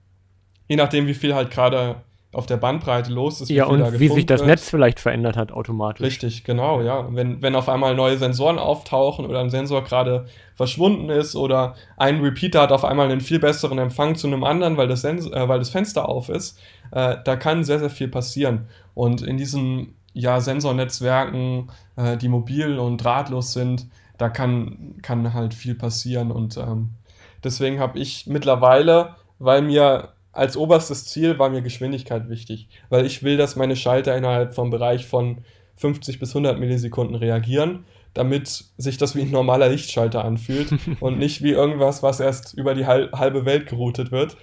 [0.67, 2.03] je nachdem, wie viel halt gerade
[2.33, 3.49] auf der Bandbreite los ist.
[3.49, 4.49] Ja, und wie sich das wird.
[4.49, 6.05] Netz vielleicht verändert hat automatisch.
[6.05, 7.07] Richtig, genau, ja.
[7.09, 12.19] Wenn, wenn auf einmal neue Sensoren auftauchen oder ein Sensor gerade verschwunden ist oder ein
[12.19, 15.47] Repeater hat auf einmal einen viel besseren Empfang zu einem anderen, weil das, Sens äh,
[15.47, 16.59] weil das Fenster auf ist,
[16.91, 18.67] äh, da kann sehr, sehr viel passieren.
[18.93, 23.87] Und in diesem ja, Sensornetzwerken, äh, die mobil und drahtlos sind,
[24.17, 26.31] da kann, kann halt viel passieren.
[26.31, 26.89] Und ähm,
[27.43, 33.23] deswegen habe ich mittlerweile, weil mir als oberstes Ziel war mir Geschwindigkeit wichtig, weil ich
[33.23, 35.39] will, dass meine Schalter innerhalb vom Bereich von
[35.75, 37.85] 50 bis 100 Millisekunden reagieren
[38.17, 42.73] damit sich das wie ein normaler Lichtschalter anfühlt und nicht wie irgendwas, was erst über
[42.73, 44.37] die halbe Welt geroutet wird.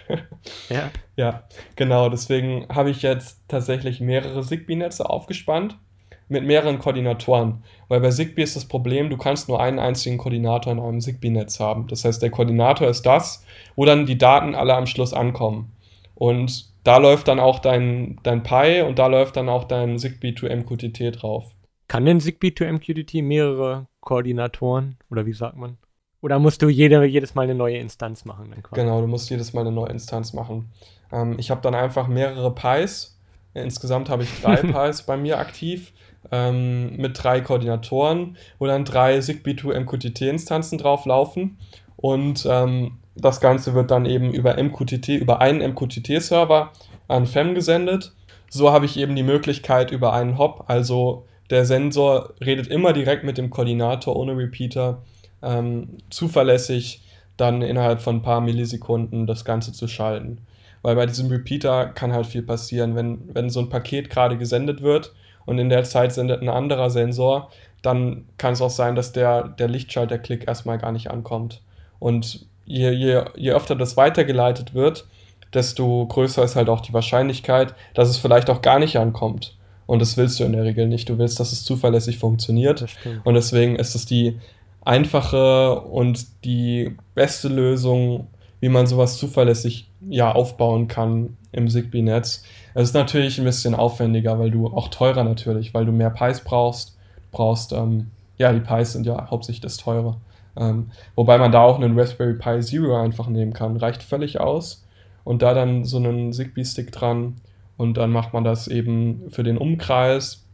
[0.69, 0.91] ja.
[1.17, 1.45] Ja,
[1.77, 2.09] genau.
[2.09, 5.79] Deswegen habe ich jetzt tatsächlich mehrere Zigbee-Netze aufgespannt
[6.27, 7.63] mit mehreren Koordinatoren.
[7.87, 11.61] Weil bei Zigbee ist das Problem, du kannst nur einen einzigen Koordinator in einem Zigbee-Netz
[11.61, 11.87] haben.
[11.87, 13.45] Das heißt, der Koordinator ist das,
[13.77, 15.71] wo dann die Daten alle am Schluss ankommen.
[16.15, 20.33] Und da läuft dann auch dein, dein Pi und da läuft dann auch dein Zigbee
[20.33, 21.55] to MQTT drauf.
[21.89, 25.79] Kann denn Zigbee to MQTT mehrere Koordinatoren oder wie sagt man?
[26.21, 28.55] Oder musst du jede, jedes Mal eine neue Instanz machen?
[28.73, 30.71] Genau, du musst jedes Mal eine neue Instanz machen.
[31.13, 33.21] Ähm, ich habe dann einfach mehrere Pis.
[33.53, 34.57] Insgesamt habe ich drei
[34.89, 35.93] Pis bei mir aktiv
[36.33, 41.59] ähm, mit drei Koordinatoren, wo dann drei Zigbee to MQTT-Instanzen drauflaufen.
[41.97, 46.73] Und ähm, das Ganze wird dann eben über MQTT, über einen MQTT-Server
[47.09, 48.13] an FEM gesendet.
[48.49, 53.25] So habe ich eben die Möglichkeit über einen Hop, also der Sensor redet immer direkt
[53.25, 55.03] mit dem Koordinator ohne Repeater,
[55.43, 57.03] ähm, zuverlässig
[57.37, 60.39] dann innerhalb von ein paar Millisekunden das Ganze zu schalten.
[60.83, 62.95] Weil bei diesem Repeater kann halt viel passieren.
[62.95, 65.13] Wenn, wenn so ein Paket gerade gesendet wird
[65.47, 67.51] und in der Zeit sendet ein anderer Sensor,
[67.83, 71.63] dann kann es auch sein, dass der, der Lichtschalterklick erstmal gar nicht ankommt.
[71.99, 75.07] Und je, je, je öfter das weitergeleitet wird,
[75.53, 79.57] desto größer ist halt auch die Wahrscheinlichkeit, dass es vielleicht auch gar nicht ankommt.
[79.87, 81.09] Und das willst du in der Regel nicht.
[81.09, 82.87] Du willst, dass es zuverlässig funktioniert.
[83.25, 84.39] Und deswegen ist es die
[84.85, 88.29] einfache und die beste Lösung,
[88.61, 92.45] wie man sowas zuverlässig ja, aufbauen kann im Zigbee-Netz.
[92.75, 96.41] Es ist natürlich ein bisschen aufwendiger, weil du auch teurer natürlich, weil du mehr Pies
[96.41, 96.97] brauchst.
[97.17, 100.17] Du brauchst, ähm, ja, die Pies sind ja hauptsächlich das teure.
[100.57, 103.77] Ähm, wobei man da auch einen Raspberry Pi Zero einfach nehmen kann.
[103.77, 104.87] Reicht völlig aus.
[105.25, 107.37] Und da dann so einen Zigbee-Stick dran
[107.77, 110.45] und dann macht man das eben für den Umkreis,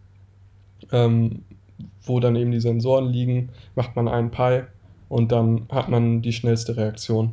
[0.92, 1.42] ähm,
[2.02, 4.62] wo dann eben die Sensoren liegen, macht man einen Pi
[5.08, 7.32] und dann hat man die schnellste Reaktion.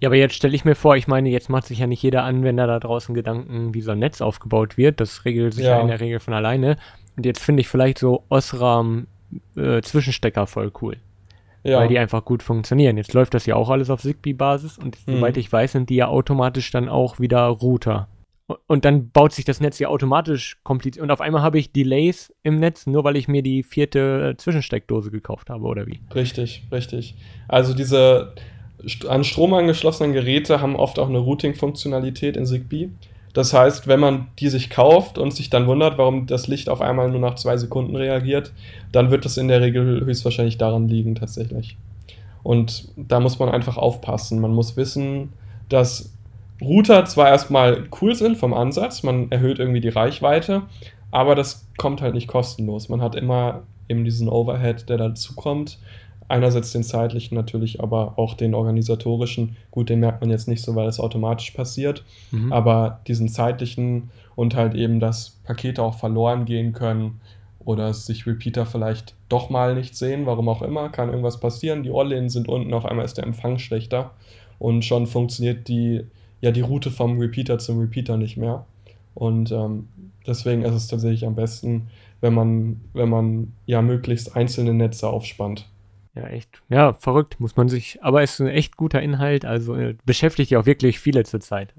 [0.00, 2.24] Ja, aber jetzt stelle ich mir vor, ich meine, jetzt macht sich ja nicht jeder
[2.24, 5.00] Anwender da draußen Gedanken, wie so ein Netz aufgebaut wird.
[5.00, 6.76] Das regelt sich ja, ja in der Regel von alleine.
[7.16, 9.06] Und jetzt finde ich vielleicht so Osram
[9.56, 10.98] äh, Zwischenstecker voll cool.
[11.66, 11.80] Ja.
[11.80, 12.96] Weil die einfach gut funktionieren.
[12.96, 15.16] Jetzt läuft das ja auch alles auf Zigbee-Basis und mhm.
[15.16, 18.08] soweit ich weiß, sind die ja automatisch dann auch wieder Router.
[18.68, 21.02] Und dann baut sich das Netz ja automatisch kompliziert.
[21.02, 25.10] Und auf einmal habe ich Delays im Netz, nur weil ich mir die vierte Zwischensteckdose
[25.10, 26.00] gekauft habe, oder wie?
[26.14, 27.16] Richtig, richtig.
[27.48, 28.34] Also diese,
[29.08, 32.90] an Strom angeschlossenen Geräte haben oft auch eine Routing-Funktionalität in Zigbee.
[33.36, 36.80] Das heißt, wenn man die sich kauft und sich dann wundert, warum das Licht auf
[36.80, 38.50] einmal nur nach zwei Sekunden reagiert,
[38.92, 41.76] dann wird das in der Regel höchstwahrscheinlich daran liegen tatsächlich.
[42.42, 44.40] Und da muss man einfach aufpassen.
[44.40, 45.34] Man muss wissen,
[45.68, 46.14] dass
[46.62, 50.62] Router zwar erstmal cool sind vom Ansatz, man erhöht irgendwie die Reichweite,
[51.10, 52.88] aber das kommt halt nicht kostenlos.
[52.88, 55.78] Man hat immer eben diesen Overhead, der dazu kommt
[56.28, 59.56] einerseits den zeitlichen natürlich, aber auch den organisatorischen.
[59.70, 62.04] Gut, den merkt man jetzt nicht so, weil es automatisch passiert.
[62.30, 62.52] Mhm.
[62.52, 67.20] Aber diesen zeitlichen und halt eben, dass Pakete auch verloren gehen können
[67.64, 71.82] oder sich Repeater vielleicht doch mal nicht sehen, warum auch immer, kann irgendwas passieren.
[71.82, 74.12] Die Orlinen sind unten, auf einmal ist der Empfang schlechter
[74.58, 76.04] und schon funktioniert die,
[76.40, 78.66] ja, die Route vom Repeater zum Repeater nicht mehr.
[79.14, 79.88] Und ähm,
[80.26, 81.88] deswegen ist es tatsächlich am besten,
[82.20, 85.66] wenn man, wenn man ja möglichst einzelne Netze aufspannt.
[86.16, 86.62] Ja, echt.
[86.70, 88.02] Ja, verrückt, muss man sich.
[88.02, 91.74] Aber es ist ein echt guter Inhalt, also äh, beschäftigt ja auch wirklich viele zurzeit.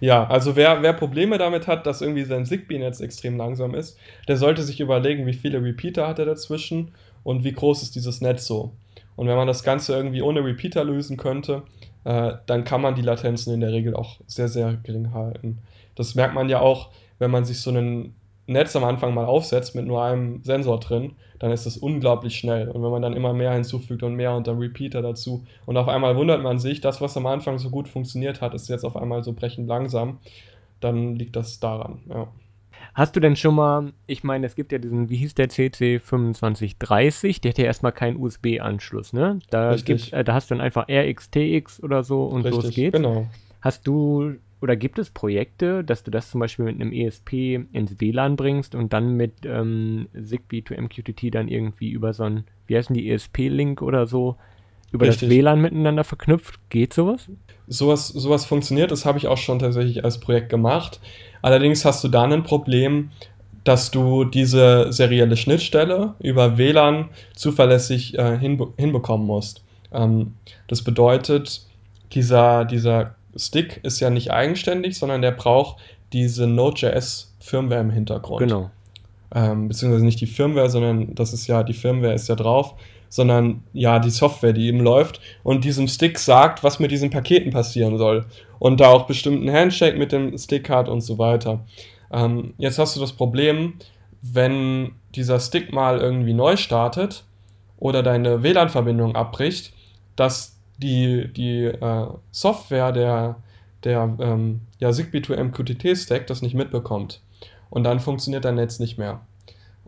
[0.00, 3.98] Ja, also wer, wer Probleme damit hat, dass irgendwie sein Zigbee-Netz extrem langsam ist,
[4.28, 6.92] der sollte sich überlegen, wie viele Repeater hat er dazwischen
[7.24, 8.72] und wie groß ist dieses Netz so.
[9.16, 11.62] Und wenn man das Ganze irgendwie ohne Repeater lösen könnte,
[12.04, 15.58] äh, dann kann man die Latenzen in der Regel auch sehr, sehr gering halten.
[15.94, 18.14] Das merkt man ja auch, wenn man sich so einen
[18.46, 22.68] Netz am Anfang mal aufsetzt mit nur einem Sensor drin, dann ist das unglaublich schnell.
[22.68, 25.88] Und wenn man dann immer mehr hinzufügt und mehr und dann Repeater dazu und auf
[25.88, 28.96] einmal wundert man sich, das, was am Anfang so gut funktioniert hat, ist jetzt auf
[28.96, 30.18] einmal so brechend langsam,
[30.80, 32.28] dann liegt das daran, ja.
[32.92, 37.40] Hast du denn schon mal, ich meine, es gibt ja diesen, wie hieß der CC2530,
[37.40, 39.38] der hat ja erstmal keinen USB-Anschluss, ne?
[39.50, 42.96] Da, gibt, äh, da hast du dann einfach RXTX oder so und Richtig, los geht's.
[42.96, 43.26] Genau.
[43.60, 44.34] Hast du
[44.64, 48.74] oder gibt es Projekte, dass du das zum Beispiel mit einem ESP ins WLAN bringst
[48.74, 53.10] und dann mit ähm, Zigbee to MQTT dann irgendwie über so ein, wie heißen die,
[53.10, 54.36] ESP-Link oder so,
[54.90, 55.28] über Richtig.
[55.28, 56.58] das WLAN miteinander verknüpft?
[56.70, 57.28] Geht sowas?
[57.66, 60.98] Sowas, sowas funktioniert, das habe ich auch schon tatsächlich als Projekt gemacht.
[61.42, 63.10] Allerdings hast du dann ein Problem,
[63.64, 69.62] dass du diese serielle Schnittstelle über WLAN zuverlässig äh, hinbe hinbekommen musst.
[69.92, 70.36] Ähm,
[70.68, 71.66] das bedeutet,
[72.12, 75.78] dieser, dieser Stick ist ja nicht eigenständig, sondern der braucht
[76.12, 78.40] diese Node.js-Firmware im Hintergrund.
[78.40, 78.70] Genau.
[79.34, 82.74] Ähm, beziehungsweise nicht die Firmware, sondern das ist ja, die Firmware ist ja drauf,
[83.08, 87.52] sondern ja die Software, die eben läuft und diesem Stick sagt, was mit diesen Paketen
[87.52, 88.26] passieren soll.
[88.58, 91.64] Und da auch bestimmten Handshake mit dem Stick hat und so weiter.
[92.12, 93.74] Ähm, jetzt hast du das Problem,
[94.22, 97.24] wenn dieser Stick mal irgendwie neu startet
[97.76, 99.72] oder deine WLAN-Verbindung abbricht,
[100.16, 103.36] dass die, die äh, Software der,
[103.84, 107.20] der ähm, ja, Zigbee to MQTT Stack das nicht mitbekommt.
[107.70, 109.20] Und dann funktioniert dein Netz nicht mehr.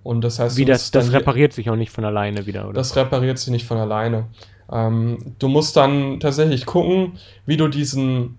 [0.03, 2.75] Und das heißt, Wie das, das repariert sich auch nicht von alleine wieder, oder?
[2.75, 4.27] Das repariert sich nicht von alleine.
[4.71, 8.39] Ähm, du musst dann tatsächlich gucken, wie du diesen,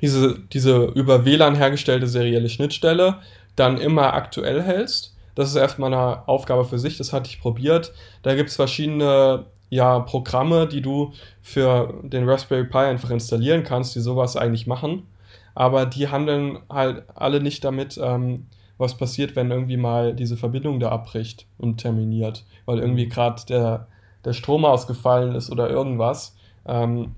[0.00, 3.18] diese, diese über WLAN hergestellte serielle Schnittstelle
[3.56, 5.14] dann immer aktuell hältst.
[5.34, 7.92] Das ist erstmal eine Aufgabe für sich, das hatte ich probiert.
[8.22, 11.12] Da gibt es verschiedene ja, Programme, die du
[11.42, 15.06] für den Raspberry Pi einfach installieren kannst, die sowas eigentlich machen.
[15.54, 18.46] Aber die handeln halt alle nicht damit, ähm,
[18.78, 23.10] was passiert, wenn irgendwie mal diese Verbindung da abbricht und terminiert, weil irgendwie mhm.
[23.10, 23.88] gerade der,
[24.24, 26.36] der Strom ausgefallen ist oder irgendwas.
[26.64, 27.16] Ähm,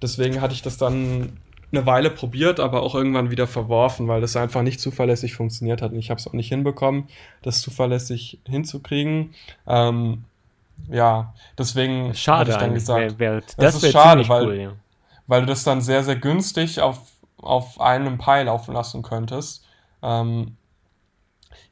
[0.00, 1.38] deswegen hatte ich das dann
[1.70, 5.92] eine Weile probiert, aber auch irgendwann wieder verworfen, weil das einfach nicht zuverlässig funktioniert hat.
[5.92, 7.04] Und ich habe es auch nicht hinbekommen,
[7.42, 9.34] das zuverlässig hinzukriegen.
[9.66, 10.24] Ähm,
[10.88, 14.72] ja, deswegen schade ich dann gesagt, wär, wär, das, das ist schade, weil, cool, ja.
[15.26, 17.00] weil du das dann sehr, sehr günstig auf,
[17.38, 19.64] auf einem Pi laufen lassen könntest.
[20.02, 20.56] Ähm,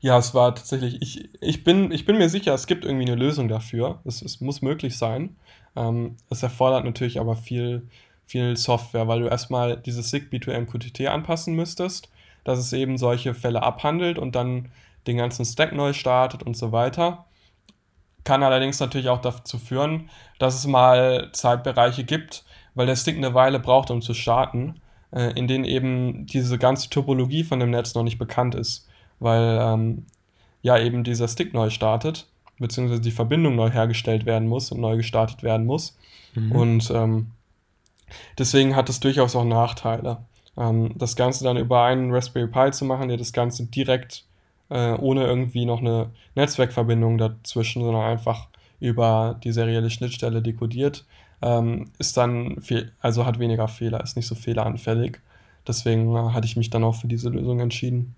[0.01, 3.16] ja, es war tatsächlich, ich, ich, bin, ich bin mir sicher, es gibt irgendwie eine
[3.16, 4.01] Lösung dafür.
[4.05, 5.36] Es, es muss möglich sein.
[5.77, 7.86] Ähm, es erfordert natürlich aber viel,
[8.27, 12.10] viel Software, weil du erstmal dieses Zigbee to MQTT anpassen müsstest,
[12.44, 14.70] dass es eben solche Fälle abhandelt und dann
[15.06, 17.27] den ganzen Stack neu startet und so weiter.
[18.24, 22.44] Kann allerdings natürlich auch dazu führen, dass es mal Zeitbereiche gibt,
[22.74, 24.80] weil der Stick eine Weile braucht, um zu starten,
[25.12, 28.88] äh, in denen eben diese ganze Topologie von dem Netz noch nicht bekannt ist,
[29.18, 30.06] weil ähm,
[30.62, 32.26] ja eben dieser Stick neu startet,
[32.59, 35.97] beziehungsweise die Verbindung neu hergestellt werden muss und neu gestartet werden muss.
[36.34, 36.52] Mhm.
[36.52, 37.26] Und ähm,
[38.38, 40.18] deswegen hat es durchaus auch Nachteile.
[40.56, 44.24] Ähm, das Ganze dann über einen Raspberry Pi zu machen, der das Ganze direkt
[44.70, 48.48] äh, ohne irgendwie noch eine Netzwerkverbindung dazwischen, sondern einfach
[48.78, 51.05] über die serielle Schnittstelle dekodiert,
[51.42, 52.56] ähm, ist dann,
[53.01, 55.20] also hat weniger Fehler, ist nicht so fehleranfällig.
[55.66, 58.14] Deswegen äh, hatte ich mich dann auch für diese Lösung entschieden.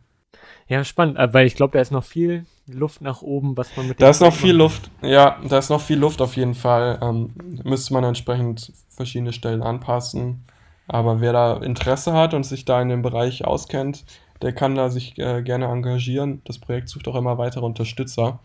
[0.68, 3.88] Ja, spannend, äh, weil ich glaube, da ist noch viel, Luft nach oben, was man
[3.88, 6.98] mit Da ist noch viel Luft, ja, da ist noch viel Luft auf jeden Fall.
[7.02, 7.30] Ähm,
[7.64, 10.44] müsste man entsprechend verschiedene Stellen anpassen.
[10.86, 14.04] Aber wer da Interesse hat und sich da in dem Bereich auskennt,
[14.42, 16.42] der kann da sich äh, gerne engagieren.
[16.44, 18.40] Das Projekt sucht auch immer weitere Unterstützer.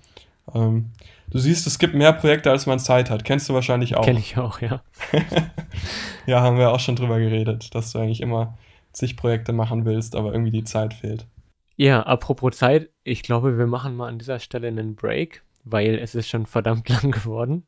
[0.53, 0.91] Ähm,
[1.30, 3.26] du siehst, es gibt mehr Projekte, als man Zeit hat.
[3.26, 4.06] Kennst du wahrscheinlich auch.
[4.06, 4.82] Kenn ich auch, ja.
[6.26, 8.57] ja, haben wir auch schon drüber geredet, dass du eigentlich immer
[8.94, 11.26] zig Projekte machen willst, aber irgendwie die Zeit fehlt.
[11.76, 16.15] Ja, apropos Zeit, ich glaube, wir machen mal an dieser Stelle einen Break, weil es
[16.15, 17.65] ist schon verdammt lang geworden.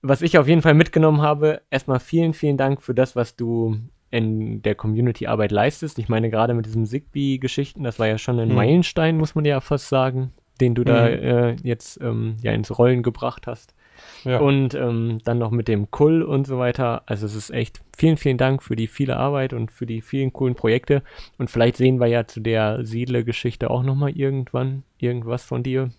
[0.00, 3.78] Was ich auf jeden Fall mitgenommen habe, erstmal vielen, vielen Dank für das, was du
[4.12, 5.98] in der Community-Arbeit leistest.
[5.98, 8.54] Ich meine, gerade mit diesen Zigbee-Geschichten, das war ja schon ein hm.
[8.54, 10.86] Meilenstein, muss man ja fast sagen, den du hm.
[10.86, 13.74] da äh, jetzt ähm, ja ins Rollen gebracht hast.
[14.24, 14.38] Ja.
[14.38, 17.02] Und ähm, dann noch mit dem Kull und so weiter.
[17.06, 20.32] Also es ist echt vielen, vielen Dank für die viele Arbeit und für die vielen
[20.32, 21.02] coolen Projekte.
[21.38, 25.90] Und vielleicht sehen wir ja zu der Siedle-Geschichte auch nochmal irgendwann irgendwas von dir.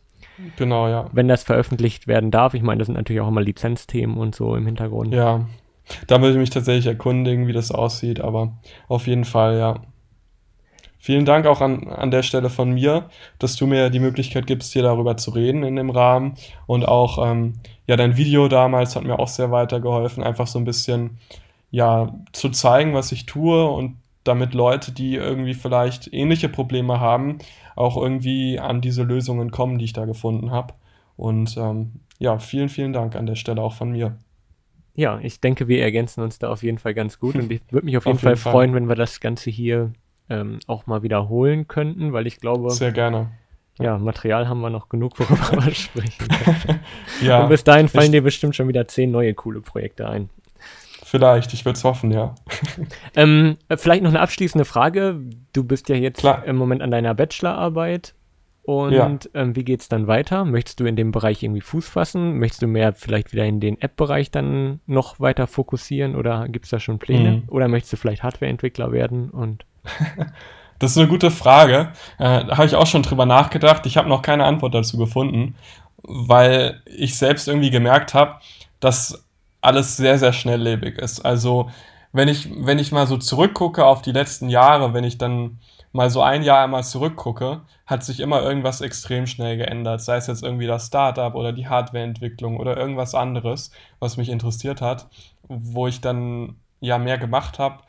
[0.57, 1.09] Genau, ja.
[1.11, 2.53] Wenn das veröffentlicht werden darf.
[2.53, 5.13] Ich meine, das sind natürlich auch immer Lizenzthemen und so im Hintergrund.
[5.13, 5.45] Ja,
[6.07, 8.53] da würde ich mich tatsächlich erkundigen, wie das aussieht, aber
[8.87, 9.81] auf jeden Fall, ja.
[10.97, 14.71] Vielen Dank auch an, an der Stelle von mir, dass du mir die Möglichkeit gibst,
[14.71, 16.35] hier darüber zu reden in dem Rahmen.
[16.65, 17.55] Und auch, ähm,
[17.87, 21.17] ja, dein Video damals hat mir auch sehr weitergeholfen, einfach so ein bisschen,
[21.71, 27.39] ja, zu zeigen, was ich tue und damit Leute, die irgendwie vielleicht ähnliche Probleme haben,
[27.75, 30.73] auch irgendwie an diese Lösungen kommen, die ich da gefunden habe.
[31.17, 34.17] Und ähm, ja, vielen, vielen Dank an der Stelle auch von mir.
[34.95, 37.85] Ja, ich denke, wir ergänzen uns da auf jeden Fall ganz gut und ich würde
[37.85, 39.91] mich auf jeden, auf jeden Fall, Fall, freuen, wenn wir das Ganze hier
[40.29, 42.71] ähm, auch mal wiederholen könnten, weil ich glaube.
[42.71, 43.31] Sehr gerne.
[43.79, 46.79] Ja, Material haben wir noch genug, worüber wir sprechen können.
[47.21, 50.29] ja, und bis dahin fallen dir bestimmt schon wieder zehn neue coole Projekte ein.
[51.03, 52.35] Vielleicht, ich würde es hoffen, ja.
[53.15, 55.19] ähm, vielleicht noch eine abschließende Frage.
[55.53, 56.43] Du bist ja jetzt Klar.
[56.45, 58.13] im Moment an deiner Bachelorarbeit.
[58.63, 59.17] Und ja.
[59.33, 60.45] ähm, wie geht's dann weiter?
[60.45, 62.39] Möchtest du in dem Bereich irgendwie Fuß fassen?
[62.39, 66.71] Möchtest du mehr vielleicht wieder in den App-Bereich dann noch weiter fokussieren oder gibt es
[66.71, 67.31] da schon Pläne?
[67.31, 67.43] Mhm.
[67.47, 69.29] Oder möchtest du vielleicht Hardware-Entwickler werden?
[69.31, 69.65] Und
[70.79, 71.91] das ist eine gute Frage.
[72.19, 73.85] Äh, da habe ich auch schon drüber nachgedacht.
[73.85, 75.55] Ich habe noch keine Antwort dazu gefunden,
[76.01, 78.39] weil ich selbst irgendwie gemerkt habe,
[78.79, 79.25] dass
[79.59, 81.19] alles sehr, sehr schnelllebig ist.
[81.19, 81.69] Also
[82.13, 85.59] wenn ich, wenn ich mal so zurückgucke auf die letzten Jahre, wenn ich dann
[85.91, 90.01] mal so ein Jahr einmal zurückgucke, hat sich immer irgendwas extrem schnell geändert.
[90.01, 94.79] Sei es jetzt irgendwie das Startup oder die Hardwareentwicklung oder irgendwas anderes, was mich interessiert
[94.79, 95.07] hat,
[95.47, 97.79] wo ich dann ja mehr gemacht habe.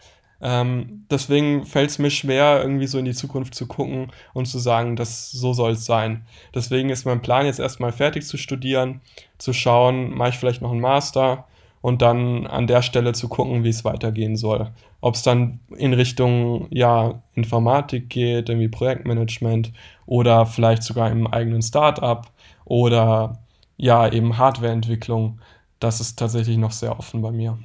[0.40, 4.59] Ähm, deswegen fällt es mir schwer, irgendwie so in die Zukunft zu gucken und zu
[4.59, 6.26] sagen, dass so soll es sein.
[6.55, 9.01] Deswegen ist mein Plan jetzt erstmal fertig zu studieren,
[9.38, 11.46] zu schauen, mache ich vielleicht noch einen Master
[11.85, 14.70] und dann an der Stelle zu gucken, wie es weitergehen soll.
[15.02, 19.70] Ob es dann in Richtung ja, Informatik geht, irgendwie Projektmanagement
[20.06, 22.27] oder vielleicht sogar im eigenen Startup
[22.65, 23.39] oder
[23.77, 25.40] ja, eben Hardwareentwicklung.
[25.78, 27.59] Das ist tatsächlich noch sehr offen bei mir.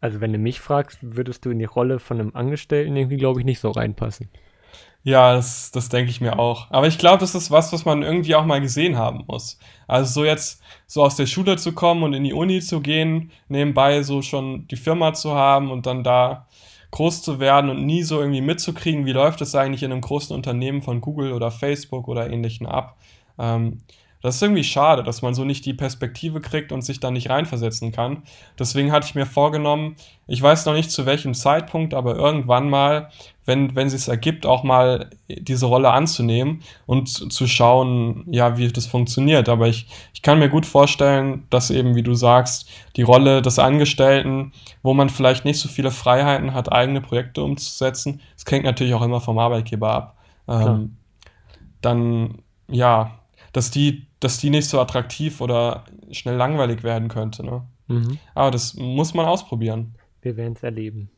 [0.00, 3.40] Also wenn du mich fragst, würdest du in die Rolle von einem Angestellten irgendwie, glaube
[3.40, 4.30] ich, nicht so reinpassen.
[5.06, 6.70] Ja, das, das denke ich mir auch.
[6.70, 9.58] Aber ich glaube, das ist was, was man irgendwie auch mal gesehen haben muss.
[9.86, 13.30] Also so jetzt so aus der Schule zu kommen und in die Uni zu gehen,
[13.48, 16.46] nebenbei so schon die Firma zu haben und dann da
[16.90, 20.34] groß zu werden und nie so irgendwie mitzukriegen, wie läuft es eigentlich in einem großen
[20.34, 22.96] Unternehmen von Google oder Facebook oder ähnlichen ab.
[23.38, 23.82] Ähm,
[24.24, 27.28] das ist irgendwie schade, dass man so nicht die Perspektive kriegt und sich da nicht
[27.28, 28.22] reinversetzen kann.
[28.58, 29.96] Deswegen hatte ich mir vorgenommen,
[30.26, 33.10] ich weiß noch nicht zu welchem Zeitpunkt, aber irgendwann mal,
[33.44, 38.66] wenn, wenn es sich ergibt, auch mal diese Rolle anzunehmen und zu schauen, ja, wie
[38.68, 39.50] das funktioniert.
[39.50, 43.58] Aber ich, ich kann mir gut vorstellen, dass eben, wie du sagst, die Rolle des
[43.58, 44.52] Angestellten,
[44.82, 49.02] wo man vielleicht nicht so viele Freiheiten hat, eigene Projekte umzusetzen, das hängt natürlich auch
[49.02, 50.16] immer vom Arbeitgeber ab.
[50.48, 50.96] Ähm,
[51.82, 52.38] dann,
[52.70, 53.18] ja,
[53.54, 57.44] dass die dass die nicht so attraktiv oder schnell langweilig werden könnte.
[57.44, 57.62] Ne?
[57.88, 58.18] Mhm.
[58.34, 59.94] Aber das muss man ausprobieren.
[60.22, 61.10] Wir werden es erleben.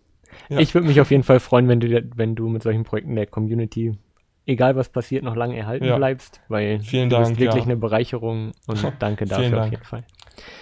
[0.49, 0.59] Ja.
[0.59, 3.27] Ich würde mich auf jeden Fall freuen, wenn du, wenn du mit solchen Projekten der
[3.27, 3.97] Community,
[4.45, 5.97] egal was passiert, noch lange erhalten ja.
[5.97, 7.71] bleibst, weil Vielen du Dank, bist wirklich ja.
[7.71, 9.63] eine Bereicherung und danke dafür Dank.
[9.63, 10.05] auf jeden Fall.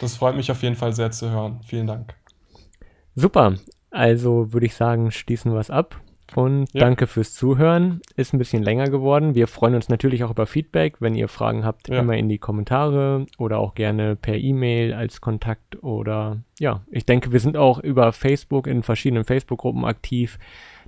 [0.00, 1.60] Das freut mich auf jeden Fall sehr zu hören.
[1.64, 2.14] Vielen Dank.
[3.14, 3.54] Super.
[3.90, 6.00] Also würde ich sagen, schließen wir es ab.
[6.34, 6.80] Und ja.
[6.80, 8.00] danke fürs Zuhören.
[8.16, 9.34] Ist ein bisschen länger geworden.
[9.34, 11.00] Wir freuen uns natürlich auch über Feedback.
[11.00, 12.00] Wenn ihr Fragen habt, ja.
[12.00, 17.32] immer in die Kommentare oder auch gerne per E-Mail als Kontakt oder ja, ich denke,
[17.32, 20.38] wir sind auch über Facebook in verschiedenen Facebook-Gruppen aktiv.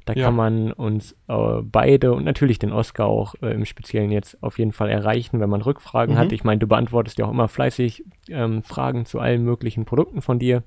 [0.04, 0.26] Da ja.
[0.26, 4.58] kann man uns äh, beide und natürlich den Oscar auch äh, im Speziellen jetzt auf
[4.58, 6.18] jeden Fall erreichen, wenn man Rückfragen mhm.
[6.18, 6.32] hat.
[6.32, 10.38] Ich meine, du beantwortest ja auch immer fleißig ähm, Fragen zu allen möglichen Produkten von
[10.38, 10.62] dir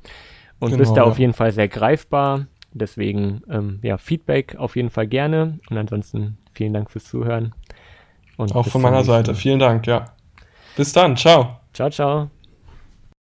[0.60, 2.48] und genau, bist da auf jeden Fall sehr greifbar.
[2.74, 5.60] Deswegen, ähm, ja, Feedback auf jeden Fall gerne.
[5.70, 7.54] Und ansonsten vielen Dank fürs Zuhören.
[8.38, 9.36] Und Auch von meiner Seite.
[9.36, 10.06] Vielen Dank, ja.
[10.76, 11.18] Bis dann.
[11.18, 11.60] Ciao.
[11.74, 12.30] Ciao, ciao.